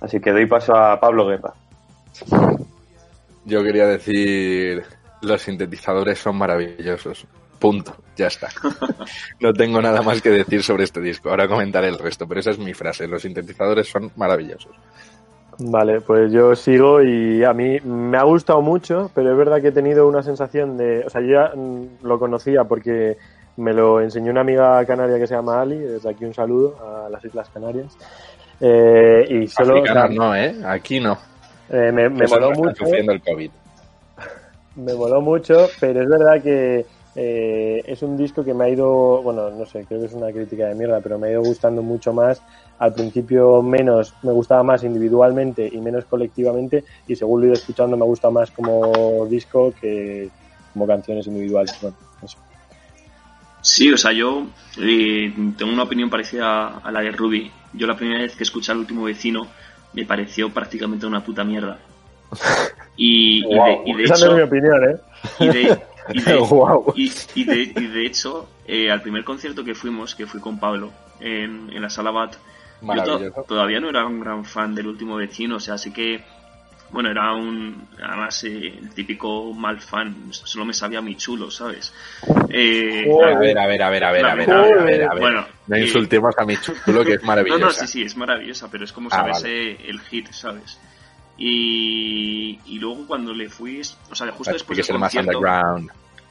Así 0.00 0.20
que 0.20 0.30
doy 0.30 0.46
paso 0.46 0.76
a 0.76 1.00
Pablo 1.00 1.26
Guerra. 1.26 1.54
Yo 3.46 3.64
quería 3.64 3.86
decir, 3.86 4.84
los 5.22 5.42
sintetizadores 5.42 6.18
son 6.18 6.36
maravillosos. 6.36 7.26
Punto, 7.58 7.94
ya 8.16 8.28
está. 8.28 8.48
No 9.40 9.52
tengo 9.52 9.82
nada 9.82 10.00
más 10.00 10.22
que 10.22 10.30
decir 10.30 10.62
sobre 10.62 10.84
este 10.84 11.00
disco. 11.00 11.28
Ahora 11.28 11.46
comentaré 11.46 11.88
el 11.88 11.98
resto, 11.98 12.26
pero 12.26 12.40
esa 12.40 12.50
es 12.50 12.58
mi 12.58 12.72
frase. 12.72 13.06
Los 13.06 13.22
sintetizadores 13.22 13.86
son 13.88 14.10
maravillosos. 14.16 14.72
Vale, 15.58 16.00
pues 16.00 16.32
yo 16.32 16.54
sigo 16.56 17.02
y 17.02 17.44
a 17.44 17.52
mí 17.52 17.78
me 17.80 18.16
ha 18.16 18.22
gustado 18.22 18.62
mucho, 18.62 19.10
pero 19.14 19.32
es 19.32 19.36
verdad 19.36 19.60
que 19.60 19.68
he 19.68 19.72
tenido 19.72 20.08
una 20.08 20.22
sensación 20.22 20.78
de, 20.78 21.04
o 21.04 21.10
sea, 21.10 21.20
yo 21.20 21.32
ya 21.32 21.52
mm, 21.54 21.98
lo 22.02 22.18
conocía 22.18 22.64
porque 22.64 23.18
me 23.58 23.74
lo 23.74 24.00
enseñó 24.00 24.30
una 24.30 24.40
amiga 24.40 24.82
canaria 24.86 25.18
que 25.18 25.26
se 25.26 25.34
llama 25.34 25.60
Ali, 25.60 25.76
desde 25.76 26.08
aquí 26.08 26.24
un 26.24 26.32
saludo 26.32 26.76
a 26.80 27.10
las 27.10 27.22
Islas 27.22 27.50
Canarias. 27.50 27.94
Eh, 28.58 29.26
y 29.28 29.46
solo, 29.48 29.82
o 29.82 29.84
sea, 29.84 30.04
Africanos 30.04 30.16
no, 30.16 30.34
¿eh? 30.34 30.56
Aquí 30.64 30.98
no. 30.98 31.18
eh, 31.68 31.92
me, 31.92 32.08
me 32.08 32.26
moló 32.26 32.52
mucho, 32.52 32.86
el 32.86 33.20
COVID. 33.20 33.50
Me 34.80 34.94
moló 34.94 35.20
mucho, 35.20 35.68
pero 35.78 36.02
es 36.02 36.08
verdad 36.08 36.42
que 36.42 36.86
eh, 37.16 37.82
es 37.86 38.02
un 38.02 38.16
disco 38.16 38.44
que 38.44 38.54
me 38.54 38.64
ha 38.64 38.68
ido, 38.68 39.22
bueno, 39.22 39.50
no 39.50 39.66
sé, 39.66 39.84
creo 39.86 40.00
que 40.00 40.06
es 40.06 40.12
una 40.12 40.32
crítica 40.32 40.66
de 40.66 40.74
mierda, 40.74 41.00
pero 41.00 41.18
me 41.18 41.28
ha 41.28 41.32
ido 41.32 41.42
gustando 41.42 41.82
mucho 41.82 42.12
más. 42.12 42.42
Al 42.78 42.94
principio 42.94 43.62
menos, 43.62 44.14
me 44.22 44.32
gustaba 44.32 44.62
más 44.62 44.84
individualmente 44.84 45.68
y 45.70 45.78
menos 45.80 46.04
colectivamente, 46.04 46.84
y 47.06 47.16
según 47.16 47.40
lo 47.40 47.46
he 47.46 47.48
ido 47.48 47.54
escuchando 47.54 47.96
me 47.96 48.04
gusta 48.04 48.30
más 48.30 48.50
como 48.50 49.26
disco 49.26 49.74
que 49.80 50.30
como 50.72 50.86
canciones 50.86 51.26
individuales. 51.26 51.76
Sí, 53.62 53.92
o 53.92 53.98
sea, 53.98 54.12
yo 54.12 54.46
eh, 54.80 55.34
tengo 55.58 55.72
una 55.72 55.82
opinión 55.82 56.08
parecida 56.08 56.78
a 56.78 56.92
la 56.92 57.00
de 57.00 57.10
Ruby. 57.10 57.50
Yo 57.74 57.86
la 57.86 57.96
primera 57.96 58.20
vez 58.20 58.34
que 58.34 58.44
escuché 58.44 58.72
al 58.72 58.78
último 58.78 59.04
vecino 59.04 59.46
me 59.92 60.04
pareció 60.04 60.50
prácticamente 60.50 61.06
una 61.06 61.22
puta 61.22 61.44
mierda. 61.44 61.78
Y, 62.96 63.38
y 63.46 63.54
de, 63.54 63.82
y 63.86 63.94
de 63.94 64.04
Esa 64.04 64.14
no 64.26 64.26
es 64.26 64.32
mi 64.32 64.38
hecho, 64.38 64.46
opinión, 64.46 64.84
¿eh? 64.90 64.96
y 65.40 65.48
de, 65.48 65.78
y 66.14 66.22
de- 66.22 66.36
Guau. 66.50 66.92
y- 66.96 67.12
y 67.34 67.44
de- 67.44 67.72
y 67.76 67.86
de 67.86 68.06
hecho, 68.06 68.48
eh, 68.66 68.90
al 68.90 69.00
primer 69.02 69.24
concierto 69.24 69.64
que 69.64 69.74
fuimos, 69.74 70.14
que 70.14 70.26
fui 70.26 70.40
con 70.40 70.58
Pablo 70.60 70.90
en, 71.20 71.70
en 71.72 71.82
la 71.82 71.90
sala 71.90 72.10
BAT, 72.10 72.32
yo 72.32 72.38
to- 72.80 72.86
Maravilloso. 72.86 73.44
todavía 73.48 73.80
no 73.80 73.88
era 73.90 74.04
un 74.06 74.20
gran 74.20 74.44
fan 74.44 74.74
del 74.74 74.86
último 74.86 75.16
vecino, 75.16 75.56
o 75.56 75.60
sea, 75.60 75.74
así 75.74 75.92
que, 75.92 76.22
bueno, 76.90 77.10
era 77.10 77.34
un, 77.34 77.86
además, 78.02 78.42
eh, 78.44 78.74
el 78.80 78.90
típico 78.90 79.52
mal 79.54 79.80
fan, 79.80 80.14
solo 80.30 80.64
me 80.64 80.72
sabía 80.74 81.00
mi 81.00 81.14
chulo, 81.16 81.50
¿sabes? 81.50 81.92
Eh, 82.48 83.06
A 83.34 83.38
ver, 83.38 83.58
a 83.58 83.66
ver, 83.66 83.82
a 83.82 83.90
ver, 83.90 84.04
a 84.04 84.10
ver, 84.12 84.24
a 84.26 84.34
ver, 84.34 84.50
a 84.50 84.62
ver, 84.62 84.78
a 84.78 84.82
ver, 84.84 85.02
a 85.04 85.14
ver. 85.14 85.20
Bueno, 85.20 85.46
No 85.68 85.76
eh, 85.76 85.82
insultemos 85.82 86.34
a 86.38 86.44
mi 86.44 86.56
chulo, 86.56 87.04
que 87.04 87.14
es 87.14 87.20
no, 87.22 87.26
maravillosa. 87.28 87.64
no, 87.64 87.70
sí, 87.70 87.86
sí, 87.86 88.02
es 88.02 88.16
maravillosa, 88.16 88.68
pero 88.70 88.84
es 88.84 88.92
como 88.92 89.08
Ah, 89.12 89.16
saberse 89.16 89.72
el 89.88 90.00
hit, 90.00 90.30
¿sabes? 90.32 90.78
Y, 91.42 92.60
y 92.66 92.78
luego 92.78 93.06
cuando 93.06 93.32
le 93.32 93.48
fui, 93.48 93.80
o 93.80 94.14
sea, 94.14 94.30
justo 94.30 94.52
después 94.52 94.76
del 94.76 94.98
concierto, 94.98 95.40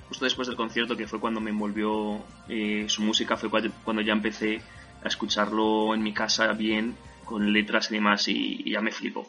justo 0.07 0.23
después 0.25 0.47
del 0.47 0.55
concierto, 0.55 0.95
que 0.95 1.07
fue 1.07 1.19
cuando 1.19 1.41
me 1.41 1.49
envolvió 1.49 2.19
eh, 2.47 2.85
su 2.87 3.01
música, 3.01 3.35
fue 3.35 3.49
cua- 3.49 3.71
cuando 3.83 4.03
ya 4.03 4.13
empecé 4.13 4.61
a 5.03 5.07
escucharlo 5.07 5.95
en 5.95 6.03
mi 6.03 6.13
casa 6.13 6.53
bien, 6.53 6.95
con 7.25 7.51
letras 7.51 7.89
y 7.89 7.95
demás, 7.95 8.27
y, 8.27 8.61
y 8.65 8.71
ya 8.71 8.81
me 8.81 8.91
flipó. 8.91 9.27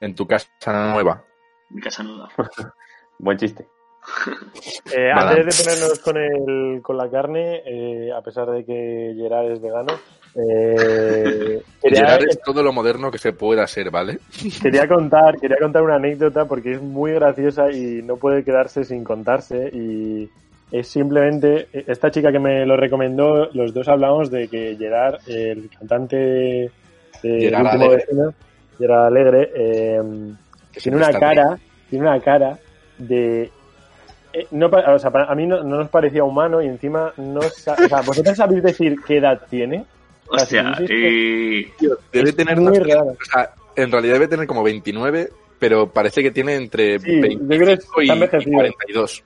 En 0.00 0.14
tu 0.16 0.26
casa 0.26 0.48
nueva. 0.92 1.24
Mi 1.70 1.80
casa 1.80 2.02
nueva. 2.02 2.28
Buen 3.18 3.38
chiste. 3.38 3.66
Eh, 4.94 5.10
antes 5.12 5.58
de 5.58 5.64
ponernos 5.64 5.98
con, 5.98 6.16
el, 6.16 6.80
con 6.82 6.96
la 6.96 7.10
carne, 7.10 7.62
eh, 7.66 8.10
a 8.16 8.22
pesar 8.22 8.48
de 8.50 8.64
que 8.64 9.14
Gerard 9.16 9.50
es 9.50 9.60
vegano, 9.60 9.92
eh, 10.36 11.62
quería, 11.80 12.00
Gerard 12.00 12.24
es 12.28 12.40
todo 12.42 12.62
lo 12.62 12.72
moderno 12.72 13.10
que 13.10 13.18
se 13.18 13.32
pueda 13.32 13.66
ser, 13.66 13.90
¿vale? 13.90 14.18
quería 14.62 14.86
contar 14.86 15.38
quería 15.38 15.56
contar 15.60 15.82
una 15.82 15.96
anécdota 15.96 16.44
porque 16.44 16.72
es 16.72 16.82
muy 16.82 17.12
graciosa 17.12 17.70
y 17.70 18.02
no 18.02 18.16
puede 18.16 18.44
quedarse 18.44 18.84
sin 18.84 19.02
contarse 19.02 19.68
y 19.72 20.28
es 20.70 20.88
simplemente 20.88 21.68
esta 21.72 22.10
chica 22.10 22.30
que 22.30 22.38
me 22.38 22.66
lo 22.66 22.76
recomendó 22.76 23.46
los 23.52 23.72
dos 23.72 23.88
hablamos 23.88 24.30
de 24.30 24.48
que 24.48 24.76
Gerard 24.76 25.20
el 25.26 25.70
cantante 25.70 26.16
de 26.16 26.70
Gerard 27.22 27.64
último 27.64 27.84
Alegre. 27.84 27.96
vecino 27.96 28.34
Gerard 28.78 29.06
Alegre 29.06 29.50
eh, 29.54 30.02
tiene 30.82 30.98
una 30.98 31.12
cara 31.12 31.58
tiene 31.88 32.08
una 32.08 32.20
cara 32.20 32.58
de... 32.98 33.50
eh, 34.32 34.46
no, 34.50 34.66
o 34.66 34.98
sea, 34.98 35.10
a 35.28 35.34
mí 35.34 35.46
no, 35.46 35.62
no 35.62 35.76
nos 35.78 35.88
parecía 35.88 36.24
humano 36.24 36.60
y 36.60 36.66
encima 36.66 37.12
no... 37.16 37.40
O 37.40 37.48
sea, 37.48 37.76
¿vosotros 38.04 38.36
sabéis 38.36 38.62
decir 38.62 38.96
qué 39.06 39.18
edad 39.18 39.40
tiene? 39.48 39.84
Hostia, 40.28 40.70
Así, 40.70 40.86
eh, 40.88 41.72
Tío, 41.78 41.96
debe 42.12 42.30
Es 42.30 42.36
tener 42.36 42.60
muy 42.60 42.78
raro. 42.78 43.10
o 43.12 43.16
sea, 43.30 43.52
en 43.76 43.90
realidad 43.92 44.14
debe 44.14 44.28
tener 44.28 44.46
como 44.46 44.62
29, 44.62 45.30
pero 45.58 45.88
parece 45.88 46.22
que 46.22 46.30
tiene 46.30 46.54
entre 46.56 46.98
Sí, 46.98 47.20
yo 47.20 47.46
creo 47.46 47.58
que 47.58 47.64
25 47.66 48.02
y, 48.02 48.06
y 48.06 48.10
envejecido. 48.10 48.52
42. 48.56 49.22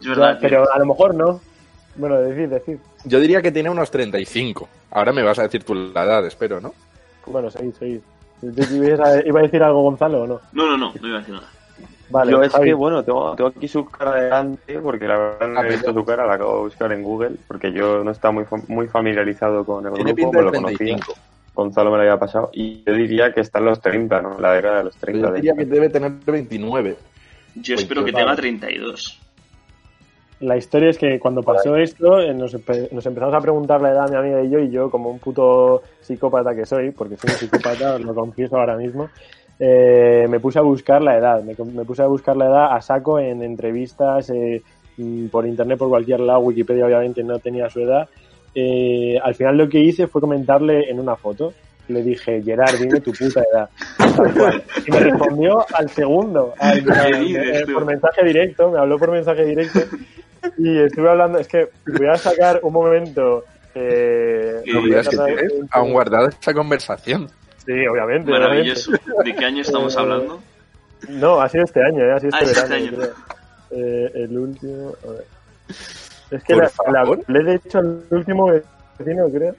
es 0.00 0.06
verdad. 0.06 0.34
Ya, 0.34 0.40
pero 0.40 0.72
a 0.72 0.78
lo 0.78 0.86
mejor 0.86 1.14
no. 1.14 1.40
Bueno, 1.96 2.20
decir, 2.20 2.48
decir. 2.48 2.78
Yo 3.04 3.18
diría 3.20 3.42
que 3.42 3.50
tiene 3.50 3.68
unos 3.70 3.90
35. 3.90 4.68
Ahora 4.92 5.12
me 5.12 5.22
vas 5.22 5.38
a 5.40 5.42
decir 5.42 5.64
tú 5.64 5.74
la 5.74 6.04
edad, 6.04 6.24
espero, 6.26 6.60
¿no? 6.60 6.72
Bueno, 7.26 7.50
seguid, 7.50 7.72
seguid. 7.74 8.00
¿Ibas 8.40 9.00
a- 9.00 9.26
¿Iba 9.26 9.40
a 9.40 9.42
decir 9.42 9.62
algo 9.62 9.82
Gonzalo 9.82 10.22
o 10.22 10.26
no? 10.26 10.40
No, 10.52 10.66
no, 10.66 10.76
no, 10.78 10.94
no 11.00 11.08
iba 11.08 11.16
a 11.16 11.20
decir 11.20 11.34
nada. 11.34 11.48
Vale, 12.10 12.32
Yo 12.32 12.42
es 12.42 12.52
Javi. 12.52 12.68
que, 12.68 12.74
bueno, 12.74 13.04
tengo, 13.04 13.34
tengo 13.36 13.50
aquí 13.50 13.68
su 13.68 13.84
cara 13.84 14.14
delante, 14.22 14.78
porque 14.80 15.06
la 15.06 15.18
verdad 15.18 15.48
no 15.48 15.62
he 15.62 15.68
visto 15.70 15.92
su 15.92 16.04
cara, 16.04 16.26
la 16.26 16.34
acabo 16.34 16.56
de 16.56 16.62
buscar 16.62 16.92
en 16.92 17.02
Google, 17.02 17.36
porque 17.46 17.70
yo 17.72 18.02
no 18.02 18.10
estaba 18.12 18.32
muy, 18.32 18.44
muy 18.68 18.88
familiarizado 18.88 19.64
con 19.64 19.84
el 19.86 19.92
grupo, 19.92 20.32
me 20.32 20.38
de 20.38 20.44
lo 20.44 20.52
conocía, 20.52 20.76
35. 20.96 21.14
Gonzalo 21.54 21.90
me 21.90 21.96
lo 21.96 22.02
había 22.04 22.18
pasado, 22.18 22.50
y 22.52 22.82
yo 22.86 22.94
diría 22.94 23.32
que 23.34 23.40
está 23.40 23.58
en 23.58 23.64
los 23.66 23.80
30, 23.80 24.22
¿no? 24.22 24.38
La 24.40 24.52
década 24.52 24.78
de 24.78 24.84
los 24.84 24.96
30. 24.96 25.26
Yo 25.26 25.32
de- 25.32 25.36
diría 25.40 25.54
que 25.54 25.64
debe 25.66 25.88
tener 25.90 26.12
29. 26.24 26.96
Yo 27.56 27.74
Pues 27.74 27.82
espero 27.82 28.04
que 28.04 28.12
tenga 28.12 28.36
32. 28.36 29.20
La 30.40 30.56
historia 30.56 30.90
es 30.90 30.98
que 30.98 31.18
cuando 31.18 31.42
pasó 31.42 31.74
esto, 31.76 32.20
eh, 32.20 32.32
nos, 32.32 32.54
empe- 32.54 32.88
nos 32.92 33.04
empezamos 33.04 33.34
a 33.34 33.40
preguntar 33.40 33.80
la 33.80 33.90
edad 33.90 34.04
a 34.04 34.08
mi 34.08 34.16
amiga 34.16 34.40
y 34.42 34.50
yo, 34.50 34.60
y 34.60 34.70
yo, 34.70 34.88
como 34.88 35.10
un 35.10 35.18
puto 35.18 35.82
psicópata 36.00 36.54
que 36.54 36.64
soy, 36.64 36.92
porque 36.92 37.16
soy 37.16 37.30
un 37.30 37.36
psicópata, 37.36 37.94
os 37.96 38.02
lo 38.02 38.14
confieso 38.14 38.56
ahora 38.56 38.76
mismo, 38.76 39.10
eh, 39.58 40.26
me 40.28 40.40
puse 40.40 40.58
a 40.58 40.62
buscar 40.62 41.02
la 41.02 41.16
edad. 41.16 41.42
Me, 41.42 41.54
me 41.72 41.84
puse 41.84 42.02
a 42.02 42.06
buscar 42.06 42.36
la 42.36 42.46
edad 42.46 42.76
a 42.76 42.80
saco 42.80 43.18
en 43.18 43.42
entrevistas, 43.42 44.30
eh, 44.30 44.62
mm, 44.96 45.26
por 45.28 45.46
internet, 45.46 45.78
por 45.78 45.88
cualquier 45.88 46.20
lado. 46.20 46.40
Wikipedia, 46.40 46.86
obviamente, 46.86 47.22
no 47.22 47.38
tenía 47.38 47.68
su 47.70 47.80
edad. 47.80 48.08
Eh, 48.54 49.18
al 49.22 49.34
final, 49.34 49.56
lo 49.58 49.68
que 49.68 49.78
hice 49.80 50.06
fue 50.06 50.20
comentarle 50.20 50.90
en 50.90 50.98
una 51.00 51.16
foto. 51.16 51.52
Le 51.88 52.02
dije, 52.02 52.42
Gerard, 52.42 52.76
dime 52.78 53.00
tu 53.00 53.12
puta 53.12 53.42
edad. 53.52 53.70
Y 54.86 54.90
me 54.90 55.00
respondió 55.00 55.64
al 55.74 55.88
segundo, 55.88 56.52
al- 56.58 56.84
al- 56.92 57.24
dices, 57.24 57.62
eh, 57.62 57.72
por 57.72 57.84
mensaje 57.86 58.24
directo, 58.24 58.70
me 58.70 58.78
habló 58.78 58.98
por 58.98 59.10
mensaje 59.10 59.44
directo. 59.44 59.80
Y 60.58 60.78
estuve 60.80 61.08
hablando, 61.08 61.38
es 61.38 61.48
que 61.48 61.68
voy 61.98 62.06
a 62.08 62.16
sacar 62.16 62.60
un 62.62 62.72
momento. 62.72 63.44
Eh, 63.74 64.60
Y 64.66 64.72
No 64.72 64.80
voy 64.80 64.94
a 64.94 65.02
que 65.02 65.08
tienes 65.16 65.52
aún 65.70 65.92
guardado 65.92 66.28
esa 66.28 66.52
conversación. 66.52 67.28
Sí, 67.68 67.86
obviamente. 67.86 68.30
Maravilloso. 68.30 68.92
¿De 69.22 69.34
qué 69.36 69.44
año 69.44 69.60
estamos 69.60 69.94
Eh, 69.94 69.98
hablando? 70.00 70.40
No, 71.10 71.38
ha 71.38 71.48
sido 71.50 71.64
este 71.64 71.84
año, 71.84 72.02
eh, 72.02 72.12
ha 72.12 72.18
sido 72.18 72.30
Ah, 72.34 72.38
este 72.40 72.50
es 72.52 72.56
este 72.56 72.68
verano. 72.70 72.86
año. 72.88 72.96
creo. 72.96 73.14
Eh, 73.70 74.10
el 74.14 74.38
último. 74.38 74.92
A 75.06 75.10
ver. 75.12 75.24
Es 76.30 76.44
que 76.44 76.56
la, 76.56 76.70
la 76.90 77.00
hablé 77.02 77.42
de 77.44 77.54
hecho 77.56 77.78
al 77.80 78.02
último 78.10 78.46
vecino, 78.98 79.28
creo. 79.30 79.54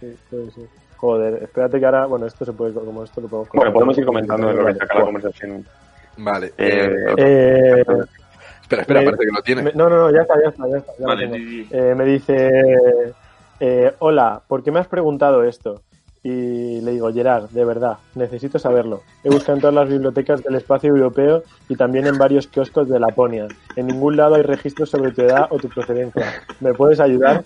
Sí, 0.00 0.16
puede 0.30 0.50
ser. 0.52 0.64
Joder, 0.96 1.42
espérate 1.42 1.78
que 1.78 1.84
ahora. 1.84 2.06
Bueno, 2.06 2.24
esto 2.26 2.46
se 2.46 2.52
puede. 2.54 2.72
Como 2.72 3.04
esto 3.04 3.20
lo 3.20 3.28
podemos 3.28 3.48
Bueno, 3.52 3.72
podemos 3.74 3.98
ir 3.98 4.06
comentando 4.06 4.48
en 4.50 4.56
lo 4.56 4.64
que 4.66 4.74
saca 4.74 4.98
la 4.98 5.04
conversación. 5.04 5.66
Vale. 6.16 6.52
Eh, 6.56 6.90
Eh, 7.18 7.84
espera, 8.62 8.82
espera, 8.82 9.00
me- 9.00 9.04
parece 9.06 9.24
que 9.26 9.32
lo 9.36 9.42
tiene. 9.42 9.62
me- 9.64 9.72
no, 9.74 9.90
no, 9.90 9.96
no, 9.98 10.10
ya 10.10 10.22
está, 10.22 10.34
ya 10.42 10.48
está, 10.48 10.66
ya 10.66 10.76
está. 10.78 10.92
ya 10.98 11.06
Vale. 11.06 11.66
Eh, 11.70 11.94
me 11.94 12.04
dice, 12.06 13.12
eh, 13.60 13.92
hola, 13.98 14.40
¿por 14.48 14.64
qué 14.64 14.70
me 14.72 14.80
has 14.80 14.88
preguntado 14.88 15.44
esto? 15.44 15.82
Y 16.22 16.80
le 16.80 16.92
digo, 16.92 17.12
Gerard, 17.12 17.48
de 17.50 17.64
verdad, 17.64 17.98
necesito 18.14 18.58
saberlo. 18.58 19.02
He 19.22 19.30
buscado 19.30 19.54
en 19.54 19.60
todas 19.60 19.74
las 19.74 19.88
bibliotecas 19.88 20.42
del 20.42 20.56
espacio 20.56 20.90
europeo 20.90 21.42
y 21.68 21.76
también 21.76 22.06
en 22.06 22.18
varios 22.18 22.48
kioscos 22.48 22.88
de 22.88 22.98
Laponia. 22.98 23.46
En 23.76 23.86
ningún 23.86 24.16
lado 24.16 24.34
hay 24.34 24.42
registros 24.42 24.90
sobre 24.90 25.12
tu 25.12 25.22
edad 25.22 25.46
o 25.50 25.58
tu 25.58 25.68
procedencia. 25.68 26.42
¿Me 26.60 26.74
puedes 26.74 26.98
ayudar? 27.00 27.44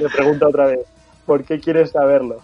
Me 0.00 0.08
pregunta 0.10 0.46
otra 0.48 0.66
vez, 0.66 0.80
¿por 1.24 1.42
qué 1.44 1.58
quieres 1.58 1.90
saberlo? 1.92 2.36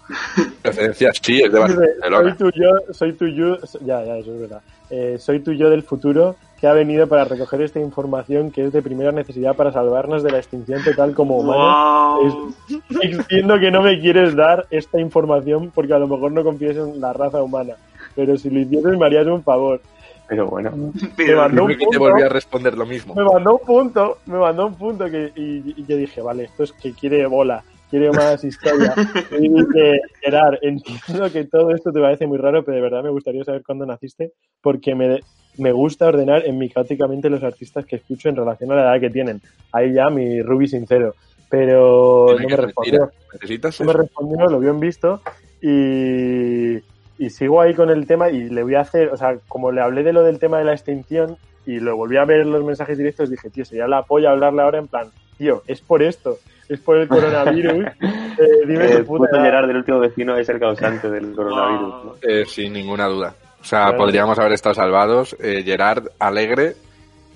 Referencia, 0.64 1.10
sí, 1.20 1.42
es 1.42 1.52
de 1.52 1.58
Dice, 1.60 1.74
soy 1.74 1.86
Barcelona. 2.00 2.36
tu 2.36 2.50
yo, 2.50 2.70
soy 2.92 3.12
tu 3.12 3.26
yo, 3.28 3.58
ya, 3.84 4.04
ya, 4.04 4.16
eso 4.16 4.34
es 4.34 4.40
verdad. 4.40 4.62
Eh, 4.90 5.16
soy 5.18 5.40
tu 5.40 5.52
yo 5.52 5.68
del 5.68 5.82
futuro 5.82 6.36
que 6.60 6.66
ha 6.66 6.72
venido 6.72 7.06
para 7.06 7.24
recoger 7.24 7.62
esta 7.62 7.78
información 7.80 8.50
que 8.50 8.64
es 8.64 8.72
de 8.72 8.82
primera 8.82 9.12
necesidad 9.12 9.54
para 9.54 9.72
salvarnos 9.72 10.22
de 10.22 10.30
la 10.32 10.38
extinción 10.38 10.82
total 10.82 11.14
como 11.14 11.36
humanos. 11.38 12.34
Wow. 12.34 12.54
Entiendo 13.00 13.58
que 13.60 13.70
no 13.70 13.82
me 13.82 14.00
quieres 14.00 14.34
dar 14.34 14.66
esta 14.70 15.00
información 15.00 15.70
porque 15.74 15.94
a 15.94 15.98
lo 15.98 16.08
mejor 16.08 16.32
no 16.32 16.42
confías 16.42 16.76
en 16.76 17.00
la 17.00 17.12
raza 17.12 17.42
humana. 17.42 17.74
Pero 18.16 18.36
si 18.36 18.50
lo 18.50 18.58
hicieses 18.60 18.98
me 18.98 19.06
harías 19.06 19.26
un 19.26 19.42
favor. 19.44 19.80
Pero 20.28 20.46
bueno, 20.48 20.72
Me 21.16 21.34
mandó 21.34 21.62
un 21.62 21.68
que 21.68 21.76
te 21.76 21.84
punto, 21.84 21.98
volví 22.00 22.22
a 22.22 22.28
responder 22.28 22.76
lo 22.76 22.84
mismo. 22.84 23.14
me 23.14 23.24
mandó 23.24 23.52
un 23.56 23.66
punto, 23.66 24.18
me 24.26 24.36
mandó 24.38 24.66
un 24.66 24.74
punto 24.74 25.06
que, 25.06 25.32
y, 25.36 25.74
y 25.80 25.86
yo 25.88 25.96
dije, 25.96 26.20
vale, 26.20 26.44
esto 26.44 26.64
es 26.64 26.72
que 26.72 26.92
quiere 26.92 27.24
bola, 27.26 27.64
quiere 27.90 28.10
más 28.10 28.42
historia. 28.44 28.94
Y 29.38 29.48
dije, 29.48 30.00
Gerard, 30.20 30.58
entiendo 30.62 31.30
que 31.32 31.44
todo 31.44 31.70
esto 31.70 31.92
te 31.92 32.00
parece 32.00 32.26
muy 32.26 32.38
raro, 32.38 32.64
pero 32.64 32.76
de 32.76 32.82
verdad 32.82 33.02
me 33.02 33.10
gustaría 33.10 33.44
saber 33.44 33.62
cuándo 33.62 33.86
naciste 33.86 34.32
porque 34.60 34.94
me, 34.94 35.20
me 35.58 35.72
gusta 35.72 36.06
ordenar 36.06 36.46
en 36.46 36.58
mi 36.58 36.68
caóticamente 36.68 37.30
los 37.30 37.42
artistas 37.42 37.86
que 37.86 37.96
escucho 37.96 38.28
en 38.28 38.36
relación 38.36 38.72
a 38.72 38.76
la 38.76 38.82
edad 38.82 39.00
que 39.00 39.10
tienen. 39.10 39.40
Ahí 39.72 39.92
ya 39.92 40.10
mi 40.10 40.42
Ruby 40.42 40.68
sincero. 40.68 41.14
Pero 41.50 42.36
no 42.38 42.48
me 42.48 42.56
respondió. 42.56 43.10
Necesitas 43.32 43.80
No 43.80 43.86
me 43.86 43.92
respondió, 43.94 44.46
lo 44.48 44.60
vio 44.60 44.70
en 44.70 44.80
visto 44.80 45.22
y, 45.62 46.76
y 47.18 47.30
sigo 47.30 47.60
ahí 47.60 47.74
con 47.74 47.90
el 47.90 48.06
tema 48.06 48.30
y 48.30 48.48
le 48.48 48.62
voy 48.62 48.74
a 48.74 48.80
hacer, 48.80 49.08
o 49.08 49.16
sea, 49.16 49.38
como 49.48 49.72
le 49.72 49.80
hablé 49.80 50.02
de 50.02 50.12
lo 50.12 50.22
del 50.22 50.38
tema 50.38 50.58
de 50.58 50.64
la 50.64 50.72
extinción 50.72 51.36
y 51.66 51.80
lo 51.80 51.96
volví 51.96 52.16
a 52.16 52.24
ver 52.24 52.40
en 52.40 52.52
los 52.52 52.64
mensajes 52.64 52.96
directos, 52.96 53.30
dije, 53.30 53.50
tío, 53.50 53.64
sería 53.64 53.88
la 53.88 54.02
polla 54.02 54.30
hablarle 54.30 54.62
ahora 54.62 54.78
en 54.78 54.88
plan, 54.88 55.08
tío, 55.38 55.62
es 55.66 55.80
por 55.80 56.02
esto, 56.02 56.38
es 56.68 56.78
por 56.80 56.98
el 56.98 57.08
coronavirus, 57.08 57.86
eh, 58.02 58.66
dime 58.66 58.86
el 58.90 59.04
puto 59.06 59.24
edad". 59.32 59.42
Gerard 59.42 59.66
del 59.68 59.76
último 59.78 60.00
vecino 60.00 60.36
es 60.36 60.48
el 60.48 60.58
causante 60.58 61.08
del 61.10 61.32
coronavirus. 61.34 62.04
¿no? 62.04 62.14
Eh, 62.22 62.44
sin 62.46 62.72
ninguna 62.72 63.06
duda. 63.06 63.34
O 63.60 63.64
sea, 63.64 63.84
Claro. 63.86 63.98
podríamos 63.98 64.38
haber 64.38 64.52
estado 64.52 64.74
salvados. 64.74 65.36
Eh, 65.40 65.62
Gerard 65.64 66.08
Alegre, 66.18 66.74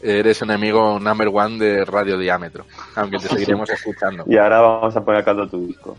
eres 0.03 0.41
enemigo 0.43 0.99
number 1.01 1.29
one 1.29 1.59
de 1.59 1.85
Radio 1.85 2.17
Diámetro. 2.19 2.65
Aunque 2.97 3.19
te 3.19 3.29
seguiremos 3.29 3.69
escuchando. 3.71 4.25
Y 4.27 4.37
ahora 4.37 4.61
vamos 4.61 4.97
a 4.97 5.05
poner 5.05 5.21
a 5.23 5.25
caldo 5.25 5.49
tu 5.49 5.67
disco. 5.67 5.97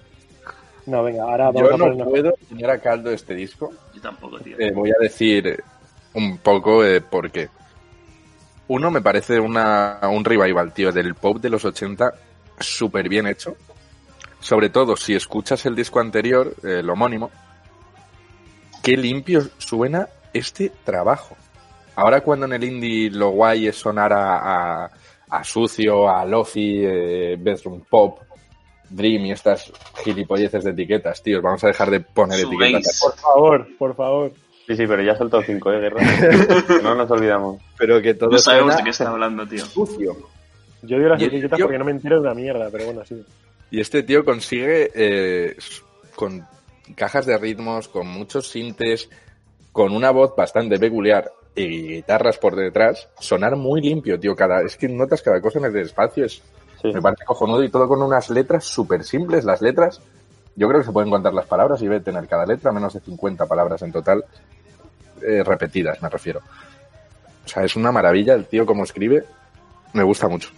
No, 0.86 1.02
venga, 1.04 1.24
ahora 1.24 1.46
vamos 1.46 1.62
Yo 1.62 1.68
a 1.68 1.78
no 1.78 1.84
ponernos... 1.86 2.08
puedo 2.10 2.34
tener 2.50 2.70
a 2.70 2.78
caldo 2.80 3.12
este 3.12 3.34
disco. 3.36 3.72
Yo 3.94 4.02
tampoco, 4.02 4.40
tío. 4.40 4.56
Eh, 4.60 4.72
voy 4.74 4.90
a 4.92 5.02
decir 5.02 5.62
un 6.14 6.38
poco 6.40 6.84
eh, 6.86 7.00
por 7.02 7.32
qué. 7.32 7.50
Uno 8.74 8.90
me 8.90 9.04
parece 9.04 9.40
una, 9.40 10.00
un 10.10 10.26
revival, 10.26 10.74
tío, 10.74 10.92
del 10.92 11.14
pop 11.14 11.38
de 11.38 11.52
los 11.52 11.64
80 11.64 12.12
súper 12.60 13.08
bien 13.08 13.28
hecho. 13.28 13.56
Sobre 14.40 14.70
todo 14.70 14.98
si 14.98 15.14
escuchas 15.14 15.64
el 15.68 15.76
disco 15.76 16.00
anterior, 16.00 16.56
el 16.64 16.90
homónimo, 16.90 17.30
qué 18.82 18.98
limpio 18.98 19.44
suena 19.60 20.10
este 20.34 20.72
trabajo. 20.84 21.38
Ahora 21.96 22.22
cuando 22.22 22.48
en 22.48 22.54
el 22.54 22.64
indie 22.64 23.12
lo 23.12 23.30
guay 23.30 23.68
es 23.68 23.76
sonar 23.76 24.12
a, 24.12 24.86
a, 24.86 24.92
a 25.30 25.44
sucio, 25.44 26.10
a 26.10 26.26
lofi, 26.26 26.84
eh, 26.84 27.38
bedroom 27.40 27.82
pop, 27.88 28.22
dream 28.90 29.28
y 29.28 29.34
estas 29.34 29.72
gilipolleces 30.04 30.64
de 30.64 30.72
etiquetas, 30.72 31.22
tíos, 31.22 31.44
vamos 31.44 31.64
a 31.64 31.68
dejar 31.68 31.92
de 31.92 32.00
poner 32.00 32.40
etiquetas. 32.40 33.02
Por 33.04 33.16
favor, 33.20 33.68
por 33.78 33.96
favor. 33.96 34.32
Sí, 34.68 34.76
sí, 34.78 34.88
pero 34.88 35.02
ya 35.04 35.12
ha 35.12 35.18
soltado 35.18 35.44
cinco, 35.44 35.72
¿eh, 35.72 35.80
Guerra? 35.80 36.02
No 36.84 36.96
nos 36.96 37.10
olvidamos. 37.12 37.62
Pero 37.78 38.02
que 38.02 38.14
todo 38.14 38.30
No 38.30 38.38
sabemos 38.38 38.78
de 38.78 38.84
qué 38.84 38.90
está 38.92 39.10
hablando, 39.10 39.46
tío. 39.46 39.66
sucio. 39.66 40.16
Yo 40.82 40.98
digo 40.98 41.10
las 41.10 41.22
Y- 41.22 41.26
etiquetas 41.26 41.60
porque 41.60 41.78
no 41.78 41.86
me 41.86 41.92
entero 41.92 42.16
de 42.16 42.22
una 42.22 42.34
mierda, 42.34 42.70
pero 42.72 42.86
bueno, 42.86 43.04
sí. 43.06 43.24
Y 43.72 43.80
este 43.82 44.04
tío 44.04 44.24
consigue 44.24 44.92
eh, 44.94 45.56
con 46.16 46.46
cajas 46.96 47.26
de 47.26 47.38
ritmos, 47.38 47.88
con 47.88 48.08
muchos 48.08 48.48
sintes, 48.50 49.10
con 49.72 49.94
una 49.94 50.12
voz 50.12 50.34
bastante 50.36 50.78
peculiar 50.80 51.32
y 51.56 51.88
guitarras 51.96 52.38
por 52.38 52.56
detrás, 52.56 53.10
sonar 53.20 53.56
muy 53.56 53.82
limpio, 53.82 54.20
tío. 54.20 54.36
Cada, 54.36 54.62
es 54.62 54.78
que 54.78 54.88
notas 54.88 55.22
cada 55.22 55.42
cosa 55.42 55.60
en 55.60 55.66
el 55.66 55.78
espacio, 55.78 56.26
es, 56.26 56.42
Sí. 56.82 56.90
me 56.94 57.02
parece 57.02 57.24
cojonudo 57.24 57.64
y 57.64 57.70
todo 57.70 57.88
con 57.88 58.02
unas 58.02 58.30
letras 58.30 58.66
súper 58.66 59.04
simples. 59.06 59.46
Las 59.46 59.62
letras, 59.62 60.02
yo 60.56 60.68
creo 60.68 60.82
que 60.82 60.86
se 60.86 60.92
pueden 60.92 61.10
contar 61.10 61.34
las 61.34 61.46
palabras 61.46 61.82
y 61.82 61.86
debe 61.86 62.02
tener 62.02 62.28
cada 62.28 62.46
letra 62.46 62.74
menos 62.74 62.94
de 62.94 63.00
50 63.00 63.46
palabras 63.46 63.82
en 63.84 63.94
total, 63.94 64.26
eh, 65.26 65.44
repetidas, 65.44 66.02
me 66.02 66.10
refiero. 66.10 66.40
O 67.46 67.48
sea, 67.48 67.64
es 67.64 67.76
una 67.76 67.92
maravilla 67.92 68.34
el 68.34 68.46
tío 68.46 68.66
como 68.66 68.84
escribe, 68.84 69.24
me 69.94 70.04
gusta 70.04 70.28
mucho. 70.28 70.50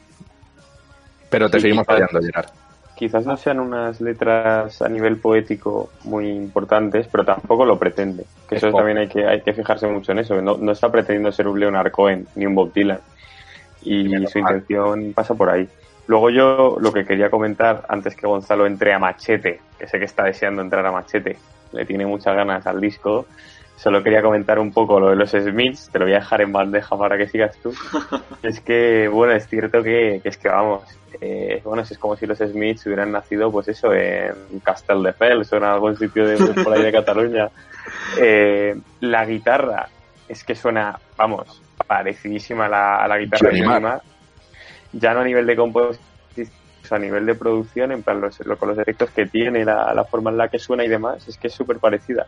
Pero 1.30 1.49
te 1.49 1.57
Sí, 1.57 1.63
seguimos 1.63 1.86
quizás- 1.88 1.99
fallando, 2.07 2.26
Gerard. 2.26 2.49
Quizás 2.95 3.26
no 3.26 3.36
sean 3.36 3.59
unas 3.59 3.99
letras 3.99 4.82
a 4.82 4.88
nivel 4.88 5.18
poético 5.18 5.89
muy 6.05 6.30
importantes, 6.30 7.07
pero 7.11 7.26
tampoco 7.26 7.66
lo 7.66 7.78
pretende. 7.78 8.24
Que 8.47 8.55
Es 8.55 8.63
eso 8.63 8.72
pop. 8.72 8.80
también 8.80 8.99
hay 8.99 9.07
que, 9.09 9.28
hay 9.28 9.41
que 9.41 9.53
fijarse 9.53 9.86
mucho 9.88 10.13
en 10.13 10.20
eso. 10.20 10.41
No, 10.41 10.55
no 10.55 10.72
está 10.72 10.89
pretendiendo 10.89 11.30
ser 11.34 11.49
un 11.49 11.59
Leonard 11.59 11.91
Cohen 11.91 12.26
ni 12.36 12.45
un 12.45 12.55
Bob 12.55 12.72
Dylan. 12.72 12.99
Y 13.82 14.26
su 14.28 14.39
intención 14.39 15.11
pasa 15.13 15.34
por 15.34 15.49
ahí. 15.49 15.68
Luego 16.07 16.30
yo 16.30 16.78
lo 16.80 16.93
que 16.93 17.03
quería 17.05 17.30
comentar, 17.30 17.84
antes 17.89 18.16
que 18.16 18.28
Gonzalo 18.28 18.66
entre 18.66 18.93
a 18.93 18.99
Machete, 18.99 19.59
que 19.78 19.88
sé 19.88 19.99
que 19.99 20.05
está 20.05 20.24
deseando 20.24 20.61
entrar 20.61 20.86
a 20.86 20.91
Machete, 20.91 21.38
le 21.74 21.86
tiene 21.86 22.05
muchas 22.05 22.34
ganas 22.36 22.66
al 22.66 22.80
disco, 22.80 23.26
solo 23.76 24.01
quería 24.03 24.21
comentar 24.21 24.59
un 24.59 24.71
poco 24.71 24.99
lo 24.99 25.09
de 25.09 25.15
los 25.15 25.32
Smiths, 25.32 25.89
te 25.91 25.99
lo 25.99 26.05
voy 26.05 26.13
a 26.13 26.19
dejar 26.19 26.41
en 26.41 26.51
bandeja 26.51 26.97
para 26.97 27.17
que 27.17 27.28
sigas 27.28 27.57
tú. 27.57 27.73
es 28.43 28.59
que, 28.61 29.07
bueno, 29.07 29.34
es 29.34 29.47
cierto 29.47 29.84
que, 29.84 30.21
es 30.23 30.38
que 30.38 30.49
vamos, 30.49 30.84
eh, 31.21 31.61
bueno, 31.63 31.84
es 31.84 31.97
como 31.97 32.15
si 32.15 32.26
los 32.26 32.38
Smiths 32.38 32.86
hubieran 32.86 33.11
nacido, 33.11 33.51
pues 33.51 33.67
eso, 33.67 33.93
en 33.93 34.59
Castelldefels 34.63 35.51
o 35.53 35.57
en 35.57 35.63
algún 35.63 35.97
sitio 35.97 36.28
de, 36.28 36.38
por 36.63 36.73
ahí 36.73 36.84
de 36.84 36.91
Cataluña. 36.91 37.49
Eh, 38.19 38.76
la 39.01 39.26
guitarra 39.26 39.88
es 40.28 40.43
que 40.43 40.55
suena, 40.55 40.97
vamos, 41.17 41.61
parecidísima 41.86 42.65
a 42.65 42.69
la, 42.69 42.95
a 43.03 43.07
la 43.07 43.17
guitarra 43.17 43.49
de 43.49 43.59
Neymar. 43.59 44.01
Ya 44.93 45.13
no 45.13 45.19
a 45.19 45.23
nivel 45.23 45.45
de 45.45 45.55
composición, 45.55 46.01
a 46.89 46.97
nivel 46.97 47.26
de 47.26 47.36
producción, 47.36 47.91
en 47.91 48.03
plan, 48.03 48.21
los, 48.21 48.38
con 48.38 48.69
los 48.69 48.78
efectos 48.78 49.11
que 49.11 49.28
tiene, 49.28 49.65
la, 49.65 49.93
la, 49.93 50.03
forma 50.05 50.32
en 50.32 50.38
la 50.38 50.47
que 50.47 50.59
suena 50.59 50.84
y 50.84 50.88
demás, 50.88 51.28
es 51.28 51.38
que 51.38 51.47
es 51.47 51.53
súper 51.53 51.78
parecida. 51.78 52.28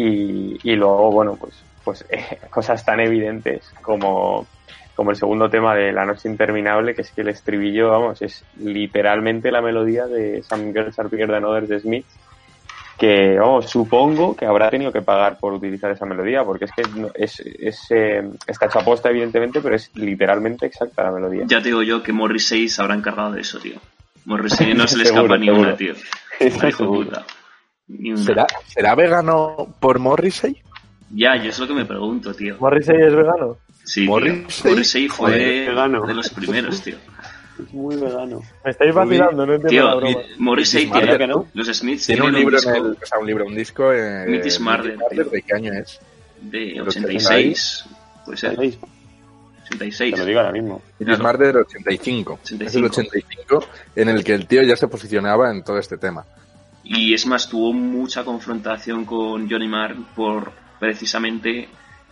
Y, 0.00 0.58
y, 0.62 0.76
luego, 0.76 1.10
bueno, 1.10 1.36
pues, 1.36 1.54
pues 1.82 2.04
eh, 2.08 2.38
cosas 2.50 2.84
tan 2.84 3.00
evidentes 3.00 3.72
como, 3.82 4.46
como 4.94 5.10
el 5.10 5.16
segundo 5.16 5.50
tema 5.50 5.74
de 5.74 5.92
La 5.92 6.04
Noche 6.04 6.28
Interminable, 6.28 6.94
que 6.94 7.02
es 7.02 7.10
que 7.10 7.22
el 7.22 7.28
estribillo, 7.28 7.90
vamos, 7.90 8.22
es 8.22 8.44
literalmente 8.58 9.50
la 9.50 9.60
melodía 9.60 10.06
de 10.06 10.42
Some 10.44 10.72
Girls 10.72 10.98
Are 10.98 11.08
Bigger 11.08 11.28
Than 11.28 11.44
Others 11.44 11.68
de 11.68 11.80
Smith, 11.80 12.06
que 12.96 13.38
vamos, 13.38 13.68
supongo 13.68 14.36
que 14.36 14.44
habrá 14.44 14.70
tenido 14.70 14.92
que 14.92 15.02
pagar 15.02 15.38
por 15.38 15.52
utilizar 15.52 15.90
esa 15.90 16.06
melodía, 16.06 16.44
porque 16.44 16.66
es 16.66 16.72
que 16.72 16.82
es, 17.14 17.40
es 17.40 17.86
eh, 17.90 18.28
está 18.46 18.66
hecha 18.66 18.80
aposta, 18.80 19.10
evidentemente, 19.10 19.60
pero 19.60 19.74
es 19.74 19.90
literalmente 19.94 20.66
exacta 20.66 21.04
la 21.04 21.12
melodía. 21.12 21.44
Ya 21.46 21.58
te 21.58 21.68
digo 21.68 21.82
yo 21.82 22.02
que 22.02 22.12
Morrissey 22.12 22.68
se 22.68 22.82
habrá 22.82 22.94
encargado 22.94 23.32
de 23.32 23.40
eso, 23.40 23.58
tío. 23.58 23.80
Morrissey 24.24 24.74
no 24.74 24.86
se 24.86 24.96
le 24.96 25.02
escapa 25.04 25.36
ni 25.38 25.48
una, 25.48 25.76
tío. 25.76 25.94
¿Será, 28.16 28.46
¿Será 28.66 28.94
vegano 28.94 29.74
por 29.80 29.98
Morrissey? 29.98 30.62
Ya, 31.10 31.36
yo 31.36 31.50
es 31.50 31.58
lo 31.58 31.66
que 31.66 31.74
me 31.74 31.84
pregunto, 31.84 32.34
tío. 32.34 32.56
¿Morrissey 32.60 32.96
es 33.00 33.14
vegano? 33.14 33.56
Sí, 33.84 34.06
Morrissey, 34.06 35.08
fue 35.08 35.32
de 35.32 36.14
los 36.14 36.28
primeros, 36.30 36.82
tío. 36.82 36.96
Es 37.58 37.72
muy 37.72 37.96
vegano. 37.96 38.42
Me 38.64 38.70
estáis 38.70 38.94
vacilando, 38.94 39.46
no 39.46 39.54
entiendo 39.54 39.68
Tío, 39.68 39.84
la 39.84 39.94
broma. 39.96 40.18
Morrissey 40.38 40.90
tiene, 40.90 41.26
los 41.54 41.66
Smiths 41.66 42.06
tiene 42.06 42.22
un 42.22 42.32
libro, 42.32 42.56
disco 42.56 42.70
en 42.70 42.76
el, 42.76 42.90
o 42.92 43.06
sea, 43.06 43.18
un 43.18 43.26
libro, 43.26 43.46
un 43.46 43.56
disco 43.56 43.92
eh, 43.92 44.26
Meet 44.28 44.46
is 44.46 44.60
Murder, 44.60 44.98
tío. 45.10 45.24
¿De 45.24 45.42
qué 45.42 45.54
año 45.54 45.72
es? 45.72 46.00
de 46.40 46.80
86, 46.80 47.84
puede 48.24 48.38
ser, 48.38 48.54
¿Sabéis? 48.54 48.78
86. 49.64 50.14
Te 50.14 50.20
lo 50.20 50.26
digo 50.26 50.40
ahora 50.40 50.52
mismo. 50.52 50.82
Meet 50.98 51.10
is 51.10 51.18
Murder 51.18 51.46
del 51.48 51.56
85. 51.64 52.40
Es 52.44 52.52
el 52.74 52.84
85. 52.84 53.56
85 53.56 53.66
en 53.96 54.08
el 54.08 54.22
que 54.22 54.34
el 54.34 54.46
tío 54.46 54.62
ya 54.62 54.76
se 54.76 54.86
posicionaba 54.86 55.50
en 55.50 55.64
todo 55.64 55.78
este 55.78 55.98
tema. 55.98 56.24
Y 56.88 57.12
es 57.14 57.26
más, 57.26 57.48
tuvo 57.48 57.72
mucha 57.72 58.24
confrontación 58.24 59.04
con 59.04 59.48
Johnny 59.48 59.68
Marr 59.68 59.94
por 60.16 60.50
precisamente 60.80 61.68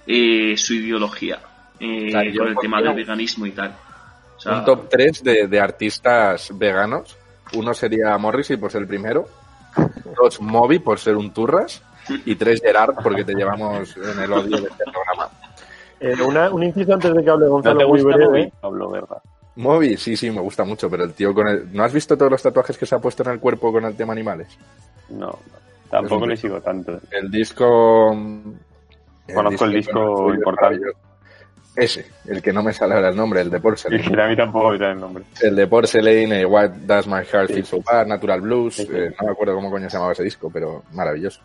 eh, 0.06 0.54
su 0.56 0.74
ideología, 0.74 1.38
eh, 1.80 2.08
Claro, 2.10 2.30
con 2.38 2.48
el 2.48 2.56
tema 2.56 2.82
del 2.82 2.94
veganismo 2.94 3.46
y 3.46 3.52
tal. 3.52 3.74
O 4.36 4.40
sea, 4.40 4.58
un 4.58 4.64
top 4.66 4.88
3 4.90 5.24
de, 5.24 5.46
de 5.48 5.60
artistas 5.60 6.50
veganos. 6.54 7.16
Uno 7.54 7.72
sería 7.74 8.16
Morrissey 8.18 8.56
por 8.58 8.70
ser 8.70 8.82
el 8.82 8.88
primero. 8.88 9.26
Dos, 10.20 10.40
Moby 10.40 10.78
por 10.78 10.98
ser 10.98 11.16
un 11.16 11.32
turras. 11.32 11.82
Y 12.24 12.34
tres, 12.36 12.60
Gerard 12.62 12.96
porque 13.02 13.24
te 13.24 13.34
llevamos 13.34 13.96
en 13.96 14.22
el 14.22 14.32
odio 14.32 14.58
de 14.60 14.68
este 14.68 14.84
programa. 14.84 15.28
Eh, 15.98 16.14
una- 16.22 16.50
un 16.50 16.62
inciso 16.62 16.92
antes 16.94 17.12
de 17.14 17.24
que 17.24 17.30
hable 17.30 17.46
¿No 17.46 17.52
Gonzalo 17.52 17.78
te 17.78 17.86
muy 17.86 18.02
gusta 18.02 18.16
breve. 18.16 18.30
Moby? 18.44 18.52
Pablo 18.60 18.90
Guerra? 18.90 19.16
Moby, 19.56 19.96
sí, 19.96 20.16
sí, 20.16 20.30
me 20.30 20.40
gusta 20.40 20.64
mucho, 20.64 20.90
pero 20.90 21.04
el 21.04 21.12
tío 21.14 21.32
con 21.34 21.48
el... 21.48 21.72
¿No 21.72 21.82
has 21.82 21.92
visto 21.92 22.16
todos 22.16 22.30
los 22.30 22.42
tatuajes 22.42 22.76
que 22.76 22.86
se 22.86 22.94
ha 22.94 22.98
puesto 22.98 23.22
en 23.22 23.30
el 23.30 23.40
cuerpo 23.40 23.72
con 23.72 23.84
el 23.84 23.96
tema 23.96 24.12
animales? 24.12 24.48
No, 25.08 25.38
tampoco 25.90 26.24
un 26.24 26.30
le 26.30 26.36
sigo 26.36 26.60
tanto. 26.60 27.00
El 27.10 27.30
disco... 27.30 28.14
Conozco 29.34 29.64
el 29.64 29.72
disco 29.72 30.32
importante. 30.34 30.86
Ese, 31.74 32.06
el 32.26 32.40
que 32.40 32.52
no 32.52 32.62
me 32.62 32.72
sale 32.72 32.94
ahora 32.94 33.08
el 33.10 33.16
nombre, 33.16 33.40
el 33.42 33.50
de 33.50 33.60
Porcelain. 33.60 34.18
a 34.20 34.28
mí 34.28 34.36
tampoco 34.36 34.70
me 34.70 34.78
sale 34.78 34.92
el 34.92 35.00
nombre. 35.00 35.24
El 35.42 35.56
de 35.56 35.66
Porcelain, 35.66 36.32
eh, 36.32 36.46
What 36.46 36.70
Does 36.70 37.06
My 37.06 37.24
Heart 37.24 37.48
Feel 37.48 37.66
So 37.66 37.82
Bad, 37.82 38.06
Natural 38.06 38.40
Blues, 38.40 38.76
Sí, 38.76 38.84
sí. 38.84 38.90
eh, 38.94 39.14
no 39.20 39.26
me 39.26 39.32
acuerdo 39.32 39.54
cómo 39.54 39.70
coño 39.70 39.90
se 39.90 39.96
llamaba 39.96 40.12
ese 40.12 40.22
disco, 40.22 40.48
pero 40.50 40.84
maravilloso. 40.92 41.40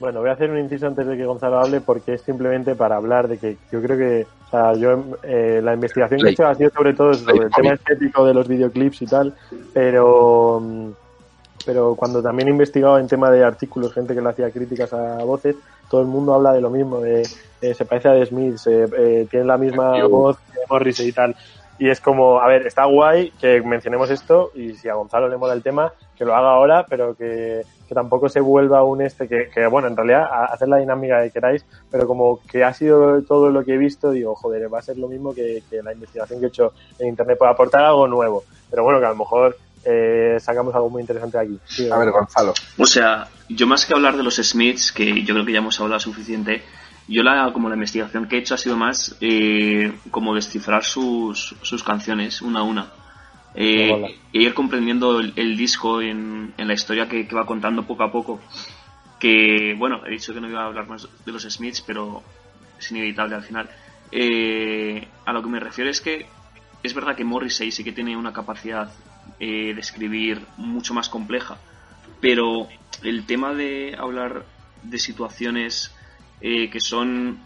Bueno, 0.00 0.20
voy 0.20 0.30
a 0.30 0.34
hacer 0.34 0.50
un 0.50 0.58
inciso 0.58 0.86
antes 0.86 1.06
de 1.06 1.16
que 1.16 1.24
Gonzalo 1.24 1.58
hable 1.58 1.80
porque 1.80 2.14
es 2.14 2.22
simplemente 2.22 2.74
para 2.76 2.96
hablar 2.96 3.26
de 3.26 3.38
que 3.38 3.56
yo 3.72 3.82
creo 3.82 3.98
que, 3.98 4.26
o 4.46 4.50
sea, 4.50 4.74
yo 4.74 5.16
eh, 5.24 5.60
la 5.62 5.74
investigación 5.74 6.20
que 6.20 6.28
he 6.28 6.32
hecho 6.32 6.46
ha 6.46 6.54
sido 6.54 6.70
sobre 6.70 6.94
todo 6.94 7.14
sobre 7.14 7.46
el 7.46 7.50
tema 7.50 7.74
estético 7.74 8.24
de 8.24 8.34
los 8.34 8.46
videoclips 8.46 9.02
y 9.02 9.06
tal, 9.06 9.34
pero 9.74 10.62
pero 11.66 11.94
cuando 11.96 12.22
también 12.22 12.48
he 12.48 12.52
investigado 12.52 12.98
en 12.98 13.08
tema 13.08 13.30
de 13.30 13.44
artículos, 13.44 13.92
gente 13.92 14.14
que 14.14 14.22
le 14.22 14.28
hacía 14.28 14.50
críticas 14.50 14.92
a 14.92 15.22
voces, 15.24 15.56
todo 15.90 16.00
el 16.00 16.06
mundo 16.06 16.32
habla 16.32 16.52
de 16.52 16.60
lo 16.60 16.70
mismo, 16.70 17.00
de 17.00 17.22
eh, 17.60 17.74
se 17.74 17.84
parece 17.84 18.08
a 18.08 18.12
The 18.14 18.26
Smiths, 18.26 18.66
eh, 18.68 18.86
eh, 18.96 19.26
tiene 19.30 19.46
la 19.46 19.58
misma 19.58 20.04
voz 20.06 20.38
que 20.38 20.60
Morrissey 20.68 21.08
y 21.08 21.12
tal. 21.12 21.34
Y 21.78 21.88
es 21.90 22.00
como, 22.00 22.40
a 22.40 22.48
ver, 22.48 22.66
está 22.66 22.84
guay 22.86 23.30
que 23.40 23.60
mencionemos 23.62 24.10
esto 24.10 24.50
y 24.54 24.74
si 24.74 24.88
a 24.88 24.94
Gonzalo 24.94 25.28
le 25.28 25.36
mola 25.36 25.52
el 25.54 25.62
tema, 25.62 25.92
que 26.16 26.24
lo 26.24 26.34
haga 26.34 26.50
ahora, 26.50 26.84
pero 26.88 27.14
que, 27.14 27.62
que 27.86 27.94
tampoco 27.94 28.28
se 28.28 28.40
vuelva 28.40 28.82
un 28.82 29.00
este, 29.00 29.28
que, 29.28 29.48
que, 29.54 29.66
bueno, 29.68 29.86
en 29.86 29.96
realidad, 29.96 30.24
a- 30.24 30.46
hacer 30.46 30.66
la 30.68 30.78
dinámica 30.78 31.22
que 31.22 31.30
queráis, 31.30 31.64
pero 31.90 32.06
como 32.08 32.40
que 32.50 32.64
ha 32.64 32.74
sido 32.74 33.22
todo 33.22 33.50
lo 33.50 33.64
que 33.64 33.74
he 33.74 33.78
visto, 33.78 34.10
digo, 34.10 34.34
joder, 34.34 34.72
va 34.72 34.80
a 34.80 34.82
ser 34.82 34.98
lo 34.98 35.06
mismo 35.06 35.32
que, 35.32 35.62
que 35.70 35.80
la 35.82 35.92
investigación 35.92 36.40
que 36.40 36.46
he 36.46 36.48
hecho 36.48 36.72
en 36.98 37.08
Internet, 37.08 37.38
puede 37.38 37.52
aportar 37.52 37.84
algo 37.84 38.08
nuevo. 38.08 38.42
Pero 38.68 38.82
bueno, 38.82 38.98
que 38.98 39.06
a 39.06 39.10
lo 39.10 39.16
mejor 39.16 39.56
eh, 39.84 40.36
sacamos 40.40 40.74
algo 40.74 40.90
muy 40.90 41.00
interesante 41.02 41.38
de 41.38 41.44
aquí. 41.44 41.58
Sí, 41.66 41.88
A 41.88 41.96
ver, 41.96 42.10
Gonzalo. 42.10 42.52
O 42.76 42.86
sea, 42.86 43.28
yo 43.48 43.68
más 43.68 43.86
que 43.86 43.94
hablar 43.94 44.16
de 44.16 44.24
los 44.24 44.34
Smiths, 44.36 44.90
que 44.90 45.22
yo 45.24 45.32
creo 45.34 45.46
que 45.46 45.52
ya 45.52 45.58
hemos 45.58 45.80
hablado 45.80 46.00
suficiente, 46.00 46.62
yo 47.08 47.22
la, 47.22 47.52
como 47.52 47.68
la 47.68 47.74
investigación 47.74 48.28
que 48.28 48.36
he 48.36 48.38
hecho 48.40 48.54
ha 48.54 48.58
sido 48.58 48.76
más 48.76 49.16
eh, 49.20 49.92
como 50.10 50.34
descifrar 50.34 50.84
sus, 50.84 51.56
sus 51.62 51.82
canciones 51.82 52.42
una 52.42 52.60
a 52.60 52.62
una. 52.62 52.92
Eh, 53.54 54.18
e 54.32 54.42
ir 54.42 54.54
comprendiendo 54.54 55.18
el, 55.18 55.32
el 55.34 55.56
disco 55.56 56.00
en, 56.00 56.52
en 56.56 56.68
la 56.68 56.74
historia 56.74 57.08
que, 57.08 57.26
que 57.26 57.34
va 57.34 57.46
contando 57.46 57.84
poco 57.84 58.04
a 58.04 58.12
poco. 58.12 58.40
Que, 59.18 59.74
bueno, 59.76 60.06
he 60.06 60.10
dicho 60.10 60.32
que 60.32 60.40
no 60.40 60.48
iba 60.48 60.62
a 60.62 60.66
hablar 60.66 60.86
más 60.86 61.08
de 61.24 61.32
los 61.32 61.42
Smiths, 61.42 61.80
pero 61.80 62.22
es 62.78 62.90
inevitable 62.90 63.34
al 63.34 63.42
final. 63.42 63.68
Eh, 64.12 65.06
a 65.24 65.32
lo 65.32 65.42
que 65.42 65.48
me 65.48 65.60
refiero 65.60 65.90
es 65.90 66.00
que 66.00 66.26
es 66.82 66.94
verdad 66.94 67.16
que 67.16 67.24
Morrissey 67.24 67.72
sí 67.72 67.82
que 67.82 67.92
tiene 67.92 68.16
una 68.16 68.32
capacidad 68.32 68.92
eh, 69.40 69.74
de 69.74 69.80
escribir 69.80 70.40
mucho 70.56 70.94
más 70.94 71.08
compleja, 71.08 71.58
pero 72.20 72.68
el 73.02 73.24
tema 73.26 73.54
de 73.54 73.96
hablar 73.98 74.44
de 74.82 74.98
situaciones 74.98 75.92
eh, 76.40 76.70
que 76.70 76.80
son 76.80 77.38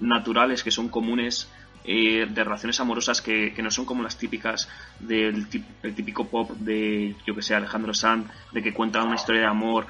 naturales, 0.00 0.62
que 0.62 0.70
son 0.70 0.88
comunes, 0.88 1.48
eh, 1.88 2.26
de 2.28 2.42
relaciones 2.42 2.80
amorosas 2.80 3.22
que, 3.22 3.54
no 3.62 3.70
son 3.70 3.84
como 3.84 4.02
las 4.02 4.18
típicas 4.18 4.68
del 4.98 5.46
típico 5.48 6.26
pop 6.26 6.50
de, 6.50 7.14
yo 7.24 7.34
que 7.34 7.42
sé, 7.42 7.54
Alejandro 7.54 7.94
Sanz, 7.94 8.28
de 8.52 8.60
que 8.60 8.74
cuenta 8.74 9.04
una 9.04 9.14
historia 9.14 9.42
de 9.42 9.46
amor 9.46 9.86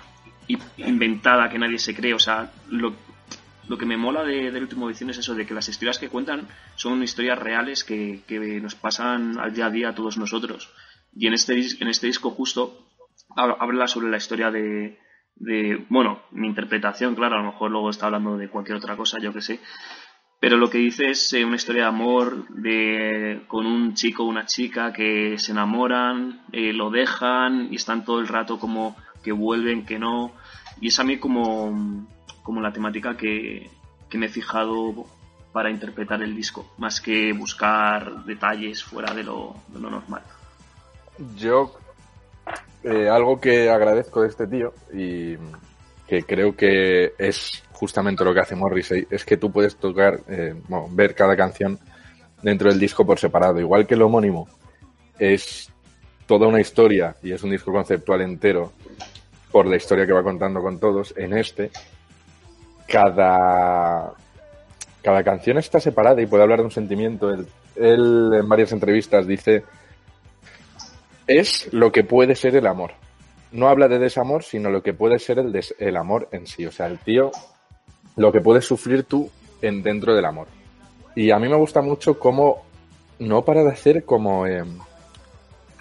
inventada 0.77 1.49
que 1.49 1.59
nadie 1.59 1.79
se 1.79 1.95
cree. 1.95 2.13
O 2.13 2.19
sea, 2.19 2.53
lo, 2.69 2.95
que 3.79 3.87
me 3.87 3.97
mola 3.97 4.25
de, 4.25 4.51
del 4.51 4.65
último 4.65 4.91
edición 4.91 5.09
es 5.09 5.19
eso, 5.19 5.35
de 5.35 5.47
que 5.47 5.55
las 5.55 5.71
historias 5.71 5.99
que 5.99 6.11
cuentan 6.11 6.47
son 6.75 7.03
historias 7.03 7.39
reales 7.39 7.83
que, 7.83 8.61
nos 8.63 8.75
pasan 8.75 9.39
al 9.39 9.55
día 9.55 9.67
a 9.67 9.71
día 9.71 9.89
a 9.89 9.95
todos 9.95 10.19
nosotros. 10.19 10.71
Y 11.17 11.27
en 11.29 11.33
este, 11.33 11.55
en 11.55 11.89
este 11.89 12.09
disco 12.09 12.31
justo 12.31 12.87
hab- 13.31 13.57
habla 13.59 13.89
sobre 13.89 14.11
la 14.11 14.19
historia 14.19 14.51
de, 14.51 14.99
bueno, 15.89 16.21
mi 16.33 16.47
interpretación, 16.47 17.15
claro, 17.15 17.37
a 17.37 17.43
lo 17.43 17.53
mejor 17.53 17.71
luego 17.71 17.91
está 17.91 18.07
hablando 18.07 18.37
de 18.37 18.49
cualquier 18.49 18.79
otra 18.79 18.97
cosa, 18.97 19.19
yo 19.19 19.33
que 19.33 19.43
sé. 19.43 19.61
Pero 20.39 20.59
lo 20.59 20.69
que 20.69 20.79
dice 20.79 21.11
es 21.11 21.33
eh, 21.33 21.45
una 21.45 21.57
historia 21.57 21.83
de 21.83 21.89
amor 21.89 22.49
de, 22.49 23.43
con 23.49 23.67
un 23.67 23.95
chico 23.95 24.23
o 24.23 24.27
una 24.27 24.45
chica 24.45 24.93
que 24.93 25.39
se 25.39 25.53
enamoran, 25.53 26.43
eh, 26.53 26.73
lo 26.73 26.91
dejan 26.91 27.69
y 27.73 27.77
están 27.77 28.05
todo 28.05 28.21
el 28.21 28.29
rato 28.29 28.59
como 28.59 28.97
que 29.23 29.33
vuelven, 29.33 29.87
que 29.87 29.99
no. 29.99 30.33
Y 30.81 30.89
es 30.89 31.01
a 31.01 31.05
mí 31.05 31.19
como, 31.19 32.07
como 32.43 32.61
la 32.61 32.73
temática 32.73 33.17
que, 33.17 33.71
que 34.11 34.19
me 34.19 34.27
he 34.27 34.29
fijado 34.29 35.07
para 35.53 35.71
interpretar 35.71 36.23
el 36.23 36.37
disco, 36.37 36.71
más 36.77 37.01
que 37.01 37.33
buscar 37.33 38.25
detalles 38.25 38.85
fuera 38.85 39.15
de 39.15 39.25
lo, 39.25 39.57
de 39.69 39.81
lo 39.81 39.89
normal. 39.89 40.23
Yo, 41.35 41.75
eh, 42.85 43.09
algo 43.09 43.41
que 43.41 43.69
agradezco 43.69 44.23
de 44.23 44.29
este 44.29 44.47
tío 44.47 44.73
y 44.93 45.37
que 46.07 46.23
creo 46.23 46.55
que 46.55 47.15
es 47.19 47.63
justamente 47.73 48.25
lo 48.25 48.33
que 48.33 48.41
hace 48.41 48.55
Morrissey, 48.55 49.07
es 49.11 49.25
que 49.25 49.37
tú 49.37 49.51
puedes 49.51 49.77
tocar, 49.77 50.21
eh, 50.29 50.55
ver 50.91 51.15
cada 51.15 51.37
canción 51.37 51.79
dentro 52.43 52.71
del 52.71 52.79
disco 52.79 53.05
por 53.05 53.19
separado. 53.19 53.61
Igual 53.61 53.87
que 53.87 53.95
el 53.95 54.03
homónimo 54.03 54.49
es 55.19 55.71
toda 56.27 56.47
una 56.47 56.61
historia 56.61 57.17
y 57.23 57.33
es 57.33 57.43
un 57.43 57.51
disco 57.51 57.73
conceptual 57.73 58.23
entero 58.23 58.73
por 59.51 59.67
la 59.67 59.77
historia 59.77 60.07
que 60.07 60.13
va 60.13 60.23
contando 60.23 60.61
con 60.61 60.79
todos, 60.79 61.15
en 61.17 61.37
este, 61.37 61.71
cada, 62.87 64.13
cada 65.03 65.25
canción 65.25 65.59
está 65.59 65.81
separada 65.81 66.21
y 66.21 66.27
puede 66.27 66.43
hablar 66.43 66.61
de 66.61 66.67
un 66.67 66.71
sentimiento. 66.71 67.31
Él 67.31 68.31
en 68.33 68.49
varias 68.49 68.73
entrevistas 68.73 69.27
dice 69.27 69.65
es 71.27 71.73
lo 71.73 71.93
que 71.93 72.05
puede 72.05 72.35
ser 72.35 72.57
el 72.57 72.67
amor. 72.67 72.93
No 73.53 73.69
habla 73.69 73.89
de 73.89 73.99
desamor, 73.99 74.43
sino 74.45 74.71
lo 74.71 74.83
que 74.83 74.93
puede 74.95 75.19
ser 75.19 75.39
el, 75.39 75.53
des- 75.53 75.75
el 75.79 75.97
amor 75.97 76.29
en 76.33 76.47
sí. 76.47 76.67
O 76.67 76.73
sea, 76.73 76.87
el 76.87 76.99
tío 76.99 77.31
lo 78.17 78.33
que 78.33 78.41
puedes 78.41 78.65
sufrir 78.65 79.05
tú 79.05 79.31
en, 79.63 79.83
dentro 79.83 80.15
del 80.15 80.25
amor. 80.25 80.49
Y 81.15 81.31
a 81.31 81.39
mí 81.39 81.49
me 81.49 81.57
gusta 81.57 81.81
mucho 81.83 82.19
cómo 82.19 82.65
no 83.19 83.43
para 83.43 83.63
de 83.63 83.71
hacer 83.71 84.05
como... 84.05 84.47
Eh, 84.47 84.65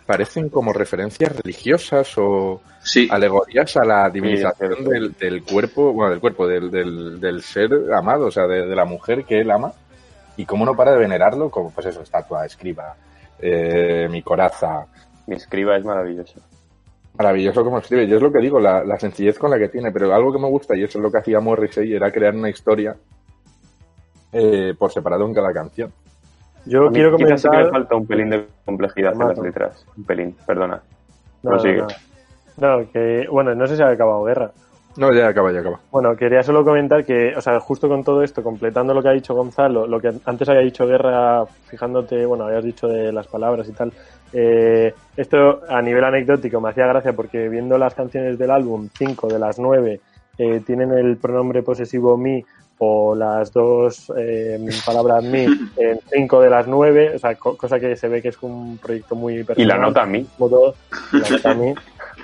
parecen 0.05 0.49
como 0.49 0.71
referencias 0.71 1.35
religiosas 1.35 2.13
o 2.17 2.61
Sí, 2.83 3.07
alegorías 3.09 3.75
a 3.77 3.83
la 3.83 4.07
divinización 4.11 4.83
del, 4.83 5.13
del 5.13 5.41
cuerpo, 5.43 5.91
bueno, 5.91 6.11
del 6.11 6.19
cuerpo, 6.19 6.45
del, 6.47 6.69
del, 6.69 7.19
del 7.19 7.41
ser 7.41 7.71
amado, 7.91 8.27
o 8.27 8.31
sea, 8.31 8.45
de, 8.45 8.67
de 8.67 8.75
la 8.75 8.85
mujer 8.85 9.25
que 9.25 9.39
él 9.41 9.49
ama, 9.49 9.73
y 10.37 10.45
cómo 10.45 10.63
no 10.63 10.75
para 10.75 10.91
de 10.91 10.99
venerarlo, 10.99 11.49
como 11.49 11.71
pues 11.71 11.87
eso, 11.87 12.03
estatua, 12.03 12.45
escriba, 12.45 12.95
eh, 13.39 14.07
mi 14.11 14.21
coraza, 14.21 14.85
Mi 15.27 15.35
escriba 15.35 15.75
es 15.77 15.83
maravilloso. 15.85 16.39
maravilloso 17.17 17.63
como 17.63 17.79
escribe. 17.79 18.07
Yo 18.07 18.17
es 18.17 18.21
lo 18.21 18.31
que 18.31 18.39
digo, 18.39 18.59
la, 18.59 18.83
la 18.83 18.97
sencillez 18.99 19.39
con 19.39 19.49
la 19.51 19.57
que 19.57 19.69
tiene, 19.69 19.91
pero 19.91 20.13
algo 20.13 20.31
que 20.31 20.39
me 20.39 20.47
gusta, 20.49 20.75
y 20.75 20.83
eso 20.83 20.99
es 20.99 21.03
lo 21.03 21.11
que 21.11 21.17
hacía 21.19 21.39
Morrissey, 21.39 21.93
era 21.93 22.11
crear 22.11 22.35
una 22.35 22.49
historia 22.49 22.95
eh, 24.33 24.73
por 24.77 24.91
separado 24.91 25.25
en 25.25 25.33
cada 25.33 25.51
canción. 25.53 25.91
Yo 26.65 26.89
quiero 26.91 27.15
quizás 27.15 27.41
sí 27.41 27.47
que 27.47 27.49
comentar. 27.49 27.65
le 27.65 27.71
falta 27.71 27.95
un 27.95 28.07
pelín 28.07 28.29
de 28.31 28.47
complejidad 28.65 29.13
en 29.13 29.19
las 29.19 29.27
Mato. 29.29 29.43
letras. 29.43 29.85
Un 29.97 30.03
pelín, 30.03 30.35
perdona. 30.47 30.81
No, 31.43 31.51
Prosigue. 31.51 31.83
no, 32.57 32.79
no, 32.79 32.91
que 32.91 33.27
bueno, 33.31 33.53
no 33.53 33.67
sé 33.67 33.75
si 33.77 33.83
ha 33.83 33.89
acabado 33.89 34.23
guerra. 34.23 34.51
No, 34.97 35.13
ya 35.13 35.27
acaba, 35.27 35.51
ya 35.51 35.59
acaba. 35.59 35.79
Bueno, 35.91 36.15
quería 36.15 36.41
solo 36.41 36.63
comentar 36.63 37.03
que, 37.05 37.33
o 37.35 37.41
sea, 37.41 37.59
justo 37.59 37.87
con 37.89 38.03
todo 38.03 38.23
esto, 38.23 38.41
completando 38.41 38.93
lo 38.93 39.03
que 39.03 39.09
ha 39.09 39.11
dicho 39.11 39.35
Gonzalo, 39.35 39.85
lo 39.85 39.99
que 39.99 40.11
antes 40.25 40.47
había 40.49 40.61
dicho 40.61 40.87
Guerra, 40.87 41.45
fijándote, 41.65 42.25
bueno, 42.25 42.45
habías 42.45 42.63
dicho 42.63 42.87
de 42.87 43.11
las 43.11 43.27
palabras 43.27 43.67
y 43.67 43.73
tal, 43.73 43.91
eh, 44.33 44.93
esto 45.17 45.61
a 45.69 45.81
nivel 45.81 46.03
anecdótico 46.03 46.59
me 46.61 46.69
hacía 46.69 46.87
gracia 46.87 47.13
porque 47.13 47.47
viendo 47.49 47.77
las 47.77 47.93
canciones 47.93 48.37
del 48.37 48.51
álbum, 48.51 48.89
cinco 48.97 49.27
de 49.27 49.39
las 49.39 49.57
nueve 49.59 49.99
eh, 50.37 50.61
tienen 50.65 50.91
el 50.91 51.17
pronombre 51.17 51.63
posesivo 51.63 52.17
mi 52.17 52.43
o 52.77 53.15
las 53.15 53.53
dos 53.53 54.11
eh, 54.17 54.59
palabras 54.85 55.23
mi 55.23 55.45
en 55.77 55.99
cinco 56.11 56.41
de 56.41 56.49
las 56.49 56.67
nueve, 56.67 57.13
o 57.15 57.19
sea, 57.19 57.35
co- 57.35 57.55
cosa 57.55 57.79
que 57.79 57.95
se 57.95 58.09
ve 58.09 58.21
que 58.21 58.27
es 58.29 58.37
un 58.41 58.77
proyecto 58.77 59.15
muy 59.15 59.35
Y 59.39 59.43
personal 59.45 59.67
la 59.69 59.77
nota 59.77 60.01
a 60.01 60.05
mí. 60.05 60.25
como 60.37 60.49
todo, 60.49 60.75
y 61.13 61.17
la 61.19 61.29
nota 61.29 61.51
a 61.51 61.53
mí. 61.55 61.73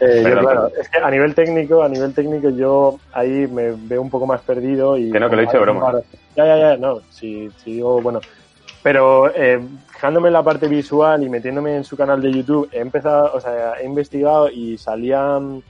Eh, 0.02 0.18
yo, 0.18 0.24
Perdón, 0.24 0.44
claro, 0.46 0.72
es 0.82 0.90
que 0.90 0.98
a 1.00 1.10
nivel 1.12 1.36
técnico, 1.36 1.84
a 1.84 1.88
nivel 1.88 2.14
técnico 2.14 2.50
yo 2.50 2.98
ahí 3.14 3.48
me 3.48 3.72
veo 3.78 4.02
un 4.02 4.10
poco 4.10 4.26
más 4.26 4.42
perdido 4.42 4.98
y 4.98 5.12
Que 5.12 5.20
no, 5.20 5.30
que 5.30 5.36
lo 5.38 5.42
he 5.44 5.46
dicho 5.46 5.62
broma. 5.62 5.94
Ya, 6.36 6.46
ya, 6.46 6.58
ya, 6.58 6.78
no, 6.78 7.00
si, 7.12 7.50
si 7.64 7.74
digo, 7.76 8.02
bueno, 8.02 8.20
pero 8.84 9.34
eh, 9.34 9.60
fijándome 10.02 10.30
en 10.30 10.34
la 10.34 10.42
parte 10.42 10.68
visual 10.68 11.24
y 11.24 11.30
metiéndome 11.30 11.76
en 11.76 11.84
su 11.84 11.96
canal 11.96 12.20
de 12.24 12.32
YouTube, 12.34 12.68
he 12.72 12.80
empezado, 12.80 13.32
o 13.36 13.40
sea, 13.40 13.74
he 13.80 13.86
investigado 13.86 14.50
y 14.50 14.76
salían, 14.80 15.62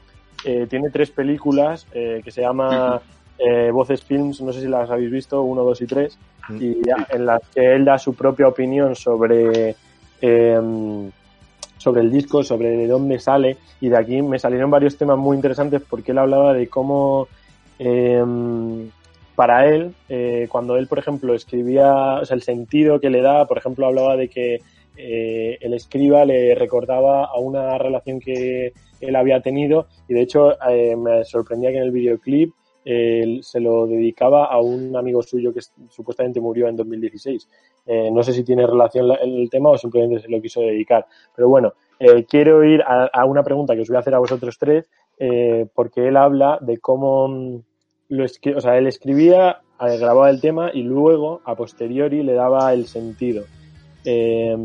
eh, 0.45 0.67
tiene 0.69 0.89
tres 0.89 1.11
películas 1.11 1.85
eh, 1.91 2.21
que 2.23 2.31
se 2.31 2.39
llama 2.39 3.01
eh, 3.37 3.71
Voces 3.71 4.01
Films, 4.05 4.39
no 4.39 4.53
sé 4.53 4.61
si 4.61 4.67
las 4.69 4.89
habéis 4.89 5.11
visto, 5.11 5.41
uno, 5.41 5.63
dos 5.63 5.81
y 5.81 5.85
tres, 5.85 6.17
y 6.61 6.75
ya- 6.87 7.05
en 7.09 7.25
las 7.25 7.41
que 7.53 7.73
él 7.75 7.83
da 7.83 7.97
su 7.99 8.13
propia 8.13 8.47
opinión 8.47 8.95
sobre 8.95 9.75
eh, 10.21 10.61
sobre 11.77 11.99
el 12.01 12.09
disco, 12.09 12.41
sobre 12.41 12.69
de 12.69 12.87
dónde 12.87 13.19
sale, 13.19 13.57
y 13.81 13.89
de 13.89 13.97
aquí 13.97 14.21
me 14.21 14.39
salieron 14.39 14.71
varios 14.71 14.95
temas 14.97 15.17
muy 15.17 15.35
interesantes 15.35 15.81
porque 15.89 16.13
él 16.13 16.19
hablaba 16.19 16.53
de 16.53 16.69
cómo 16.69 17.27
eh, 17.79 18.23
para 19.35 19.67
él, 19.67 19.93
eh, 20.09 20.47
cuando 20.51 20.77
él, 20.77 20.87
por 20.87 20.99
ejemplo, 20.99 21.33
escribía, 21.33 22.19
o 22.21 22.25
sea, 22.25 22.35
el 22.35 22.41
sentido 22.43 22.99
que 22.99 23.09
le 23.09 23.21
da, 23.21 23.45
por 23.47 23.57
ejemplo, 23.57 23.85
hablaba 23.87 24.15
de 24.17 24.27
que 24.29 24.59
eh, 24.97 25.57
el 25.61 25.73
escriba 25.73 26.25
le 26.25 26.53
recordaba 26.55 27.25
a 27.25 27.39
una 27.39 27.77
relación 27.77 28.19
que 28.19 28.73
él 28.99 29.15
había 29.15 29.41
tenido, 29.41 29.87
y 30.07 30.13
de 30.13 30.21
hecho 30.21 30.51
eh, 30.69 30.95
me 30.95 31.23
sorprendía 31.23 31.71
que 31.71 31.77
en 31.77 31.83
el 31.83 31.91
videoclip 31.91 32.53
eh, 32.83 33.39
se 33.41 33.59
lo 33.59 33.87
dedicaba 33.87 34.45
a 34.45 34.59
un 34.59 34.95
amigo 34.95 35.21
suyo 35.23 35.53
que 35.53 35.61
supuestamente 35.89 36.41
murió 36.41 36.67
en 36.67 36.75
2016. 36.75 37.47
Eh, 37.85 38.09
no 38.11 38.21
sé 38.23 38.33
si 38.33 38.43
tiene 38.43 38.65
relación 38.67 39.07
la- 39.07 39.15
el 39.15 39.49
tema 39.49 39.69
o 39.69 39.77
simplemente 39.77 40.19
se 40.19 40.29
lo 40.29 40.41
quiso 40.41 40.61
dedicar. 40.61 41.05
Pero 41.35 41.47
bueno, 41.47 41.73
quiero 42.27 42.63
ir 42.63 42.81
a, 42.81 43.05
a 43.05 43.25
una 43.25 43.43
pregunta 43.43 43.75
que 43.75 43.81
os 43.81 43.87
voy 43.87 43.97
a 43.97 43.99
hacer 43.99 44.15
a 44.15 44.19
vosotros 44.19 44.57
tres, 44.57 44.85
porque 45.75 46.07
él 46.07 46.17
habla 46.17 46.57
de 46.61 46.79
cómo 46.79 47.27
mm, 47.27 47.59
lo 48.11 48.25
o 48.25 48.61
sea, 48.61 48.77
él 48.77 48.87
escribía, 48.87 49.61
grababa 49.79 50.29
el 50.29 50.41
tema 50.41 50.69
y 50.73 50.83
luego, 50.83 51.41
a 51.45 51.55
posteriori, 51.55 52.23
le 52.23 52.33
daba 52.33 52.73
el 52.73 52.85
sentido. 52.85 53.45
Eh, 54.03 54.55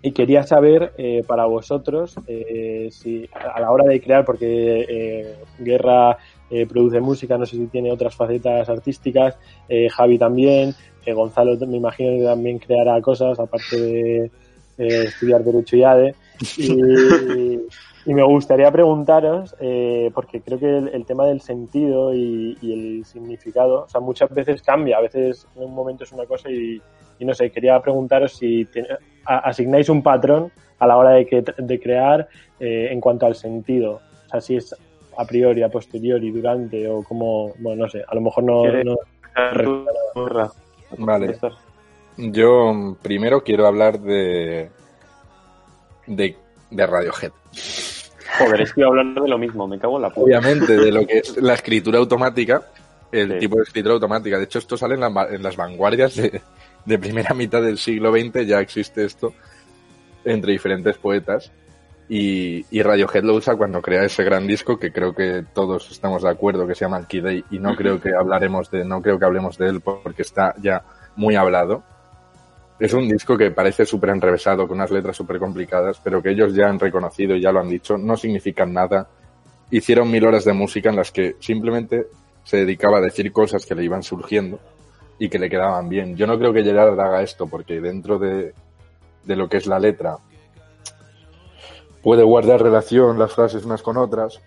y 0.00 0.12
quería 0.12 0.44
saber 0.44 0.92
eh, 0.96 1.24
para 1.26 1.44
vosotros 1.44 2.14
eh, 2.26 2.88
si 2.90 3.28
a 3.34 3.60
la 3.60 3.70
hora 3.70 3.84
de 3.84 4.00
crear, 4.00 4.24
porque 4.24 4.86
eh, 4.88 5.36
Guerra 5.58 6.16
eh, 6.50 6.66
produce 6.66 7.00
música, 7.00 7.36
no 7.36 7.44
sé 7.44 7.56
si 7.56 7.66
tiene 7.66 7.92
otras 7.92 8.14
facetas 8.14 8.68
artísticas, 8.68 9.36
eh, 9.68 9.88
Javi 9.90 10.18
también, 10.18 10.74
eh, 11.04 11.12
Gonzalo 11.12 11.56
me 11.66 11.76
imagino 11.76 12.16
que 12.16 12.24
también 12.24 12.58
creará 12.58 13.00
cosas, 13.02 13.38
aparte 13.38 13.76
de 13.76 14.30
estudiar 14.78 15.42
Derecho 15.42 15.76
y 15.76 15.82
ADE. 15.82 16.14
Y, 16.56 17.60
y 18.06 18.14
me 18.14 18.22
gustaría 18.22 18.70
preguntaros, 18.70 19.54
eh, 19.60 20.10
porque 20.14 20.40
creo 20.40 20.58
que 20.58 20.78
el, 20.78 20.88
el 20.88 21.04
tema 21.04 21.26
del 21.26 21.40
sentido 21.40 22.14
y, 22.14 22.56
y 22.60 22.72
el 22.98 23.04
significado, 23.04 23.84
o 23.84 23.88
sea, 23.88 24.00
muchas 24.00 24.30
veces 24.30 24.62
cambia, 24.62 24.98
a 24.98 25.00
veces 25.02 25.46
en 25.56 25.64
un 25.64 25.74
momento 25.74 26.04
es 26.04 26.12
una 26.12 26.24
cosa 26.26 26.50
y, 26.50 26.80
y 27.18 27.24
no 27.24 27.34
sé, 27.34 27.50
quería 27.50 27.80
preguntaros 27.80 28.32
si 28.32 28.64
te- 28.66 28.86
a- 29.26 29.38
asignáis 29.38 29.88
un 29.88 30.02
patrón 30.02 30.50
a 30.78 30.86
la 30.86 30.96
hora 30.96 31.10
de, 31.10 31.26
que, 31.26 31.44
de 31.58 31.80
crear 31.80 32.28
eh, 32.60 32.88
en 32.90 33.00
cuanto 33.00 33.26
al 33.26 33.34
sentido, 33.34 34.00
o 34.26 34.28
sea, 34.30 34.40
si 34.40 34.56
es 34.56 34.74
a 35.16 35.24
priori, 35.24 35.62
a 35.64 35.68
posteriori, 35.68 36.30
durante 36.30 36.88
o 36.88 37.02
como, 37.02 37.52
bueno, 37.58 37.82
no 37.84 37.88
sé, 37.90 38.02
a 38.06 38.14
lo 38.14 38.20
mejor 38.20 38.44
no... 38.44 38.62
¿Quieres- 38.62 38.84
no 38.86 38.96
Vale. 40.98 41.26
Yo 42.16 42.72
mm, 42.72 42.94
primero 43.02 43.42
quiero 43.42 43.66
hablar 43.66 44.00
de, 44.00 44.70
de, 46.08 46.36
de 46.70 46.86
Radiohead. 46.86 47.32
Joder, 48.38 48.60
estoy 48.60 48.84
hablando 48.84 49.22
de 49.22 49.28
lo 49.28 49.38
mismo, 49.38 49.66
me 49.66 49.78
cago 49.78 49.96
en 49.96 50.02
la 50.02 50.10
puta. 50.10 50.22
Obviamente, 50.22 50.76
de 50.76 50.92
lo 50.92 51.06
que 51.06 51.18
es 51.18 51.36
la 51.40 51.54
escritura 51.54 51.98
automática, 51.98 52.62
el 53.10 53.32
Sí. 53.32 53.38
tipo 53.40 53.56
de 53.56 53.62
escritura 53.62 53.94
automática. 53.94 54.38
De 54.38 54.44
hecho, 54.44 54.58
esto 54.58 54.76
sale 54.76 54.94
en, 54.94 55.00
la 55.00 55.08
va- 55.08 55.28
en 55.30 55.42
las 55.42 55.56
vanguardias 55.56 56.14
de, 56.16 56.40
de 56.84 56.98
primera 56.98 57.34
mitad 57.34 57.62
del 57.62 57.78
siglo 57.78 58.12
XX, 58.12 58.46
ya 58.46 58.60
existe 58.60 59.04
esto 59.04 59.32
entre 60.24 60.52
diferentes 60.52 60.96
poetas. 60.98 61.50
Y, 62.10 62.64
y 62.70 62.82
Radiohead 62.82 63.22
lo 63.22 63.34
usa 63.34 63.54
cuando 63.56 63.82
crea 63.82 64.04
ese 64.04 64.24
gran 64.24 64.46
disco 64.46 64.78
que 64.78 64.92
creo 64.92 65.14
que 65.14 65.44
todos 65.52 65.90
estamos 65.90 66.22
de 66.22 66.30
acuerdo 66.30 66.66
que 66.66 66.74
se 66.74 66.84
llama 66.86 67.06
Key 67.06 67.20
Day 67.20 67.44
y 67.50 67.58
no 67.58 67.76
creo 67.76 68.00
que 68.00 68.14
hablaremos 68.14 68.70
de 68.70 68.82
no 68.86 69.02
creo 69.02 69.18
que 69.18 69.26
hablemos 69.26 69.58
de 69.58 69.68
él 69.68 69.80
porque 69.82 70.22
está 70.22 70.54
ya 70.62 70.82
muy 71.16 71.36
hablado 71.36 71.82
es 72.78 72.92
un 72.92 73.08
disco 73.08 73.36
que 73.36 73.50
parece 73.50 73.84
súper 73.84 74.10
enrevesado 74.10 74.68
con 74.68 74.76
unas 74.76 74.90
letras 74.90 75.16
súper 75.16 75.38
complicadas 75.38 76.00
pero 76.02 76.22
que 76.22 76.30
ellos 76.30 76.54
ya 76.54 76.68
han 76.68 76.78
reconocido 76.78 77.34
y 77.34 77.42
ya 77.42 77.50
lo 77.50 77.60
han 77.60 77.68
dicho. 77.68 77.98
No 77.98 78.16
significan 78.16 78.72
nada. 78.72 79.08
Hicieron 79.70 80.10
mil 80.10 80.24
horas 80.24 80.44
de 80.44 80.52
música 80.52 80.90
en 80.90 80.96
las 80.96 81.10
que 81.10 81.36
simplemente 81.40 82.06
se 82.44 82.58
dedicaba 82.58 82.98
a 82.98 83.02
decir 83.02 83.32
cosas 83.32 83.66
que 83.66 83.74
le 83.74 83.84
iban 83.84 84.02
surgiendo 84.02 84.58
y 85.18 85.28
que 85.28 85.38
le 85.38 85.50
quedaban 85.50 85.88
bien. 85.88 86.16
Yo 86.16 86.26
no 86.26 86.38
creo 86.38 86.52
que 86.52 86.62
Gerard 86.62 86.98
haga 86.98 87.22
esto 87.22 87.46
porque 87.48 87.80
dentro 87.80 88.18
de, 88.18 88.54
de 89.24 89.36
lo 89.36 89.48
que 89.48 89.58
es 89.58 89.66
la 89.66 89.78
letra 89.78 90.16
puede 92.02 92.22
guardar 92.22 92.62
relación 92.62 93.18
las 93.18 93.34
frases 93.34 93.64
unas 93.64 93.82
con 93.82 93.96
otras, 93.96 94.40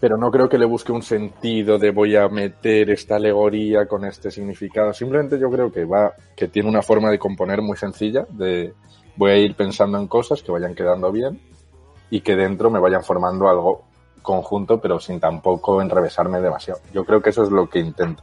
pero 0.00 0.16
no 0.16 0.30
creo 0.30 0.48
que 0.48 0.58
le 0.58 0.64
busque 0.64 0.92
un 0.92 1.02
sentido 1.02 1.78
de 1.78 1.90
voy 1.90 2.16
a 2.16 2.28
meter 2.28 2.90
esta 2.90 3.16
alegoría 3.16 3.86
con 3.86 4.04
este 4.04 4.30
significado. 4.30 4.92
Simplemente 4.92 5.38
yo 5.38 5.50
creo 5.50 5.72
que 5.72 5.84
va, 5.84 6.12
que 6.36 6.48
tiene 6.48 6.68
una 6.68 6.82
forma 6.82 7.10
de 7.10 7.18
componer 7.18 7.62
muy 7.62 7.76
sencilla, 7.76 8.26
de 8.30 8.72
voy 9.16 9.30
a 9.32 9.36
ir 9.36 9.54
pensando 9.56 9.98
en 9.98 10.06
cosas 10.06 10.42
que 10.42 10.52
vayan 10.52 10.74
quedando 10.74 11.10
bien 11.10 11.40
y 12.10 12.20
que 12.20 12.36
dentro 12.36 12.70
me 12.70 12.78
vayan 12.78 13.02
formando 13.02 13.48
algo 13.48 13.84
conjunto, 14.22 14.80
pero 14.80 15.00
sin 15.00 15.18
tampoco 15.18 15.82
enrevesarme 15.82 16.40
demasiado. 16.40 16.80
Yo 16.92 17.04
creo 17.04 17.20
que 17.20 17.30
eso 17.30 17.42
es 17.42 17.50
lo 17.50 17.68
que 17.68 17.80
intento. 17.80 18.22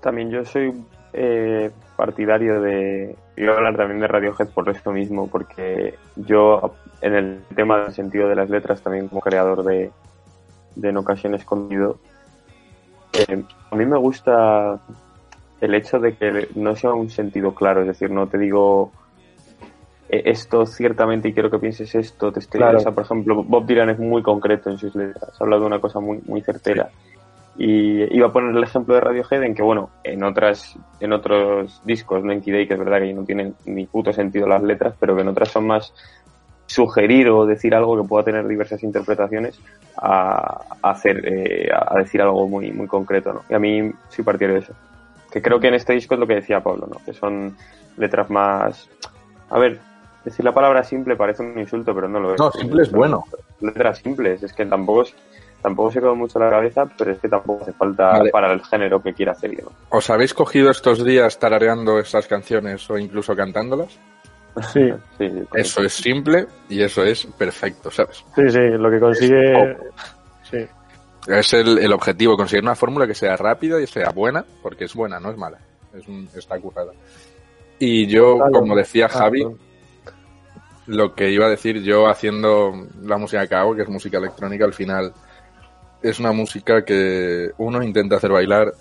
También 0.00 0.30
yo 0.30 0.44
soy 0.44 0.72
eh, 1.12 1.70
partidario 1.96 2.60
de. 2.60 3.16
A 3.38 3.50
hablar 3.56 3.76
también 3.76 4.00
de 4.00 4.06
Radiohead 4.06 4.48
por 4.48 4.68
esto 4.68 4.92
mismo, 4.92 5.28
porque 5.28 5.94
yo, 6.16 6.74
en 7.00 7.14
el 7.14 7.40
tema 7.54 7.78
del 7.82 7.92
sentido 7.92 8.28
de 8.28 8.34
las 8.34 8.50
letras, 8.50 8.82
también 8.82 9.08
como 9.08 9.20
creador 9.20 9.64
de, 9.64 9.90
de 10.76 10.88
En 10.90 10.96
Ocasión 10.96 11.34
Escondido, 11.34 11.98
eh, 13.12 13.42
a 13.70 13.76
mí 13.76 13.86
me 13.86 13.96
gusta 13.98 14.78
el 15.60 15.74
hecho 15.74 15.98
de 15.98 16.14
que 16.14 16.48
no 16.54 16.76
sea 16.76 16.92
un 16.92 17.10
sentido 17.10 17.54
claro, 17.54 17.80
es 17.82 17.88
decir, 17.88 18.10
no 18.10 18.28
te 18.28 18.38
digo 18.38 18.92
eh, 20.08 20.22
esto 20.26 20.64
ciertamente 20.66 21.28
y 21.28 21.32
quiero 21.32 21.50
que 21.50 21.58
pienses 21.58 21.94
esto, 21.94 22.32
te 22.32 22.40
estoy, 22.40 22.58
Claro. 22.58 22.78
o 22.78 22.80
sea, 22.80 22.92
por 22.92 23.04
ejemplo, 23.04 23.42
Bob 23.42 23.66
Dylan 23.66 23.90
es 23.90 23.98
muy 23.98 24.22
concreto 24.22 24.70
en 24.70 24.78
sus 24.78 24.94
letras, 24.94 25.30
habla 25.40 25.58
de 25.58 25.66
una 25.66 25.80
cosa 25.80 26.00
muy, 26.00 26.20
muy 26.26 26.40
certera. 26.42 26.90
Y 27.60 28.16
iba 28.16 28.28
a 28.28 28.32
poner 28.32 28.56
el 28.56 28.62
ejemplo 28.62 28.94
de 28.94 29.00
Radiohead 29.00 29.42
en 29.42 29.52
que, 29.52 29.64
bueno, 29.64 29.90
en 30.04 30.22
otras, 30.22 30.78
en 31.00 31.12
otros 31.12 31.82
discos, 31.84 32.22
no 32.22 32.30
en 32.30 32.40
Kid 32.40 32.52
Day, 32.52 32.68
que 32.68 32.74
es 32.74 32.78
verdad 32.78 33.00
que 33.00 33.12
no 33.12 33.24
tienen 33.24 33.56
ni 33.66 33.84
puto 33.84 34.12
sentido 34.12 34.46
las 34.46 34.62
letras, 34.62 34.94
pero 35.00 35.16
que 35.16 35.22
en 35.22 35.28
otras 35.28 35.48
son 35.48 35.66
más 35.66 35.92
sugerir 36.78 37.28
o 37.28 37.44
decir 37.44 37.74
algo 37.74 38.00
que 38.00 38.06
pueda 38.06 38.22
tener 38.22 38.46
diversas 38.46 38.84
interpretaciones 38.84 39.58
a, 39.96 40.60
hacer 40.80 41.20
eh, 41.24 41.68
a 41.74 41.98
decir 41.98 42.22
algo 42.22 42.46
muy 42.46 42.70
muy 42.70 42.86
concreto 42.86 43.32
¿no? 43.32 43.42
y 43.50 43.54
a 43.54 43.58
mí 43.58 43.90
sí 44.10 44.22
partiría 44.22 44.54
de 44.54 44.60
eso 44.60 44.74
que 45.28 45.42
creo 45.42 45.58
que 45.58 45.66
en 45.66 45.74
este 45.74 45.94
disco 45.94 46.14
es 46.14 46.20
lo 46.20 46.26
que 46.28 46.36
decía 46.36 46.60
Pablo 46.60 46.86
¿no? 46.86 47.04
que 47.04 47.12
son 47.12 47.56
letras 47.96 48.30
más 48.30 48.88
a 49.50 49.58
ver 49.58 49.80
decir 50.24 50.44
la 50.44 50.54
palabra 50.54 50.84
simple 50.84 51.16
parece 51.16 51.42
un 51.42 51.58
insulto 51.58 51.92
pero 51.92 52.06
no 52.06 52.20
lo 52.20 52.34
es 52.34 52.40
no 52.40 52.52
simple 52.52 52.82
es 52.82 52.92
bueno 52.92 53.24
letras 53.60 53.98
simples 53.98 54.40
es 54.44 54.52
que 54.52 54.64
tampoco 54.64 55.02
tampoco 55.60 55.90
se 55.90 55.98
quedó 55.98 56.14
mucho 56.14 56.38
la 56.38 56.48
cabeza 56.48 56.86
pero 56.96 57.10
es 57.10 57.18
que 57.18 57.28
tampoco 57.28 57.62
hace 57.62 57.72
falta 57.72 58.22
para 58.30 58.52
el 58.52 58.62
género 58.62 59.02
que 59.02 59.14
quiera 59.14 59.32
hacer 59.32 59.52
¿no? 59.64 59.72
¿os 59.88 60.10
habéis 60.10 60.32
cogido 60.32 60.70
estos 60.70 61.04
días 61.04 61.40
tarareando 61.40 61.98
esas 61.98 62.28
canciones 62.28 62.88
o 62.88 62.96
incluso 62.96 63.34
cantándolas? 63.34 63.98
Sí. 64.72 64.92
sí, 65.18 65.30
eso 65.54 65.82
es 65.82 65.92
simple 65.92 66.46
y 66.68 66.82
eso 66.82 67.04
es 67.04 67.26
perfecto, 67.26 67.90
¿sabes? 67.90 68.24
Sí, 68.34 68.42
sí, 68.48 68.60
lo 68.78 68.90
que 68.90 69.00
consigue. 69.00 69.76
Sí. 70.50 70.66
Es 71.26 71.52
el, 71.52 71.78
el, 71.78 71.92
objetivo, 71.92 72.36
conseguir 72.36 72.62
una 72.64 72.74
fórmula 72.74 73.06
que 73.06 73.14
sea 73.14 73.36
rápida 73.36 73.80
y 73.80 73.86
sea 73.86 74.10
buena, 74.10 74.44
porque 74.62 74.84
es 74.84 74.94
buena, 74.94 75.20
no 75.20 75.30
es 75.30 75.36
mala. 75.36 75.58
Es 75.92 76.06
un, 76.08 76.28
está 76.34 76.58
currada. 76.58 76.92
Y 77.78 78.06
yo, 78.06 78.38
como 78.52 78.74
decía 78.74 79.08
Javi, 79.08 79.46
lo 80.86 81.14
que 81.14 81.30
iba 81.30 81.46
a 81.46 81.50
decir 81.50 81.82
yo 81.82 82.08
haciendo 82.08 82.72
la 83.02 83.18
música 83.18 83.46
que 83.46 83.54
hago, 83.54 83.74
que 83.74 83.82
es 83.82 83.88
música 83.88 84.18
electrónica, 84.18 84.64
al 84.64 84.72
final 84.72 85.12
es 86.02 86.18
una 86.18 86.32
música 86.32 86.84
que 86.84 87.50
uno 87.58 87.82
intenta 87.82 88.16
hacer 88.16 88.30
bailar, 88.30 88.72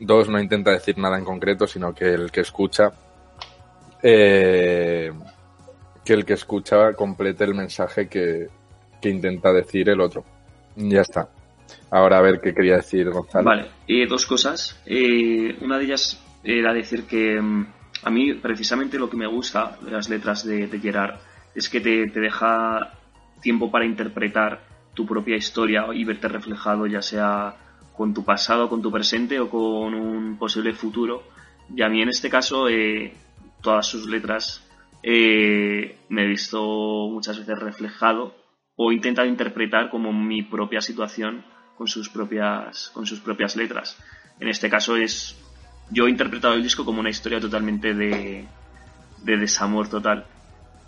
dos 0.00 0.28
no 0.28 0.40
intenta 0.40 0.72
decir 0.72 0.98
nada 0.98 1.16
en 1.16 1.24
concreto, 1.24 1.66
sino 1.66 1.94
que 1.94 2.12
el 2.12 2.30
que 2.30 2.40
escucha 2.40 2.92
eh, 4.06 5.10
que 6.04 6.12
el 6.12 6.26
que 6.26 6.34
escucha 6.34 6.92
complete 6.92 7.44
el 7.44 7.54
mensaje 7.54 8.06
que, 8.06 8.48
que, 9.00 9.08
intenta 9.08 9.50
decir 9.50 9.88
el 9.88 10.00
otro. 10.02 10.22
Ya 10.76 11.00
está. 11.00 11.30
Ahora 11.90 12.18
a 12.18 12.20
ver 12.20 12.38
qué 12.42 12.52
quería 12.52 12.76
decir 12.76 13.08
Gonzalo. 13.08 13.44
Vale, 13.44 13.66
eh, 13.88 14.06
dos 14.06 14.26
cosas. 14.26 14.78
Eh, 14.84 15.56
una 15.62 15.78
de 15.78 15.84
ellas 15.84 16.22
era 16.42 16.74
decir 16.74 17.04
que 17.04 17.40
mm, 17.40 17.66
a 18.02 18.10
mí 18.10 18.34
precisamente 18.34 18.98
lo 18.98 19.08
que 19.08 19.16
me 19.16 19.26
gusta 19.26 19.78
de 19.80 19.92
las 19.92 20.10
letras 20.10 20.44
de, 20.44 20.68
Gerard 20.82 21.16
es 21.54 21.70
que 21.70 21.80
te, 21.80 22.08
te 22.10 22.20
deja 22.20 22.92
tiempo 23.40 23.70
para 23.70 23.86
interpretar 23.86 24.60
tu 24.92 25.06
propia 25.06 25.36
historia 25.36 25.86
y 25.94 26.04
verte 26.04 26.28
reflejado 26.28 26.86
ya 26.86 27.00
sea 27.00 27.54
con 27.96 28.12
tu 28.12 28.22
pasado, 28.22 28.68
con 28.68 28.82
tu 28.82 28.92
presente 28.92 29.40
o 29.40 29.48
con 29.48 29.94
un 29.94 30.36
posible 30.36 30.74
futuro. 30.74 31.22
Y 31.74 31.80
a 31.80 31.88
mí 31.88 32.02
en 32.02 32.10
este 32.10 32.28
caso 32.28 32.68
eh, 32.68 33.14
todas 33.64 33.86
sus 33.86 34.06
letras 34.06 34.62
eh, 35.02 35.98
me 36.08 36.22
he 36.22 36.28
visto 36.28 36.62
muchas 37.10 37.38
veces 37.38 37.58
reflejado 37.58 38.36
o 38.76 38.92
intentado 38.92 39.26
interpretar 39.26 39.90
como 39.90 40.12
mi 40.12 40.42
propia 40.42 40.80
situación 40.80 41.44
con 41.76 41.88
sus 41.88 42.08
propias, 42.08 42.90
con 42.94 43.06
sus 43.06 43.20
propias 43.20 43.56
letras. 43.56 43.98
En 44.38 44.48
este 44.48 44.70
caso 44.70 44.96
es, 44.96 45.36
yo 45.90 46.06
he 46.06 46.10
interpretado 46.10 46.54
el 46.54 46.62
disco 46.62 46.84
como 46.84 47.00
una 47.00 47.10
historia 47.10 47.40
totalmente 47.40 47.94
de, 47.94 48.44
de 49.22 49.36
desamor 49.36 49.88
total. 49.88 50.26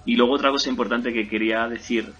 Y 0.05 0.17
luego 0.17 0.35
otra 0.35 0.51
cosa 0.51 0.69
importante 0.69 1.13
que 1.13 1.29
quería 1.29 1.67
decir 1.69 2.13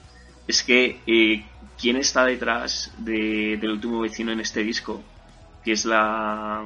es 0.49 0.63
que 0.63 1.01
eh, 1.07 1.45
quién 1.81 1.97
está 1.97 2.25
detrás 2.25 2.93
de, 2.99 3.59
del 3.61 3.71
último 3.73 4.01
vecino 4.01 4.33
en 4.33 4.41
este 4.41 4.63
disco, 4.63 5.03
que 5.65 5.73
es 5.73 5.85
la, 5.85 6.65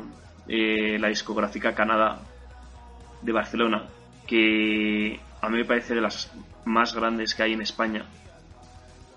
eh, 0.48 0.98
la 0.98 1.08
discográfica 1.08 1.74
Canadá, 1.74 2.20
de 3.22 3.32
Barcelona, 3.32 3.84
que 4.26 5.20
a 5.40 5.48
mí 5.48 5.58
me 5.58 5.64
parece 5.64 5.94
de 5.94 6.00
las 6.00 6.32
más 6.64 6.94
grandes 6.94 7.34
que 7.34 7.42
hay 7.42 7.52
en 7.52 7.62
España. 7.62 8.04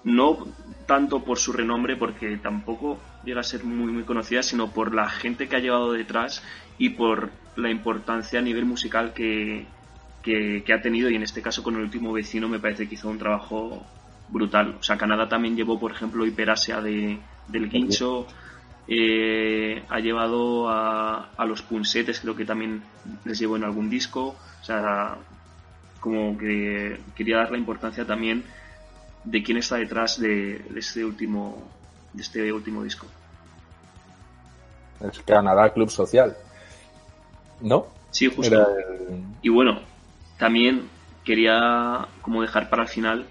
No 0.03 0.47
tanto 0.85 1.23
por 1.23 1.37
su 1.37 1.53
renombre, 1.53 1.95
porque 1.95 2.37
tampoco 2.37 2.99
llega 3.23 3.39
a 3.39 3.43
ser 3.43 3.63
muy, 3.63 3.91
muy 3.91 4.03
conocida, 4.03 4.43
sino 4.43 4.71
por 4.71 4.93
la 4.93 5.09
gente 5.09 5.47
que 5.47 5.55
ha 5.55 5.59
llevado 5.59 5.93
detrás 5.93 6.43
y 6.77 6.89
por 6.89 7.31
la 7.55 7.69
importancia 7.69 8.39
a 8.39 8.41
nivel 8.41 8.65
musical 8.65 9.13
que, 9.13 9.65
que, 10.21 10.63
que 10.65 10.73
ha 10.73 10.81
tenido. 10.81 11.09
Y 11.09 11.15
en 11.15 11.23
este 11.23 11.41
caso, 11.41 11.63
con 11.63 11.75
el 11.75 11.81
último 11.81 12.11
vecino, 12.11 12.49
me 12.49 12.59
parece 12.59 12.87
que 12.87 12.95
hizo 12.95 13.09
un 13.09 13.17
trabajo 13.17 13.85
brutal. 14.29 14.75
O 14.79 14.83
sea, 14.83 14.97
Canadá 14.97 15.29
también 15.29 15.55
llevó, 15.55 15.79
por 15.79 15.91
ejemplo, 15.91 16.25
Hiperasia 16.25 16.81
de, 16.81 17.19
del 17.47 17.69
Guincho. 17.69 18.27
Eh, 18.87 19.83
ha 19.89 19.99
llevado 19.99 20.67
a, 20.67 21.29
a, 21.37 21.45
los 21.45 21.61
punsetes, 21.61 22.19
creo 22.19 22.35
que 22.35 22.45
también 22.45 22.83
les 23.23 23.39
llevó 23.39 23.55
en 23.55 23.63
algún 23.63 23.89
disco. 23.89 24.35
O 24.61 24.63
sea, 24.63 25.17
como 25.99 26.37
que 26.37 26.99
quería 27.15 27.37
dar 27.37 27.51
la 27.51 27.57
importancia 27.57 28.05
también 28.05 28.43
de 29.23 29.41
quién 29.41 29.57
está 29.57 29.77
detrás 29.77 30.19
de, 30.19 30.59
de 30.59 30.79
este 30.79 31.05
último 31.05 31.63
de 32.11 32.21
este 32.21 32.51
último 32.51 32.83
disco. 32.83 33.07
Es 34.99 35.19
Canadá 35.19 35.71
Club 35.73 35.89
Social. 35.89 36.35
¿No? 37.61 37.87
Sí, 38.11 38.29
justo. 38.29 38.53
El... 38.53 39.23
Y 39.41 39.49
bueno, 39.49 39.79
también 40.37 40.89
quería 41.23 42.07
como 42.21 42.41
dejar 42.41 42.69
para 42.69 42.83
el 42.83 42.89
final 42.89 43.25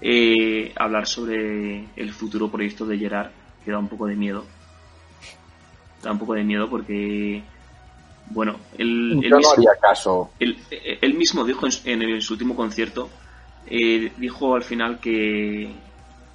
eh, 0.00 0.72
hablar 0.76 1.06
sobre 1.06 1.86
el 1.96 2.12
futuro 2.12 2.50
proyecto 2.50 2.84
de 2.84 2.98
Gerard, 2.98 3.30
que 3.64 3.70
da 3.70 3.78
un 3.78 3.88
poco 3.88 4.06
de 4.06 4.16
miedo 4.16 4.44
da 6.02 6.12
un 6.12 6.18
poco 6.18 6.34
de 6.34 6.44
miedo 6.44 6.68
porque, 6.68 7.42
bueno, 8.30 8.56
él, 8.76 9.20
él, 9.22 9.34
mismo, 9.34 9.54
no 9.56 9.64
caso. 9.80 10.30
Él, 10.38 10.58
él, 10.70 11.14
mismo 11.14 11.44
dijo 11.44 11.66
en, 11.84 12.02
en, 12.02 12.22
su 12.22 12.34
último 12.34 12.54
concierto, 12.54 13.08
eh, 13.66 14.12
dijo 14.16 14.54
al 14.54 14.62
final 14.62 15.00
que, 15.00 15.70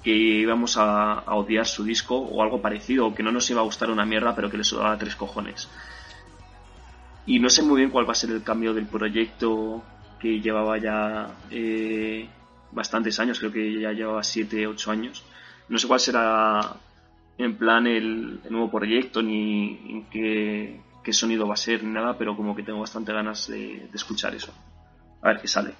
que 0.02 0.10
íbamos 0.10 0.76
a, 0.76 1.14
a, 1.14 1.34
odiar 1.34 1.66
su 1.66 1.84
disco 1.84 2.16
o 2.16 2.42
algo 2.42 2.60
parecido, 2.60 3.06
o 3.06 3.14
que 3.14 3.22
no 3.22 3.32
nos 3.32 3.48
iba 3.50 3.60
a 3.60 3.64
gustar 3.64 3.90
una 3.90 4.04
mierda, 4.04 4.34
pero 4.34 4.50
que 4.50 4.58
le 4.58 4.64
sudaba 4.64 4.98
tres 4.98 5.16
cojones. 5.16 5.68
Y 7.26 7.38
no 7.38 7.48
sé 7.48 7.62
muy 7.62 7.78
bien 7.78 7.90
cuál 7.90 8.06
va 8.08 8.12
a 8.12 8.16
ser 8.16 8.30
el 8.30 8.42
cambio 8.42 8.74
del 8.74 8.86
proyecto 8.86 9.82
que 10.20 10.40
llevaba 10.40 10.78
ya 10.78 11.28
eh, 11.50 12.28
bastantes 12.72 13.18
años, 13.20 13.38
creo 13.38 13.52
que 13.52 13.80
ya 13.80 13.92
llevaba 13.92 14.22
7, 14.22 14.66
8 14.66 14.90
años. 14.90 15.22
No 15.68 15.78
sé 15.78 15.86
cuál 15.86 16.00
será 16.00 16.76
en 17.38 17.56
plan 17.56 17.86
el, 17.86 18.40
el 18.44 18.52
nuevo 18.52 18.70
proyecto 18.70 19.22
ni 19.22 19.78
en 19.88 20.04
qué, 20.10 20.80
qué, 21.02 21.12
sonido 21.12 21.46
va 21.46 21.54
a 21.54 21.56
ser 21.58 21.82
ni 21.82 21.92
nada, 21.92 22.16
pero 22.16 22.36
como 22.36 22.54
que 22.54 22.62
tengo 22.62 22.80
bastante 22.80 23.12
ganas 23.12 23.48
de, 23.48 23.88
de 23.90 23.94
escuchar 23.94 24.34
eso. 24.34 24.52
A 25.22 25.28
ver 25.28 25.40
qué 25.40 25.48
sale. 25.48 25.72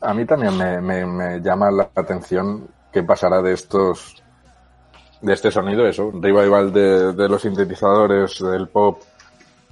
A 0.00 0.14
mí 0.14 0.24
también 0.24 0.56
me, 0.56 0.80
me, 0.80 1.06
me, 1.06 1.40
llama 1.40 1.70
la 1.70 1.90
atención 1.94 2.68
qué 2.92 3.02
pasará 3.02 3.40
de 3.40 3.52
estos 3.52 4.22
de 5.20 5.32
este 5.32 5.52
sonido, 5.52 5.86
eso, 5.86 6.10
revival 6.12 6.72
de, 6.72 7.12
de 7.12 7.28
los 7.28 7.42
sintetizadores, 7.42 8.40
del 8.40 8.68
pop. 8.68 9.00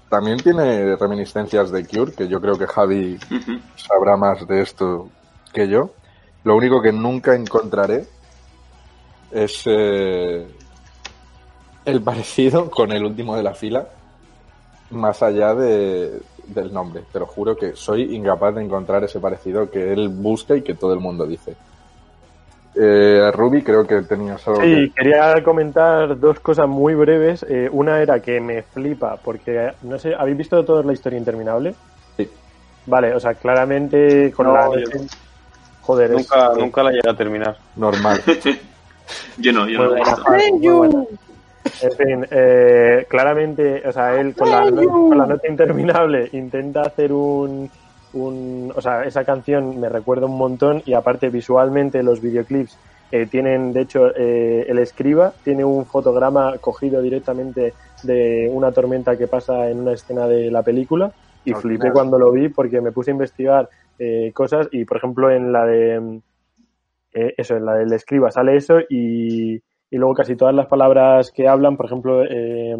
También 0.08 0.38
tiene 0.38 0.94
reminiscencias 0.96 1.72
de 1.72 1.86
Cure, 1.86 2.12
que 2.12 2.28
yo 2.28 2.40
creo 2.40 2.56
que 2.56 2.68
Javi 2.68 3.14
uh 3.14 3.34
-huh. 3.34 3.60
sabrá 3.74 4.16
más 4.16 4.46
de 4.46 4.62
esto 4.62 5.08
que 5.52 5.68
yo. 5.68 5.90
Lo 6.44 6.54
único 6.56 6.80
que 6.80 6.92
nunca 6.92 7.34
encontraré 7.34 8.06
es 9.32 9.62
eh, 9.66 10.46
el 11.90 12.02
parecido 12.02 12.70
con 12.70 12.92
el 12.92 13.04
último 13.04 13.36
de 13.36 13.42
la 13.42 13.54
fila, 13.54 13.86
más 14.90 15.22
allá 15.22 15.54
de, 15.54 16.20
del 16.46 16.72
nombre. 16.72 17.02
Pero 17.12 17.26
juro 17.26 17.56
que 17.56 17.74
soy 17.74 18.14
incapaz 18.14 18.54
de 18.54 18.64
encontrar 18.64 19.04
ese 19.04 19.20
parecido 19.20 19.70
que 19.70 19.92
él 19.92 20.08
busca 20.08 20.56
y 20.56 20.62
que 20.62 20.74
todo 20.74 20.92
el 20.92 21.00
mundo 21.00 21.26
dice. 21.26 21.56
Eh, 22.74 23.30
Ruby, 23.32 23.62
creo 23.62 23.86
que 23.86 24.02
tenías 24.02 24.46
algo. 24.46 24.60
Sí, 24.60 24.90
que... 24.90 24.92
quería 24.94 25.42
comentar 25.42 26.18
dos 26.18 26.38
cosas 26.40 26.68
muy 26.68 26.94
breves. 26.94 27.44
Eh, 27.48 27.68
una 27.72 28.00
era 28.00 28.20
que 28.20 28.40
me 28.40 28.62
flipa, 28.62 29.16
porque 29.16 29.72
no 29.82 29.98
sé, 29.98 30.14
¿habéis 30.14 30.36
visto 30.36 30.64
toda 30.64 30.82
la 30.82 30.92
historia 30.92 31.18
interminable? 31.18 31.74
Sí. 32.16 32.30
Vale, 32.86 33.14
o 33.14 33.20
sea, 33.20 33.34
claramente 33.34 34.30
con 34.32 34.46
no, 34.46 34.54
la. 34.54 34.80
Yo... 34.80 34.86
Joder, 35.82 36.10
nunca, 36.12 36.52
es... 36.52 36.58
nunca 36.58 36.82
la 36.84 36.90
llegué 36.92 37.10
a 37.10 37.16
terminar. 37.16 37.56
Normal. 37.74 38.20
yo 39.38 39.52
no, 39.52 39.68
yo 39.68 39.90
muy 39.90 40.88
no. 40.88 41.06
En 41.82 41.92
fin, 41.92 42.26
eh, 42.30 43.06
claramente, 43.08 43.82
o 43.86 43.92
sea, 43.92 44.20
él 44.20 44.34
con 44.34 44.50
la, 44.50 44.70
con 44.70 45.18
la, 45.18 45.26
nota 45.26 45.48
interminable 45.48 46.28
intenta 46.32 46.82
hacer 46.82 47.12
un, 47.12 47.70
un, 48.12 48.72
O 48.74 48.80
sea, 48.80 49.04
esa 49.04 49.24
canción 49.24 49.80
me 49.80 49.88
recuerda 49.88 50.26
un 50.26 50.36
montón 50.36 50.82
y 50.84 50.94
aparte 50.94 51.28
visualmente 51.28 52.02
los 52.02 52.20
videoclips 52.20 52.76
eh, 53.12 53.26
tienen, 53.26 53.72
de 53.72 53.80
hecho, 53.82 54.14
eh, 54.14 54.66
el 54.68 54.78
escriba 54.78 55.32
tiene 55.42 55.64
un 55.64 55.84
fotograma 55.84 56.58
cogido 56.58 57.02
directamente 57.02 57.74
de 58.04 58.48
una 58.52 58.70
tormenta 58.70 59.16
que 59.16 59.26
pasa 59.26 59.68
en 59.68 59.80
una 59.80 59.92
escena 59.92 60.26
de 60.28 60.50
la 60.50 60.62
película 60.62 61.12
y 61.44 61.52
flipé 61.52 61.90
cuando 61.90 62.18
lo 62.18 62.30
vi 62.30 62.48
porque 62.48 62.80
me 62.80 62.92
puse 62.92 63.10
a 63.10 63.14
investigar 63.14 63.68
eh, 63.98 64.30
cosas 64.32 64.68
y, 64.70 64.84
por 64.84 64.98
ejemplo, 64.98 65.30
en 65.30 65.52
la 65.52 65.64
de... 65.64 66.20
eso, 67.12 67.56
en 67.56 67.64
la 67.64 67.74
del 67.74 67.92
escriba 67.92 68.30
sale 68.30 68.56
eso 68.56 68.78
y 68.88 69.60
y 69.90 69.96
luego 69.96 70.14
casi 70.14 70.36
todas 70.36 70.54
las 70.54 70.66
palabras 70.66 71.30
que 71.32 71.48
hablan, 71.48 71.76
por 71.76 71.86
ejemplo, 71.86 72.24
eh, 72.24 72.72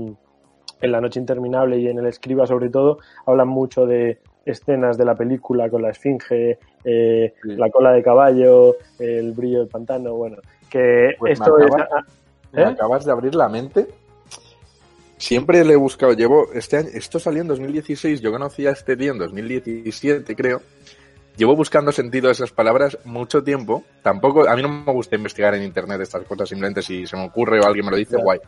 en 0.82 0.92
La 0.92 1.00
Noche 1.00 1.20
Interminable 1.20 1.78
y 1.78 1.88
en 1.88 1.98
El 1.98 2.06
Escriba 2.06 2.46
sobre 2.46 2.70
todo, 2.70 2.98
hablan 3.26 3.48
mucho 3.48 3.86
de, 3.86 4.20
escenas 4.44 4.96
de 4.96 5.04
la 5.04 5.14
película 5.14 5.68
con 5.68 5.82
la 5.82 5.90
esfinge, 5.90 6.58
eh, 6.84 7.34
la 7.42 7.70
cola 7.70 7.92
de 7.92 8.02
caballo, 8.02 8.76
el 8.98 9.32
brillo 9.32 9.61
del 9.61 9.68
pantano, 9.68 10.14
bueno, 10.14 10.36
que 10.68 11.14
Pues 11.18 11.32
esto 11.38 11.56
me 11.56 11.66
es... 11.66 11.72
ah, 11.74 12.04
Me 12.52 12.62
¿Eh? 12.62 12.66
acabas 12.66 13.04
de 13.04 13.12
abrir 13.12 13.34
la 13.34 13.48
mente. 13.48 13.86
Siempre 15.16 15.64
le 15.64 15.74
he 15.74 15.76
buscado, 15.76 16.14
llevo 16.14 16.46
este 16.54 16.78
año, 16.78 16.88
esto 16.94 17.18
salió 17.18 17.42
en 17.42 17.48
2016, 17.48 18.22
yo 18.22 18.32
conocí 18.32 18.66
a 18.66 18.70
este 18.70 18.96
tío 18.96 19.12
en 19.12 19.18
2017, 19.18 20.34
creo. 20.34 20.62
Llevo 21.41 21.57
buscando 21.57 21.91
sentido 21.91 22.28
a 22.28 22.32
esas 22.32 22.51
palabras 22.53 22.99
mucho 23.07 23.43
tiempo. 23.43 23.82
Tampoco, 24.03 24.47
a 24.47 24.55
mí 24.55 24.61
no 24.61 24.68
me 24.68 24.93
gusta 24.93 25.16
investigar 25.16 25.55
en 25.55 25.62
internet 25.62 25.99
estas 26.03 26.22
cosas, 26.24 26.47
simplemente 26.51 26.82
si 26.82 27.07
se 27.07 27.16
me 27.16 27.24
ocurre 27.24 27.59
o 27.61 27.64
alguien 27.64 27.86
me 27.86 27.93
lo 27.93 27.97
dice, 27.97 28.18
Ya. 28.18 28.22
guay. 28.22 28.38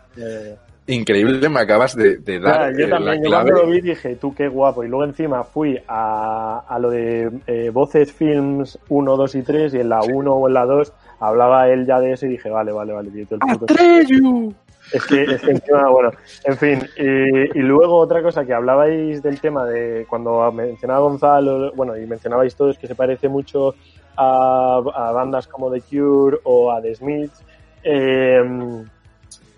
Increíble, 0.88 1.48
me 1.48 1.60
acabas 1.60 1.96
de, 1.96 2.16
de 2.18 2.34
Ya, 2.34 2.40
dar 2.40 2.72
yo 2.76 2.84
eh, 2.84 2.90
también, 2.90 3.04
la 3.04 3.14
yo 3.14 3.30
cuando 3.30 3.50
clave. 3.50 3.50
lo 3.52 3.66
vi 3.70 3.80
dije, 3.80 4.16
tú 4.16 4.34
qué 4.34 4.46
guapo. 4.48 4.84
Y 4.84 4.88
luego 4.88 5.04
encima 5.06 5.42
fui 5.42 5.80
a, 5.88 6.64
a 6.68 6.78
lo 6.78 6.90
de 6.90 7.30
eh, 7.46 7.70
Voces 7.70 8.12
Films 8.12 8.78
1, 8.90 9.16
2 9.16 9.34
y 9.36 9.42
3 9.42 9.72
y 9.72 9.78
en 9.80 9.88
la 9.88 10.00
1 10.02 10.30
o 10.30 10.48
en 10.48 10.52
la 10.52 10.66
2 10.66 10.92
hablaba 11.20 11.68
él 11.70 11.86
ya 11.86 11.98
de 11.98 12.12
eso 12.12 12.26
y 12.26 12.30
dije, 12.30 12.50
vale, 12.50 12.72
vale, 12.72 12.92
vale. 12.92 13.10
tío, 13.10 13.26
todo 13.26 13.38
el. 13.40 14.54
Es 14.90 15.06
que, 15.06 15.22
es 15.22 15.40
que 15.40 15.50
encima, 15.52 15.88
bueno, 15.90 16.10
en 16.44 16.56
fin. 16.56 16.80
Y, 16.96 17.58
y 17.58 17.62
luego 17.62 17.96
otra 17.98 18.22
cosa 18.22 18.44
que 18.44 18.52
hablabais 18.52 19.22
del 19.22 19.40
tema 19.40 19.64
de 19.66 20.06
cuando 20.08 20.50
mencionaba 20.52 21.00
Gonzalo, 21.00 21.72
bueno, 21.74 21.96
y 21.96 22.06
mencionabais 22.06 22.56
todos 22.56 22.78
que 22.78 22.86
se 22.86 22.94
parece 22.94 23.28
mucho 23.28 23.74
a, 24.16 24.82
a 24.94 25.12
bandas 25.12 25.46
como 25.46 25.70
The 25.70 25.80
Cure 25.82 26.38
o 26.44 26.72
a 26.72 26.82
The 26.82 26.94
Smiths. 26.94 27.42
eh, 27.84 28.84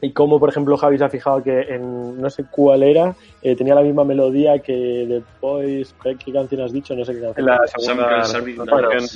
y 0.01 0.13
como, 0.13 0.39
por 0.39 0.51
ejemplo, 0.51 0.77
Javi 0.77 0.99
se 0.99 1.05
ha 1.05 1.09
fijado 1.09 1.43
que 1.43 1.61
en 1.63 2.21
no 2.21 2.29
sé 2.29 2.45
cuál 2.51 2.83
era, 2.83 3.15
eh, 3.41 3.57
tenía 3.57 3.75
la 3.75 3.81
misma 3.81 4.05
melodía 4.05 4.59
que 4.59 5.07
The 5.09 5.23
Boys. 5.41 5.95
¿Qué, 6.03 6.17
qué 6.23 6.31
canción 6.31 6.61
has 6.61 6.75
dicho? 6.75 6.95
No 6.95 7.07
sé 7.07 7.15
qué 7.15 7.23
canción. 7.23 7.47
La 7.47 7.67
segunda 7.67 8.23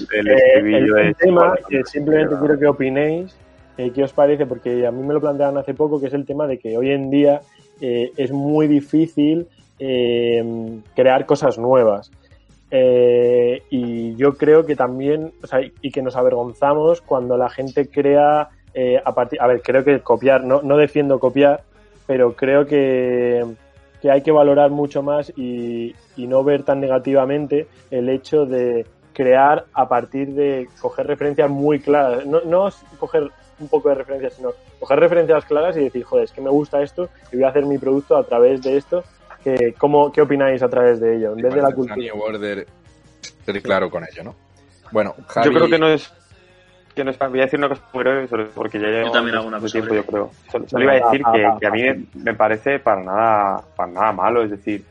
Eh, 0.08 0.18
el, 0.18 0.28
estribillo 0.28 0.96
el 0.96 1.08
es 1.10 1.16
tema 1.18 1.54
que 1.68 1.84
simplemente 1.84 2.34
quiero 2.40 2.58
que 2.58 2.66
opinéis, 2.66 3.36
eh, 3.78 3.92
¿qué 3.94 4.02
os 4.02 4.12
parece? 4.12 4.44
Porque 4.44 4.86
a 4.86 4.90
mí 4.90 5.02
me 5.02 5.14
lo 5.14 5.20
plantearon 5.20 5.56
hace 5.56 5.72
poco, 5.72 6.00
que 6.00 6.08
es 6.08 6.12
el 6.14 6.26
tema 6.26 6.46
de 6.48 6.58
que 6.58 6.76
hoy 6.76 6.90
en 6.90 7.10
día 7.10 7.40
eh, 7.80 8.10
es 8.16 8.32
muy 8.32 8.66
difícil 8.66 9.46
eh, 9.78 10.80
crear 10.96 11.24
cosas 11.26 11.58
nuevas. 11.58 12.10
Y 12.70 14.14
yo 14.16 14.34
creo 14.34 14.66
que 14.66 14.76
también, 14.76 15.32
o 15.42 15.46
sea, 15.46 15.60
y 15.62 15.90
que 15.90 16.02
nos 16.02 16.16
avergonzamos 16.16 17.00
cuando 17.00 17.38
la 17.38 17.48
gente 17.48 17.88
crea 17.88 18.50
a 19.04 19.14
partir, 19.14 19.40
a 19.40 19.46
ver, 19.46 19.62
creo 19.62 19.84
que 19.84 20.00
copiar, 20.00 20.44
no, 20.44 20.60
no 20.60 20.76
defiendo 20.76 21.18
copiar, 21.18 21.62
pero 22.06 22.34
creo 22.34 22.66
que, 22.66 23.42
que 24.02 24.10
hay 24.10 24.22
que 24.22 24.32
valorar 24.32 24.70
mucho 24.70 25.02
más 25.02 25.32
y, 25.34 25.94
y 26.16 26.26
no 26.26 26.44
ver 26.44 26.62
tan 26.62 26.80
negativamente 26.80 27.68
el 27.90 28.08
hecho 28.10 28.44
de 28.44 28.84
crear 29.14 29.64
a 29.72 29.88
partir 29.88 30.34
de 30.34 30.68
coger 30.80 31.06
referencias 31.06 31.50
muy 31.50 31.80
claras. 31.80 32.24
No, 32.26 32.40
no 32.42 32.68
coger 32.98 33.30
un 33.60 33.68
poco 33.68 33.88
de 33.88 33.96
referencias, 33.96 34.34
sino 34.34 34.52
coger 34.78 35.00
referencias 35.00 35.44
claras 35.44 35.76
y 35.76 35.84
decir, 35.84 36.04
joder, 36.04 36.24
es 36.24 36.32
que 36.32 36.40
me 36.40 36.50
gusta 36.50 36.82
esto 36.82 37.08
y 37.32 37.36
voy 37.36 37.44
a 37.44 37.48
hacer 37.48 37.64
mi 37.66 37.78
producto 37.78 38.16
a 38.16 38.24
través 38.24 38.62
de 38.62 38.76
esto. 38.76 39.04
Que, 39.42 39.74
¿cómo, 39.78 40.10
¿Qué 40.12 40.20
opináis 40.20 40.62
a 40.62 40.68
través 40.68 41.00
de 41.00 41.16
ello? 41.16 41.32
En 41.32 41.42
vez 41.42 41.54
de 41.54 41.62
la 41.62 41.72
cultura. 41.72 41.96
Ser 43.44 43.62
claro 43.62 43.90
con 43.90 44.04
ello, 44.04 44.24
¿no? 44.24 44.34
Bueno, 44.90 45.14
Javi, 45.26 45.46
Yo 45.46 45.54
creo 45.54 45.68
que 45.68 45.78
no 45.78 45.88
es. 45.88 46.12
Que 46.94 47.04
no 47.04 47.10
es 47.10 47.18
voy 47.18 47.38
a 47.38 47.44
decir 47.44 47.58
una 47.58 47.68
cosa 47.68 47.82
muy 47.92 48.02
breve, 48.02 48.26
sobre 48.26 48.46
porque 48.46 48.80
ya 48.80 48.88
llevo 48.88 49.12
también 49.12 49.36
hago 49.36 49.46
una 49.46 49.58
mucho 49.58 49.78
cosa 49.78 49.86
tiempo, 49.86 49.94
yo 49.94 50.04
creo. 50.04 50.30
Solo, 50.50 50.68
solo 50.68 50.84
iba 50.84 50.92
a 50.92 51.10
decir 51.10 51.22
que, 51.32 51.48
que 51.60 51.66
a 51.66 51.70
mí 51.70 51.82
me, 51.82 52.06
me 52.14 52.34
parece 52.34 52.80
para 52.80 53.02
nada, 53.02 53.64
para 53.76 53.92
nada 53.92 54.12
malo. 54.12 54.42
Es 54.42 54.50
decir, 54.50 54.84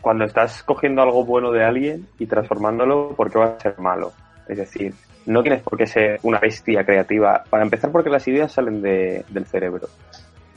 cuando 0.00 0.24
estás 0.24 0.62
cogiendo 0.64 1.00
algo 1.00 1.24
bueno 1.24 1.52
de 1.52 1.64
alguien 1.64 2.08
y 2.18 2.26
transformándolo, 2.26 3.14
¿por 3.16 3.30
qué 3.30 3.38
va 3.38 3.54
a 3.56 3.60
ser 3.60 3.78
malo? 3.78 4.12
Es 4.48 4.58
decir, 4.58 4.92
no 5.26 5.42
tienes 5.42 5.62
por 5.62 5.78
qué 5.78 5.86
ser 5.86 6.20
una 6.22 6.38
bestia 6.38 6.84
creativa. 6.84 7.44
Para 7.48 7.62
empezar, 7.62 7.90
porque 7.90 8.10
las 8.10 8.26
ideas 8.28 8.52
salen 8.52 8.82
de- 8.82 9.24
del 9.28 9.46
cerebro. 9.46 9.88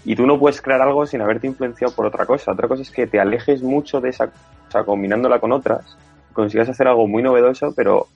Y 0.03 0.15
tú 0.15 0.25
no 0.27 0.37
puedes 0.39 0.61
crear 0.61 0.81
algo 0.81 1.05
sin 1.05 1.21
haberte 1.21 1.47
influenciado 1.47 1.93
por 1.93 2.05
otra 2.05 2.25
cosa. 2.25 2.51
Otra 2.51 2.67
cosa 2.67 2.81
es 2.83 2.91
que 2.91 3.07
te 3.07 3.19
alejes 3.19 3.63
mucho 3.63 4.01
de 4.01 4.09
esa 4.09 4.29
cosa 4.65 4.83
combinándola 4.83 5.39
con 5.39 5.51
otras, 5.51 5.97
consigas 6.33 6.69
hacer 6.69 6.87
algo 6.87 7.07
muy 7.07 7.23
novedoso, 7.23 7.73
pero 7.75 8.07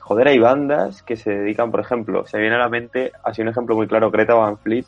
joder, 0.00 0.28
hay 0.28 0.38
bandas 0.38 1.02
que 1.02 1.16
se 1.16 1.30
dedican, 1.30 1.70
por 1.70 1.80
ejemplo, 1.80 2.26
se 2.26 2.38
viene 2.38 2.56
a 2.56 2.58
la 2.58 2.68
mente, 2.68 3.12
así 3.24 3.42
un 3.42 3.48
ejemplo 3.48 3.76
muy 3.76 3.86
claro, 3.86 4.10
Greta 4.10 4.34
Van 4.34 4.58
Fleet, 4.58 4.84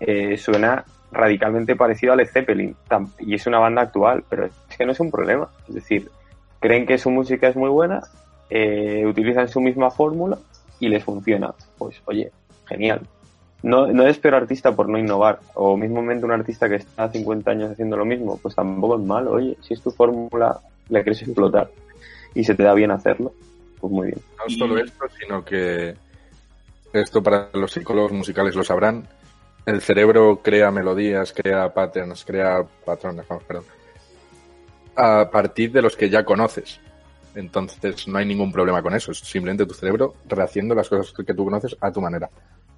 eh, 0.00 0.36
suena 0.36 0.84
radicalmente 1.10 1.74
parecido 1.74 2.12
a 2.12 2.16
Led 2.16 2.28
Zeppelin, 2.28 2.76
y 3.20 3.34
es 3.34 3.46
una 3.46 3.58
banda 3.60 3.82
actual, 3.82 4.24
pero 4.28 4.44
es 4.44 4.76
que 4.76 4.84
no 4.84 4.92
es 4.92 5.00
un 5.00 5.10
problema. 5.10 5.48
Es 5.68 5.76
decir, 5.76 6.10
creen 6.60 6.84
que 6.84 6.98
su 6.98 7.10
música 7.10 7.48
es 7.48 7.56
muy 7.56 7.70
buena, 7.70 8.02
eh, 8.50 9.04
utilizan 9.06 9.48
su 9.48 9.60
misma 9.60 9.90
fórmula 9.90 10.38
y 10.80 10.88
les 10.88 11.04
funciona. 11.04 11.54
Pues 11.78 12.00
oye, 12.06 12.30
genial. 12.66 13.00
No, 13.62 13.86
no 13.88 14.06
es 14.06 14.18
peor 14.18 14.34
artista 14.34 14.76
por 14.76 14.88
no 14.88 14.98
innovar, 14.98 15.40
o 15.54 15.76
mismamente 15.76 16.24
un 16.24 16.32
artista 16.32 16.68
que 16.68 16.76
está 16.76 17.10
50 17.10 17.50
años 17.50 17.72
haciendo 17.72 17.96
lo 17.96 18.04
mismo, 18.04 18.38
pues 18.40 18.54
tampoco 18.54 18.96
es 18.96 19.02
malo. 19.04 19.32
Oye, 19.32 19.56
si 19.62 19.74
es 19.74 19.82
tu 19.82 19.90
fórmula, 19.90 20.60
la 20.88 21.02
quieres 21.02 21.22
explotar 21.22 21.70
y 22.36 22.44
se 22.44 22.54
te 22.54 22.62
da 22.62 22.74
bien 22.74 22.90
hacerlo, 22.90 23.32
pues 23.80 23.92
muy 23.92 24.08
bien. 24.08 24.20
no 24.38 24.54
solo 24.56 24.78
esto, 24.78 25.06
sino 25.18 25.44
que 25.44 25.94
esto 26.92 27.22
para 27.22 27.48
los 27.54 27.72
psicólogos 27.72 28.12
musicales 28.12 28.54
lo 28.54 28.62
sabrán. 28.62 29.08
El 29.64 29.80
cerebro 29.80 30.40
crea 30.42 30.70
melodías, 30.70 31.32
crea 31.32 31.72
patterns, 31.72 32.24
crea 32.24 32.64
patrones, 32.84 33.26
vamos, 33.26 33.42
perdón, 33.44 33.64
a 34.94 35.30
partir 35.30 35.72
de 35.72 35.82
los 35.82 35.96
que 35.96 36.10
ya 36.10 36.24
conoces. 36.24 36.78
Entonces 37.36 38.08
no 38.08 38.18
hay 38.18 38.26
ningún 38.26 38.50
problema 38.50 38.82
con 38.82 38.94
eso. 38.94 39.12
Es 39.12 39.18
simplemente 39.18 39.66
tu 39.66 39.74
cerebro 39.74 40.14
rehaciendo 40.28 40.74
las 40.74 40.88
cosas 40.88 41.12
que 41.12 41.34
tú 41.34 41.44
conoces 41.44 41.76
a 41.80 41.92
tu 41.92 42.00
manera. 42.00 42.28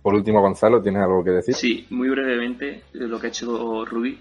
Por 0.02 0.14
último, 0.14 0.40
Gonzalo, 0.40 0.82
¿tienes 0.82 1.02
algo 1.02 1.24
que 1.24 1.30
decir? 1.30 1.54
Sí, 1.54 1.86
muy 1.90 2.10
brevemente 2.10 2.82
de 2.92 3.08
lo 3.08 3.18
que 3.18 3.28
ha 3.28 3.30
hecho 3.30 3.84
Rudy. 3.84 4.18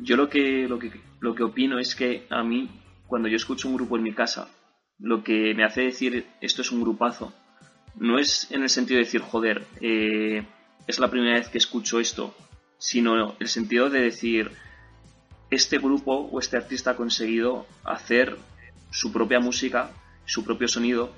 Yo 0.00 0.16
lo 0.16 0.28
que, 0.28 0.66
lo 0.68 0.78
que 0.78 0.90
lo 1.20 1.34
que 1.34 1.42
opino 1.42 1.78
es 1.78 1.94
que 1.94 2.26
a 2.30 2.42
mí, 2.42 2.70
cuando 3.06 3.28
yo 3.28 3.36
escucho 3.36 3.68
un 3.68 3.76
grupo 3.76 3.96
en 3.96 4.02
mi 4.02 4.14
casa, 4.14 4.48
lo 4.98 5.22
que 5.22 5.54
me 5.54 5.64
hace 5.64 5.82
decir 5.82 6.26
esto 6.40 6.62
es 6.62 6.72
un 6.72 6.80
grupazo, 6.80 7.32
no 7.96 8.18
es 8.18 8.50
en 8.50 8.62
el 8.62 8.70
sentido 8.70 8.98
de 8.98 9.04
decir, 9.04 9.20
joder, 9.20 9.66
eh, 9.80 10.46
es 10.86 10.98
la 10.98 11.10
primera 11.10 11.34
vez 11.34 11.48
que 11.48 11.58
escucho 11.58 12.00
esto, 12.00 12.34
sino 12.78 13.36
el 13.38 13.48
sentido 13.48 13.90
de 13.90 14.00
decir, 14.00 14.50
este 15.50 15.78
grupo 15.78 16.28
o 16.32 16.38
este 16.38 16.56
artista 16.56 16.92
ha 16.92 16.96
conseguido 16.96 17.66
hacer 17.84 18.36
su 18.90 19.12
propia 19.12 19.40
música, 19.40 19.90
su 20.24 20.44
propio 20.44 20.68
sonido, 20.68 21.10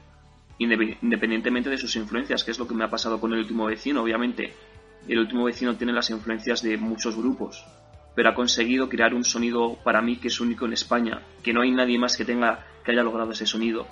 inde- 0.58 0.98
independientemente 1.02 1.70
de 1.70 1.78
sus 1.78 1.96
influencias, 1.96 2.44
que 2.44 2.50
es 2.50 2.58
lo 2.58 2.68
que 2.68 2.74
me 2.74 2.84
ha 2.84 2.90
pasado 2.90 3.20
con 3.20 3.32
el 3.32 3.40
último 3.40 3.66
vecino, 3.66 4.02
obviamente. 4.02 4.54
El 5.08 5.18
último 5.18 5.44
vecino 5.44 5.74
tiene 5.76 5.92
las 5.92 6.10
influencias 6.10 6.62
de 6.62 6.76
muchos 6.76 7.16
grupos, 7.16 7.64
pero 8.14 8.28
ha 8.30 8.34
conseguido 8.34 8.88
crear 8.88 9.14
un 9.14 9.24
sonido 9.24 9.76
para 9.82 10.00
mí 10.02 10.16
que 10.18 10.28
es 10.28 10.40
único 10.40 10.64
en 10.66 10.74
España, 10.74 11.22
que 11.42 11.52
no 11.52 11.62
hay 11.62 11.72
nadie 11.72 11.98
más 11.98 12.16
que 12.16 12.24
tenga 12.24 12.60
que 12.84 12.92
haya 12.92 13.02
logrado 13.02 13.32
ese 13.32 13.46
sonido 13.46 13.86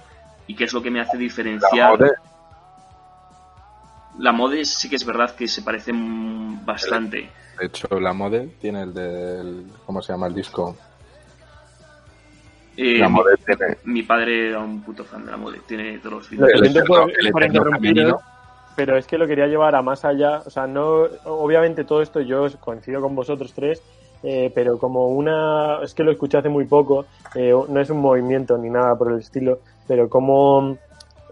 y 0.46 0.54
que 0.54 0.64
es 0.64 0.72
lo 0.72 0.82
que 0.82 0.90
me 0.90 1.00
hace 1.00 1.16
diferenciar. 1.16 1.90
Mode, 1.98 2.12
La 4.18 4.32
mode 4.32 4.64
sí 4.64 4.88
que 4.90 4.96
es 4.96 5.04
verdad 5.04 5.34
que 5.34 5.48
se 5.48 5.62
parece 5.62 5.92
bastante. 5.94 7.30
de 7.58 7.66
hecho, 7.66 7.88
la 8.00 8.12
Mode 8.12 8.56
tiene 8.60 8.82
el 8.82 8.92
del... 8.94 9.66
¿Cómo 9.86 10.02
se 10.02 10.12
llama 10.12 10.26
el 10.26 10.34
disco? 10.34 10.76
Eh, 12.82 12.98
La 12.98 13.10
mi, 13.10 13.14
Mode 13.14 13.36
tiene... 13.44 13.76
mi 13.84 14.02
padre 14.02 14.48
era 14.48 14.60
un 14.60 14.80
puto 14.80 15.04
fan 15.04 15.26
de 15.26 15.30
la 15.30 15.36
mode, 15.36 15.60
tiene 15.66 15.98
todos 15.98 16.14
los 16.14 16.32
Lo 16.32 16.46
vídeos. 16.46 16.62
El 16.62 16.70
siento 16.70 16.86
por, 16.86 17.12
por 17.32 17.44
interrumpiros, 17.44 18.20
pero 18.74 18.96
es 18.96 19.06
que 19.06 19.18
lo 19.18 19.26
quería 19.26 19.46
llevar 19.46 19.74
a 19.74 19.82
más 19.82 20.06
allá. 20.06 20.38
O 20.46 20.50
sea, 20.50 20.66
no, 20.66 21.02
obviamente 21.24 21.84
todo 21.84 22.00
esto 22.00 22.22
yo 22.22 22.46
coincido 22.58 23.02
con 23.02 23.14
vosotros 23.14 23.52
tres, 23.52 23.82
eh, 24.22 24.50
pero 24.54 24.78
como 24.78 25.08
una, 25.08 25.82
es 25.82 25.92
que 25.92 26.04
lo 26.04 26.10
escuché 26.10 26.38
hace 26.38 26.48
muy 26.48 26.64
poco, 26.64 27.04
eh, 27.34 27.52
no 27.68 27.80
es 27.80 27.90
un 27.90 27.98
movimiento 27.98 28.56
ni 28.56 28.70
nada 28.70 28.96
por 28.96 29.12
el 29.12 29.18
estilo, 29.18 29.58
pero 29.86 30.08
como 30.08 30.78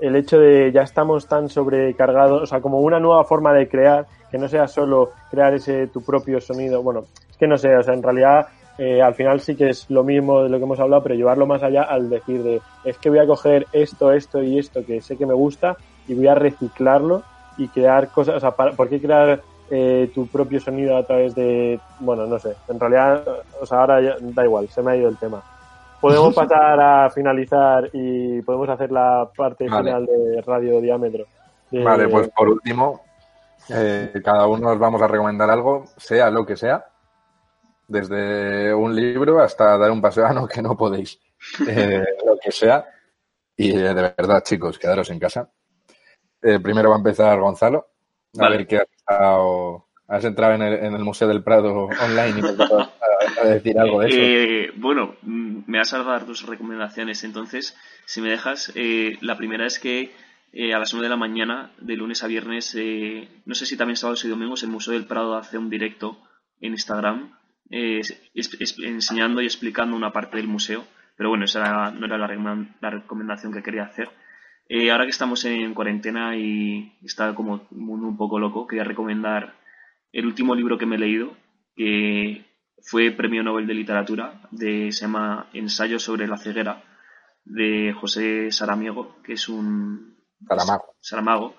el 0.03 0.17
hecho 0.17 0.39
de 0.39 0.71
ya 0.71 0.83
estamos 0.83 1.27
tan 1.27 1.49
sobrecargados, 1.49 2.43
o 2.43 2.47
sea, 2.47 2.61
como 2.61 2.81
una 2.81 3.01
nueva 3.01 3.25
forma 3.25 3.55
de 3.55 3.69
crear, 3.69 4.07
que 4.31 4.37
no 4.37 4.49
sea 4.49 4.69
solo 4.69 5.13
crear 5.31 5.55
ese 5.55 5.87
tu 5.87 6.05
propio 6.05 6.43
sonido. 6.43 6.83
Bueno, 6.83 7.05
es 7.31 7.37
que 7.39 7.47
no 7.47 7.57
sé, 7.57 7.75
o 7.75 7.83
sea, 7.83 7.95
en 7.95 8.03
realidad 8.03 8.49
eh, 8.79 9.03
al 9.03 9.15
final 9.15 9.41
sí 9.41 9.57
que 9.57 9.71
es 9.71 9.91
lo 9.91 10.05
mismo 10.05 10.43
de 10.43 10.49
lo 10.49 10.59
que 10.59 10.65
hemos 10.65 10.79
hablado, 10.81 11.03
pero 11.03 11.15
llevarlo 11.17 11.47
más 11.47 11.63
allá 11.63 11.83
al 11.83 12.09
decir 12.09 12.43
de, 12.43 12.61
es 12.85 12.97
que 12.99 13.11
voy 13.11 13.19
a 13.19 13.27
coger 13.27 13.67
esto, 13.73 14.13
esto 14.13 14.43
y 14.43 14.59
esto 14.59 14.85
que 14.87 15.01
sé 15.01 15.17
que 15.17 15.27
me 15.27 15.35
gusta 15.35 15.77
y 16.07 16.15
voy 16.15 16.29
a 16.29 16.35
reciclarlo 16.35 17.23
y 17.57 17.69
crear 17.69 18.09
cosas, 18.09 18.37
o 18.37 18.41
sea, 18.41 18.53
para- 18.53 18.73
¿por 18.73 18.89
qué 18.89 19.01
crear 19.01 19.41
eh, 19.71 20.11
tu 20.15 20.27
propio 20.29 20.61
sonido 20.61 20.97
a 20.97 21.03
través 21.03 21.35
de, 21.35 21.79
bueno, 22.01 22.27
no 22.27 22.39
sé, 22.39 22.55
en 22.69 22.81
realidad, 22.81 23.23
o 23.61 23.67
sea, 23.67 23.81
ahora 23.81 24.01
ya- 24.01 24.17
da 24.21 24.45
igual, 24.45 24.67
se 24.69 24.81
me 24.81 24.93
ha 24.93 24.97
ido 24.97 25.09
el 25.11 25.19
tema. 25.19 25.43
Podemos 26.01 26.33
pasar 26.35 26.81
a 26.81 27.11
finalizar 27.11 27.91
y 27.93 28.41
podemos 28.43 28.69
hacer 28.71 28.91
la 28.93 29.29
parte 29.37 29.69
Vale. 29.69 29.91
final 29.91 30.07
de 30.07 30.43
Radio 30.47 30.81
Diámetro. 30.81 31.25
De- 31.71 31.83
Vale, 31.85 32.09
pues 32.09 32.29
por 32.29 32.49
último, 32.49 33.03
eh, 33.69 34.13
cada 34.25 34.47
uno 34.47 34.71
os 34.71 34.79
vamos 34.79 35.03
a 35.03 35.09
recomendar 35.09 35.51
algo, 35.51 35.85
sea 35.97 36.31
lo 36.31 36.47
que 36.47 36.57
sea, 36.57 36.87
desde 37.89 38.73
un 38.75 38.95
libro 38.95 39.41
hasta 39.41 39.77
dar 39.79 39.91
un 39.91 40.01
paseo, 40.03 40.27
ah, 40.29 40.33
no, 40.33 40.47
que 40.47 40.63
no 40.63 40.77
podéis. 40.77 41.19
eh, 41.67 42.05
lo 42.27 42.39
que 42.43 42.53
sea. 42.53 42.85
Y 43.57 43.71
eh, 43.73 43.95
de 43.95 44.15
verdad, 44.17 44.43
chicos, 44.45 44.79
quedaros 44.79 45.11
en 45.11 45.19
casa. 45.19 45.51
Eh, 46.43 46.61
primero 46.61 46.91
va 46.91 46.97
a 46.97 46.99
empezar 46.99 47.39
Gonzalo. 47.41 47.89
A 48.39 48.43
Vale. 48.43 48.59
ver 48.59 48.67
qué 48.67 48.77
has 48.79 48.89
estado. 48.97 49.87
Has 50.07 50.25
entrado 50.25 50.55
en 50.55 50.63
el, 50.63 50.75
en 50.85 50.95
el 50.95 51.05
Museo 51.05 51.29
del 51.29 51.43
Prado 51.43 51.85
online 51.87 52.39
y 52.39 52.43
me 52.43 52.49
a, 52.51 52.91
a 53.43 53.45
decir 53.47 53.79
algo 53.79 54.01
de 54.01 54.09
eso. 54.09 54.17
Eh, 54.21 54.73
bueno, 54.77 55.17
mm, 55.23 55.61
me 55.67 55.79
vas 55.79 55.93
a 55.93 56.03
dar 56.03 56.27
dos 56.27 56.47
recomendaciones. 56.47 57.25
Entonces, 57.25 57.77
si 58.07 58.21
me 58.21 58.31
dejas, 58.31 58.73
eh, 58.75 59.19
la 59.21 59.37
primera 59.37 59.67
es 59.67 59.79
que 59.79 60.13
eh, 60.53 60.73
a 60.73 60.79
las 60.79 60.93
9 60.95 61.07
de 61.07 61.11
la 61.11 61.17
mañana, 61.17 61.73
de 61.79 61.97
lunes 61.97 62.23
a 62.23 62.27
viernes, 62.27 62.75
eh, 62.79 63.29
no 63.45 63.55
sé 63.55 63.67
si 63.67 63.77
también 63.77 63.97
sábados 63.97 64.25
y 64.25 64.29
domingos, 64.29 64.63
el 64.63 64.71
Museo 64.71 64.95
del 64.95 65.07
Prado 65.07 65.37
hace 65.37 65.59
un 65.59 65.69
directo 65.69 66.17
en 66.61 66.73
Instagram 66.73 67.38
eh, 67.71 68.01
es- 68.35 68.55
es- 68.61 68.79
enseñando 68.79 69.41
y 69.43 69.47
explicando 69.47 69.97
una 69.97 70.13
parte 70.13 70.37
del 70.37 70.47
museo. 70.49 70.85
Pero 71.17 71.31
bueno, 71.31 71.45
esa 71.47 71.61
era- 71.61 71.91
no 71.91 72.07
era 72.07 72.17
la, 72.19 72.29
recom- 72.29 72.69
la 72.81 72.91
recomendación 72.91 73.53
que 73.53 73.63
quería 73.63 73.85
hacer. 73.85 74.09
Eh, 74.69 74.91
ahora 74.91 75.05
que 75.05 75.11
estamos 75.11 75.45
en 75.45 75.73
cuarentena 75.75 76.37
y 76.37 76.93
está 77.03 77.35
como 77.35 77.67
un 77.71 78.17
poco 78.17 78.39
loco, 78.39 78.67
quería 78.67 78.85
recomendar 78.85 79.55
el 80.13 80.27
último 80.27 80.55
libro 80.55 80.77
que 80.79 80.87
me 80.87 80.97
he 80.97 80.99
leído, 80.99 81.37
que 81.75 82.45
fue 82.83 83.11
premio 83.11 83.43
Nobel 83.43 83.67
de 83.67 83.75
Literatura, 83.75 84.43
de, 84.51 84.93
se 84.93 85.03
llama 85.07 85.49
Ensayo 85.55 85.99
sobre 85.99 86.27
la 86.29 86.37
ceguera, 86.37 86.83
de 87.45 87.95
José 87.99 88.53
Saramiego, 88.53 89.17
que 89.23 89.33
es 89.35 89.49
un... 89.49 90.17
Saramago. 90.47 90.85
Saramago, 91.01 91.57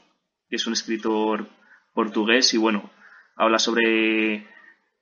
que 0.48 0.56
es 0.58 0.68
un 0.68 0.74
escritor 0.74 1.48
portugués 1.94 2.54
y 2.54 2.58
bueno, 2.58 2.90
habla 3.36 3.58
sobre... 3.60 4.48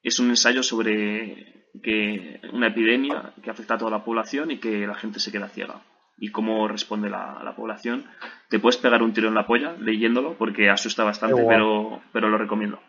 Es 0.08 0.20
un 0.20 0.30
ensayo 0.30 0.64
sobre 0.64 1.70
que 1.84 2.40
una 2.54 2.68
epidemia 2.68 3.34
que 3.44 3.50
afecta 3.50 3.74
a 3.74 3.78
toda 3.78 3.92
la 3.92 4.06
población 4.06 4.52
y 4.52 4.58
que 4.58 4.88
la 4.88 4.96
gente 4.96 5.20
se 5.20 5.34
queda 5.34 5.50
ciega. 5.50 5.82
Y 6.18 6.32
cómo 6.32 6.66
responde 6.70 7.10
la, 7.10 7.42
la 7.44 7.58
población. 7.58 8.06
Te 8.50 8.58
puedes 8.58 8.78
pegar 8.78 9.04
un 9.04 9.12
tiro 9.12 9.28
en 9.28 9.36
la 9.36 9.46
polla 9.46 9.74
leyéndolo 9.74 10.38
porque 10.38 10.70
asusta 10.70 11.04
bastante, 11.04 11.44
pero, 11.46 12.02
pero 12.14 12.30
lo 12.30 12.38
recomiendo. 12.38 12.80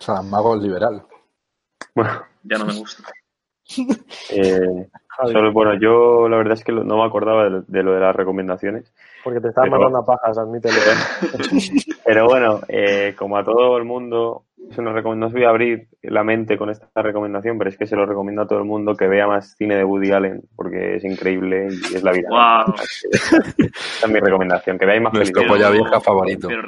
Saramago 0.00 0.56
liberal. 0.56 1.04
Bueno, 1.94 2.22
Ya 2.42 2.56
no 2.56 2.64
me 2.64 2.74
gusta. 2.74 3.12
Eh, 4.30 4.88
solo- 5.30 5.52
bueno, 5.52 5.74
yo 5.78 6.28
la 6.28 6.36
verdad 6.38 6.54
es 6.54 6.64
que 6.64 6.72
no 6.72 6.96
me 6.96 7.04
acordaba 7.04 7.44
de 7.44 7.50
lo 7.50 7.62
de, 7.62 7.82
lo 7.82 7.92
de 7.92 8.00
las 8.00 8.14
recomendaciones. 8.16 8.92
porque 9.24 9.40
te 9.40 9.48
estás 9.48 9.64
pero- 9.64 9.72
mandando 9.78 9.98
a 10.00 10.04
pajas, 10.04 10.38
admítelo. 10.38 10.74
Pero 12.04 12.26
bueno, 12.26 12.60
eh, 12.68 13.14
como 13.16 13.36
a 13.38 13.44
todo 13.44 13.76
el 13.78 13.84
mundo, 13.84 14.44
es 14.68 14.76
una 14.76 14.92
recom- 14.92 15.16
no 15.16 15.26
os 15.26 15.32
voy 15.32 15.44
a 15.44 15.50
abrir 15.50 15.86
la 16.02 16.24
mente 16.24 16.58
con 16.58 16.68
esta 16.68 16.88
recomendación, 17.00 17.56
pero 17.58 17.70
es 17.70 17.78
que 17.78 17.86
se 17.86 17.94
lo 17.94 18.04
recomiendo 18.06 18.42
a 18.42 18.46
todo 18.48 18.58
el 18.58 18.64
mundo 18.64 18.96
que 18.96 19.06
vea 19.06 19.28
más 19.28 19.54
cine 19.56 19.76
de 19.76 19.84
Woody 19.84 20.10
Allen, 20.10 20.42
porque 20.56 20.96
es 20.96 21.04
increíble 21.04 21.68
y 21.70 21.94
es 21.94 22.02
la 22.02 22.10
vida. 22.12 22.28
Wow. 22.28 22.74
Esa 23.12 24.06
es 24.06 24.08
mi 24.08 24.18
recomendación, 24.18 24.78
que 24.78 24.86
veáis 24.86 25.00
más 25.02 25.12
Nuestro 25.12 25.42
películas. 25.42 25.68
polla 25.70 25.80
vieja 25.80 26.00
favorito. 26.00 26.48
Pero 26.48 26.62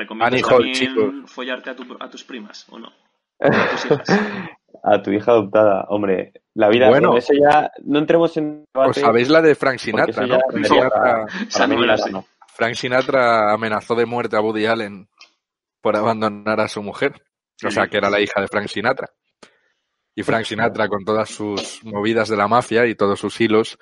Hall, 0.48 0.72
también 0.72 1.26
follarte 1.26 1.70
a, 1.70 1.76
tu- 1.76 1.96
a 1.98 2.08
tus 2.08 2.22
primas, 2.24 2.66
¿o 2.70 2.78
no? 2.78 2.88
A 3.40 3.50
tus 3.70 3.84
hijas. 3.86 4.08
A 4.84 5.02
tu 5.02 5.10
hija 5.10 5.32
adoptada, 5.32 5.84
hombre, 5.88 6.32
la 6.54 6.68
vida, 6.68 6.88
Bueno. 6.88 7.16
eso 7.16 7.32
ya, 7.34 7.70
no 7.84 7.98
entremos 7.98 8.36
en 8.36 8.64
¿Os 8.72 8.80
debate, 8.82 9.00
sabéis 9.00 9.28
la 9.28 9.42
de 9.42 9.54
Frank 9.54 9.78
Sinatra, 9.78 10.26
no? 10.26 10.38
Frank 10.48 10.64
Sinatra, 10.64 10.90
para, 10.90 11.26
para 11.52 11.86
la 11.86 11.96
no. 12.10 12.26
Frank 12.54 12.74
Sinatra 12.74 13.52
amenazó 13.52 13.94
de 13.96 14.06
muerte 14.06 14.36
a 14.36 14.40
Woody 14.40 14.66
Allen 14.66 15.08
por 15.80 15.96
abandonar 15.96 16.60
a 16.60 16.68
su 16.68 16.82
mujer. 16.82 17.20
O 17.64 17.70
sea, 17.70 17.88
que 17.88 17.96
era 17.96 18.10
la 18.10 18.20
hija 18.20 18.40
de 18.40 18.48
Frank 18.48 18.68
Sinatra. 18.68 19.08
Y 20.14 20.22
Frank 20.22 20.44
Sinatra, 20.44 20.88
con 20.88 21.04
todas 21.04 21.28
sus 21.28 21.84
movidas 21.84 22.28
de 22.28 22.36
la 22.36 22.46
mafia 22.46 22.86
y 22.86 22.94
todos 22.94 23.18
sus 23.18 23.40
hilos, 23.40 23.78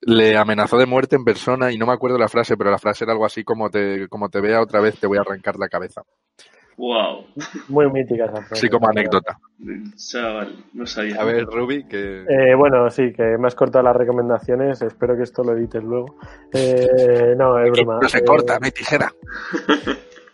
le 0.00 0.36
amenazó 0.36 0.78
de 0.78 0.86
muerte 0.86 1.16
en 1.16 1.24
persona 1.24 1.70
y 1.72 1.78
no 1.78 1.86
me 1.86 1.92
acuerdo 1.92 2.18
la 2.18 2.28
frase, 2.28 2.56
pero 2.56 2.70
la 2.70 2.78
frase 2.78 3.04
era 3.04 3.12
algo 3.12 3.26
así 3.26 3.44
como 3.44 3.68
te, 3.70 4.08
como 4.08 4.30
te 4.30 4.40
vea 4.40 4.62
otra 4.62 4.80
vez 4.80 4.98
te 4.98 5.06
voy 5.06 5.18
a 5.18 5.22
arrancar 5.22 5.56
la 5.56 5.68
cabeza. 5.68 6.02
Wow. 6.78 7.24
Muy 7.68 7.90
mítica 7.90 8.24
esa 8.26 8.36
frase. 8.42 8.54
Así 8.54 8.68
como 8.68 8.88
anécdota. 8.88 9.38
Chaval, 9.96 10.54
no 10.74 10.84
sabía. 10.86 11.20
A 11.20 11.24
ver, 11.24 11.44
Ruby, 11.46 11.84
que... 11.84 12.24
Eh, 12.28 12.54
bueno, 12.54 12.90
sí, 12.90 13.12
que 13.12 13.38
me 13.38 13.46
has 13.46 13.54
cortado 13.54 13.82
las 13.84 13.96
recomendaciones. 13.96 14.82
Espero 14.82 15.16
que 15.16 15.22
esto 15.22 15.42
lo 15.42 15.52
edites 15.56 15.82
luego. 15.82 16.16
Eh, 16.52 17.34
no, 17.38 17.58
es 17.58 17.70
broma. 17.70 17.98
no 18.02 18.08
se 18.08 18.18
Eh, 18.18 18.24
corta, 18.24 18.58
no 18.58 18.66
hay 18.66 18.72
tijera. 18.72 19.10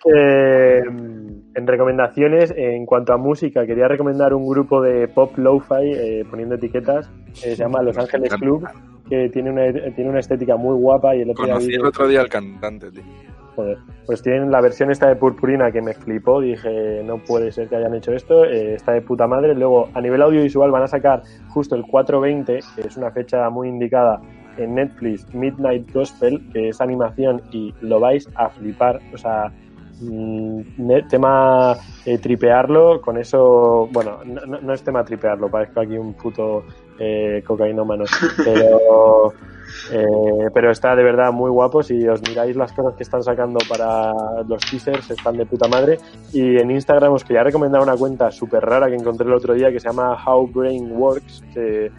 mm, 0.05 1.55
en 1.55 1.67
recomendaciones, 1.67 2.53
en 2.57 2.87
cuanto 2.87 3.13
a 3.13 3.17
música, 3.19 3.65
quería 3.67 3.87
recomendar 3.89 4.35
un 4.35 4.47
grupo 4.49 4.83
de 4.83 5.09
pop 5.09 5.37
lo-fi, 5.39 5.93
eh, 5.95 6.25
poniendo 6.29 6.57
etiquetas, 6.57 7.09
que 7.29 7.55
se 7.55 7.57
llama 7.57 7.83
Los 7.83 7.97
Ángeles 7.99 8.35
Club, 8.35 8.67
que 9.09 9.29
tiene 9.29 9.51
una, 9.51 9.73
tiene 9.95 10.11
una 10.11 10.21
estética 10.21 10.57
muy 10.57 10.75
guapa 10.75 11.15
y 11.15 11.21
el 11.23 11.31
otro 11.31 11.45
día 11.45 11.55
Conocí 11.55 11.69
vi- 11.69 11.75
el 11.77 11.85
otro 11.87 12.09
día 12.09 12.21
al 12.21 12.29
cantante, 12.29 12.91
tío. 12.91 13.03
Joder, 13.55 13.77
pues 14.07 14.23
tienen 14.23 14.51
la 14.51 14.63
versión 14.63 14.91
esta 14.91 15.09
de 15.09 15.17
Purpurina 15.17 15.71
que 15.71 15.83
me 15.83 15.93
flipó, 15.93 16.41
dije, 16.41 17.03
no 17.05 17.19
puede 17.19 17.53
ser 17.53 17.69
que 17.69 17.77
hayan 17.77 17.95
hecho 17.95 18.13
esto, 18.13 18.45
eh, 18.47 18.75
está 18.77 18.93
de 18.93 19.03
puta 19.03 19.27
madre. 19.27 19.55
Luego, 19.55 19.89
a 19.93 20.01
nivel 20.01 20.23
audiovisual 20.23 20.71
van 20.71 20.85
a 20.85 20.89
sacar 20.89 21.23
justo 21.49 21.75
el 21.75 21.83
420, 21.83 22.61
que 22.75 22.89
es 22.89 22.97
una 22.97 23.11
fecha 23.11 23.51
muy 23.51 23.69
indicada 23.69 24.21
en 24.57 24.75
Netflix, 24.77 25.33
Midnight 25.35 25.93
Gospel, 25.93 26.43
que 26.53 26.71
es 26.71 26.81
animación 26.81 27.43
y 27.53 27.75
lo 27.83 28.01
vais 28.01 28.27
a 28.37 28.49
flipar, 28.49 29.01
o 29.13 29.19
sea, 29.19 29.53
mm, 30.01 30.61
tema 31.11 31.77
eh, 32.07 32.19
tripearlo, 32.19 33.01
con 33.03 33.19
eso, 33.19 33.89
bueno, 33.93 34.19
no, 34.25 34.47
no- 34.47 34.61
no 34.61 34.73
es 34.73 34.83
tema 34.83 35.05
tripearlo, 35.05 35.49
parezco 35.51 35.81
aquí 35.81 35.97
un 35.99 36.15
puto 36.15 36.65
eh, 36.99 37.43
cocainómano, 37.47 38.05
pero... 38.45 39.33
Eh, 39.91 40.51
pero 40.55 40.71
está 40.71 40.95
de 40.95 41.03
verdad 41.03 41.33
muy 41.33 41.51
guapo. 41.51 41.83
Si 41.83 42.07
os 42.07 42.21
miráis 42.23 42.57
las 42.57 42.73
cosas 42.73 42.95
que 42.95 43.03
están 43.03 43.23
sacando 43.23 43.59
para 43.69 44.13
los 44.47 44.65
teasers, 44.71 45.11
están 45.11 45.37
de 45.37 45.47
puta 45.47 45.69
madre. 45.69 45.99
Y 46.33 46.57
en 46.59 46.71
Instagram 46.71 47.13
os 47.13 47.25
quería 47.25 47.43
recomendar 47.43 47.83
una 47.83 47.97
cuenta 47.97 48.31
súper 48.31 48.63
rara 48.65 48.89
que 48.89 48.95
encontré 48.95 49.27
el 49.27 49.35
otro 49.35 49.55
día 49.55 49.71
que 49.71 49.81
se 49.81 49.89
llama 49.89 50.17
How 50.25 50.47
Brain 50.49 50.93
Works. 50.93 51.43
Que 51.55 51.91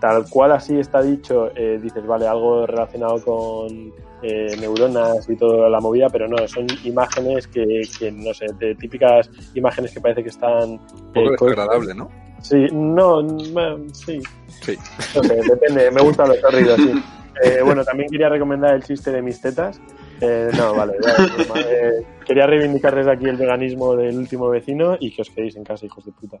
tal 0.00 0.28
cual 0.28 0.52
así 0.52 0.78
está 0.78 1.00
dicho, 1.00 1.50
eh, 1.54 1.78
dices, 1.80 2.06
vale, 2.06 2.26
algo 2.26 2.66
relacionado 2.66 3.22
con 3.24 3.92
eh, 4.22 4.56
neuronas 4.60 5.28
y 5.28 5.36
toda 5.36 5.68
la 5.68 5.80
movida, 5.80 6.08
pero 6.08 6.28
no, 6.28 6.46
son 6.48 6.66
imágenes 6.84 7.46
que, 7.48 7.82
que, 7.98 8.10
no 8.12 8.32
sé, 8.32 8.46
de 8.58 8.74
típicas 8.76 9.28
imágenes 9.54 9.92
que 9.92 10.00
parece 10.00 10.22
que 10.22 10.28
están. 10.30 10.70
Un 10.70 10.78
poco 11.12 11.32
eh, 11.32 11.36
co- 11.36 11.46
desagradable, 11.46 11.94
¿no? 11.94 12.10
Sí, 12.40 12.66
no, 12.72 13.20
sí, 13.92 14.20
Sí. 14.62 14.76
no 15.14 15.22
sé, 15.24 15.34
depende, 15.48 15.90
me 15.90 16.02
gustan 16.02 16.28
los 16.28 16.40
chorridos, 16.40 16.76
sí. 16.80 16.92
Eh, 17.44 17.62
bueno, 17.64 17.82
también 17.82 18.10
quería 18.10 18.28
recomendar 18.28 18.74
el 18.74 18.82
chiste 18.84 19.10
de 19.10 19.22
mis 19.22 19.40
tetas. 19.40 19.80
Eh, 20.20 20.50
no, 20.54 20.74
vale, 20.74 20.92
ya. 21.02 21.24
Eh, 21.60 22.06
quería 22.26 22.46
reivindicar 22.46 22.94
desde 22.94 23.10
aquí 23.10 23.24
el 23.24 23.38
veganismo 23.38 23.96
del 23.96 24.18
último 24.18 24.50
vecino 24.50 24.96
y 25.00 25.12
que 25.16 25.22
os 25.22 25.30
quedéis 25.30 25.56
en 25.56 25.64
casa, 25.64 25.86
hijos 25.86 26.04
de 26.04 26.12
puta. 26.12 26.36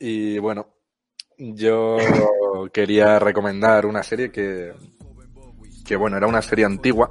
Y 0.00 0.38
bueno, 0.40 0.66
yo 1.38 1.96
quería 2.72 3.18
recomendar 3.20 3.86
una 3.86 4.02
serie 4.02 4.30
que, 4.30 4.72
que 5.88 5.96
bueno, 5.96 6.18
era 6.18 6.26
una 6.26 6.42
serie 6.42 6.66
antigua, 6.66 7.08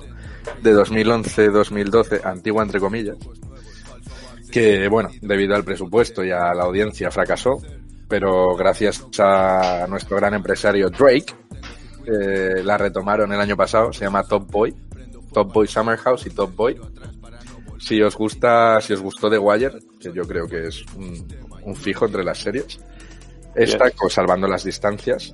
de 0.61 0.73
2011-2012, 0.75 2.23
antigua 2.23 2.63
entre 2.63 2.80
comillas, 2.80 3.17
que 4.51 4.88
bueno, 4.88 5.09
debido 5.21 5.55
al 5.55 5.63
presupuesto 5.63 6.23
y 6.23 6.32
a 6.32 6.53
la 6.53 6.63
audiencia 6.63 7.09
fracasó, 7.09 7.59
pero 8.07 8.55
gracias 8.55 9.03
a 9.19 9.88
nuestro 9.89 10.17
gran 10.17 10.36
empresario 10.36 10.91
Drake, 10.91 11.34
eh, 12.05 12.63
la 12.63 12.78
retomaron 12.78 13.34
el 13.34 13.41
año 13.41 13.57
pasado, 13.57 13.91
se 13.91 14.05
llama 14.05 14.23
Top 14.23 14.49
Boy, 14.49 14.75
Top 15.34 15.51
Boy 15.51 15.67
Summer 15.67 15.97
House 15.97 16.28
y 16.28 16.30
Top 16.30 16.55
Boy. 16.55 16.80
Si 17.80 18.01
os 18.01 18.15
gusta, 18.15 18.80
si 18.80 18.93
os 18.93 19.01
gustó 19.01 19.30
The 19.30 19.38
Wire, 19.38 19.80
que 19.99 20.13
yo 20.13 20.23
creo 20.23 20.47
que 20.47 20.67
es 20.67 20.86
un, 20.95 21.28
un 21.63 21.75
fijo 21.75 22.05
entre 22.05 22.23
las 22.23 22.38
series, 22.39 22.80
esta, 23.55 23.91
salvando 24.09 24.47
las 24.47 24.63
distancias, 24.63 25.34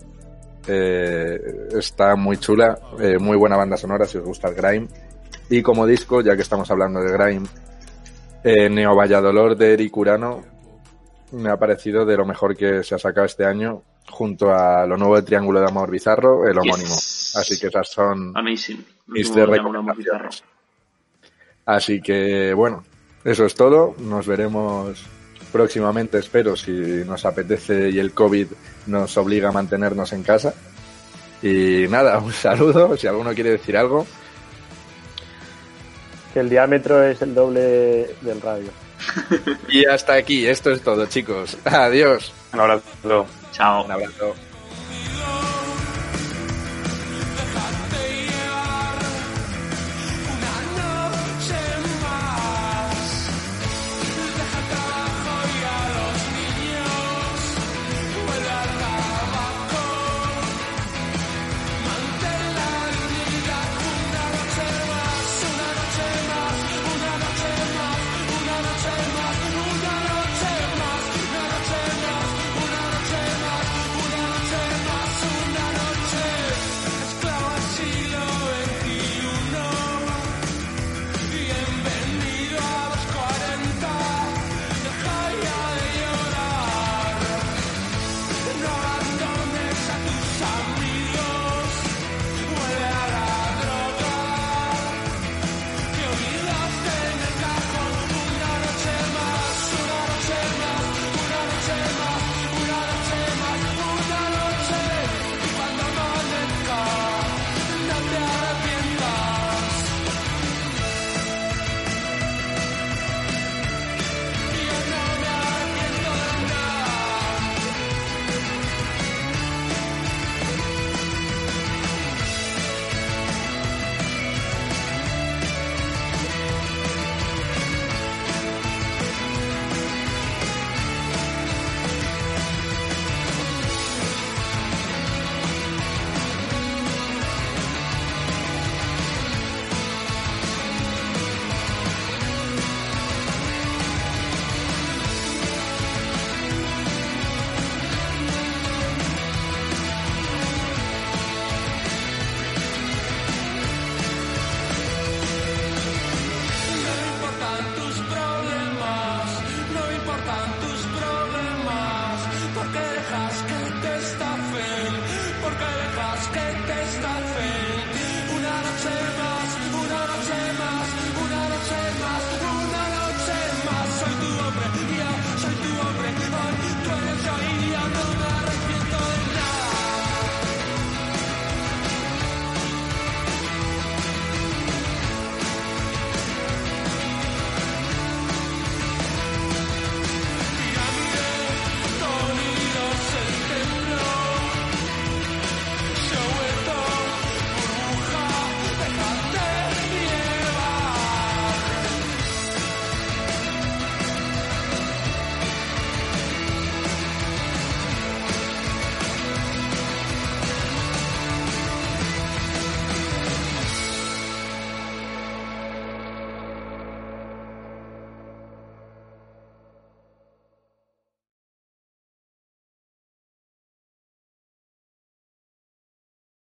eh, 0.67 1.69
está 1.77 2.15
muy 2.15 2.37
chula, 2.37 2.77
eh, 2.99 3.17
muy 3.19 3.37
buena 3.37 3.57
banda 3.57 3.77
sonora 3.77 4.05
si 4.05 4.17
os 4.17 4.23
gusta 4.23 4.49
el 4.49 4.55
grime. 4.55 4.87
Y 5.49 5.61
como 5.61 5.85
disco, 5.85 6.21
ya 6.21 6.35
que 6.35 6.41
estamos 6.41 6.69
hablando 6.71 7.01
de 7.01 7.11
grime, 7.11 7.47
eh, 8.43 8.69
Neo 8.69 8.95
Valladolor 8.95 9.55
de 9.55 9.73
Eric 9.73 9.95
Urano 9.95 10.41
me 11.31 11.49
ha 11.49 11.57
parecido 11.57 12.05
de 12.05 12.17
lo 12.17 12.25
mejor 12.25 12.55
que 12.55 12.83
se 12.83 12.95
ha 12.95 12.99
sacado 12.99 13.25
este 13.25 13.45
año, 13.45 13.81
junto 14.09 14.53
a 14.53 14.85
lo 14.85 14.97
nuevo 14.97 15.15
de 15.15 15.23
Triángulo 15.23 15.59
de 15.59 15.67
Amor 15.67 15.89
Bizarro, 15.89 16.47
el 16.47 16.57
homónimo. 16.57 16.89
Yes. 16.89 17.33
Así 17.35 17.59
que 17.59 17.67
esas 17.67 17.89
son 17.89 18.31
Amazing. 18.35 18.85
mis 19.07 19.31
tres 19.31 19.47
recomendaciones. 19.47 20.43
Así 21.65 22.01
que 22.01 22.53
bueno, 22.53 22.83
eso 23.23 23.45
es 23.45 23.55
todo. 23.55 23.95
Nos 23.99 24.27
veremos 24.27 25.03
próximamente, 25.53 26.17
espero, 26.17 26.57
si 26.57 26.71
nos 26.71 27.23
apetece 27.25 27.91
y 27.91 27.99
el 27.99 28.11
COVID 28.11 28.47
nos 28.87 29.15
obliga 29.17 29.49
a 29.49 29.51
mantenernos 29.51 30.11
en 30.11 30.23
casa. 30.23 30.53
Y 31.43 31.85
nada, 31.87 32.17
un 32.25 32.33
saludo. 32.33 32.97
Si 32.97 33.07
alguno 33.07 33.33
quiere 33.33 33.51
decir 33.51 33.77
algo, 33.77 34.05
Que 36.33 36.39
el 36.39 36.49
diámetro 36.49 37.03
es 37.03 37.21
el 37.21 37.35
doble 37.35 38.15
del 38.21 38.41
radio. 38.41 38.71
y 39.69 39.85
hasta 39.85 40.13
aquí. 40.13 40.47
Esto 40.47 40.71
es 40.71 40.81
todo, 40.81 41.05
chicos. 41.05 41.55
Adiós. 41.65 42.33
Un 42.53 42.59
abrazo. 42.59 43.27
Chao. 43.51 43.85
Un 43.85 43.91
abrazo. 43.91 44.35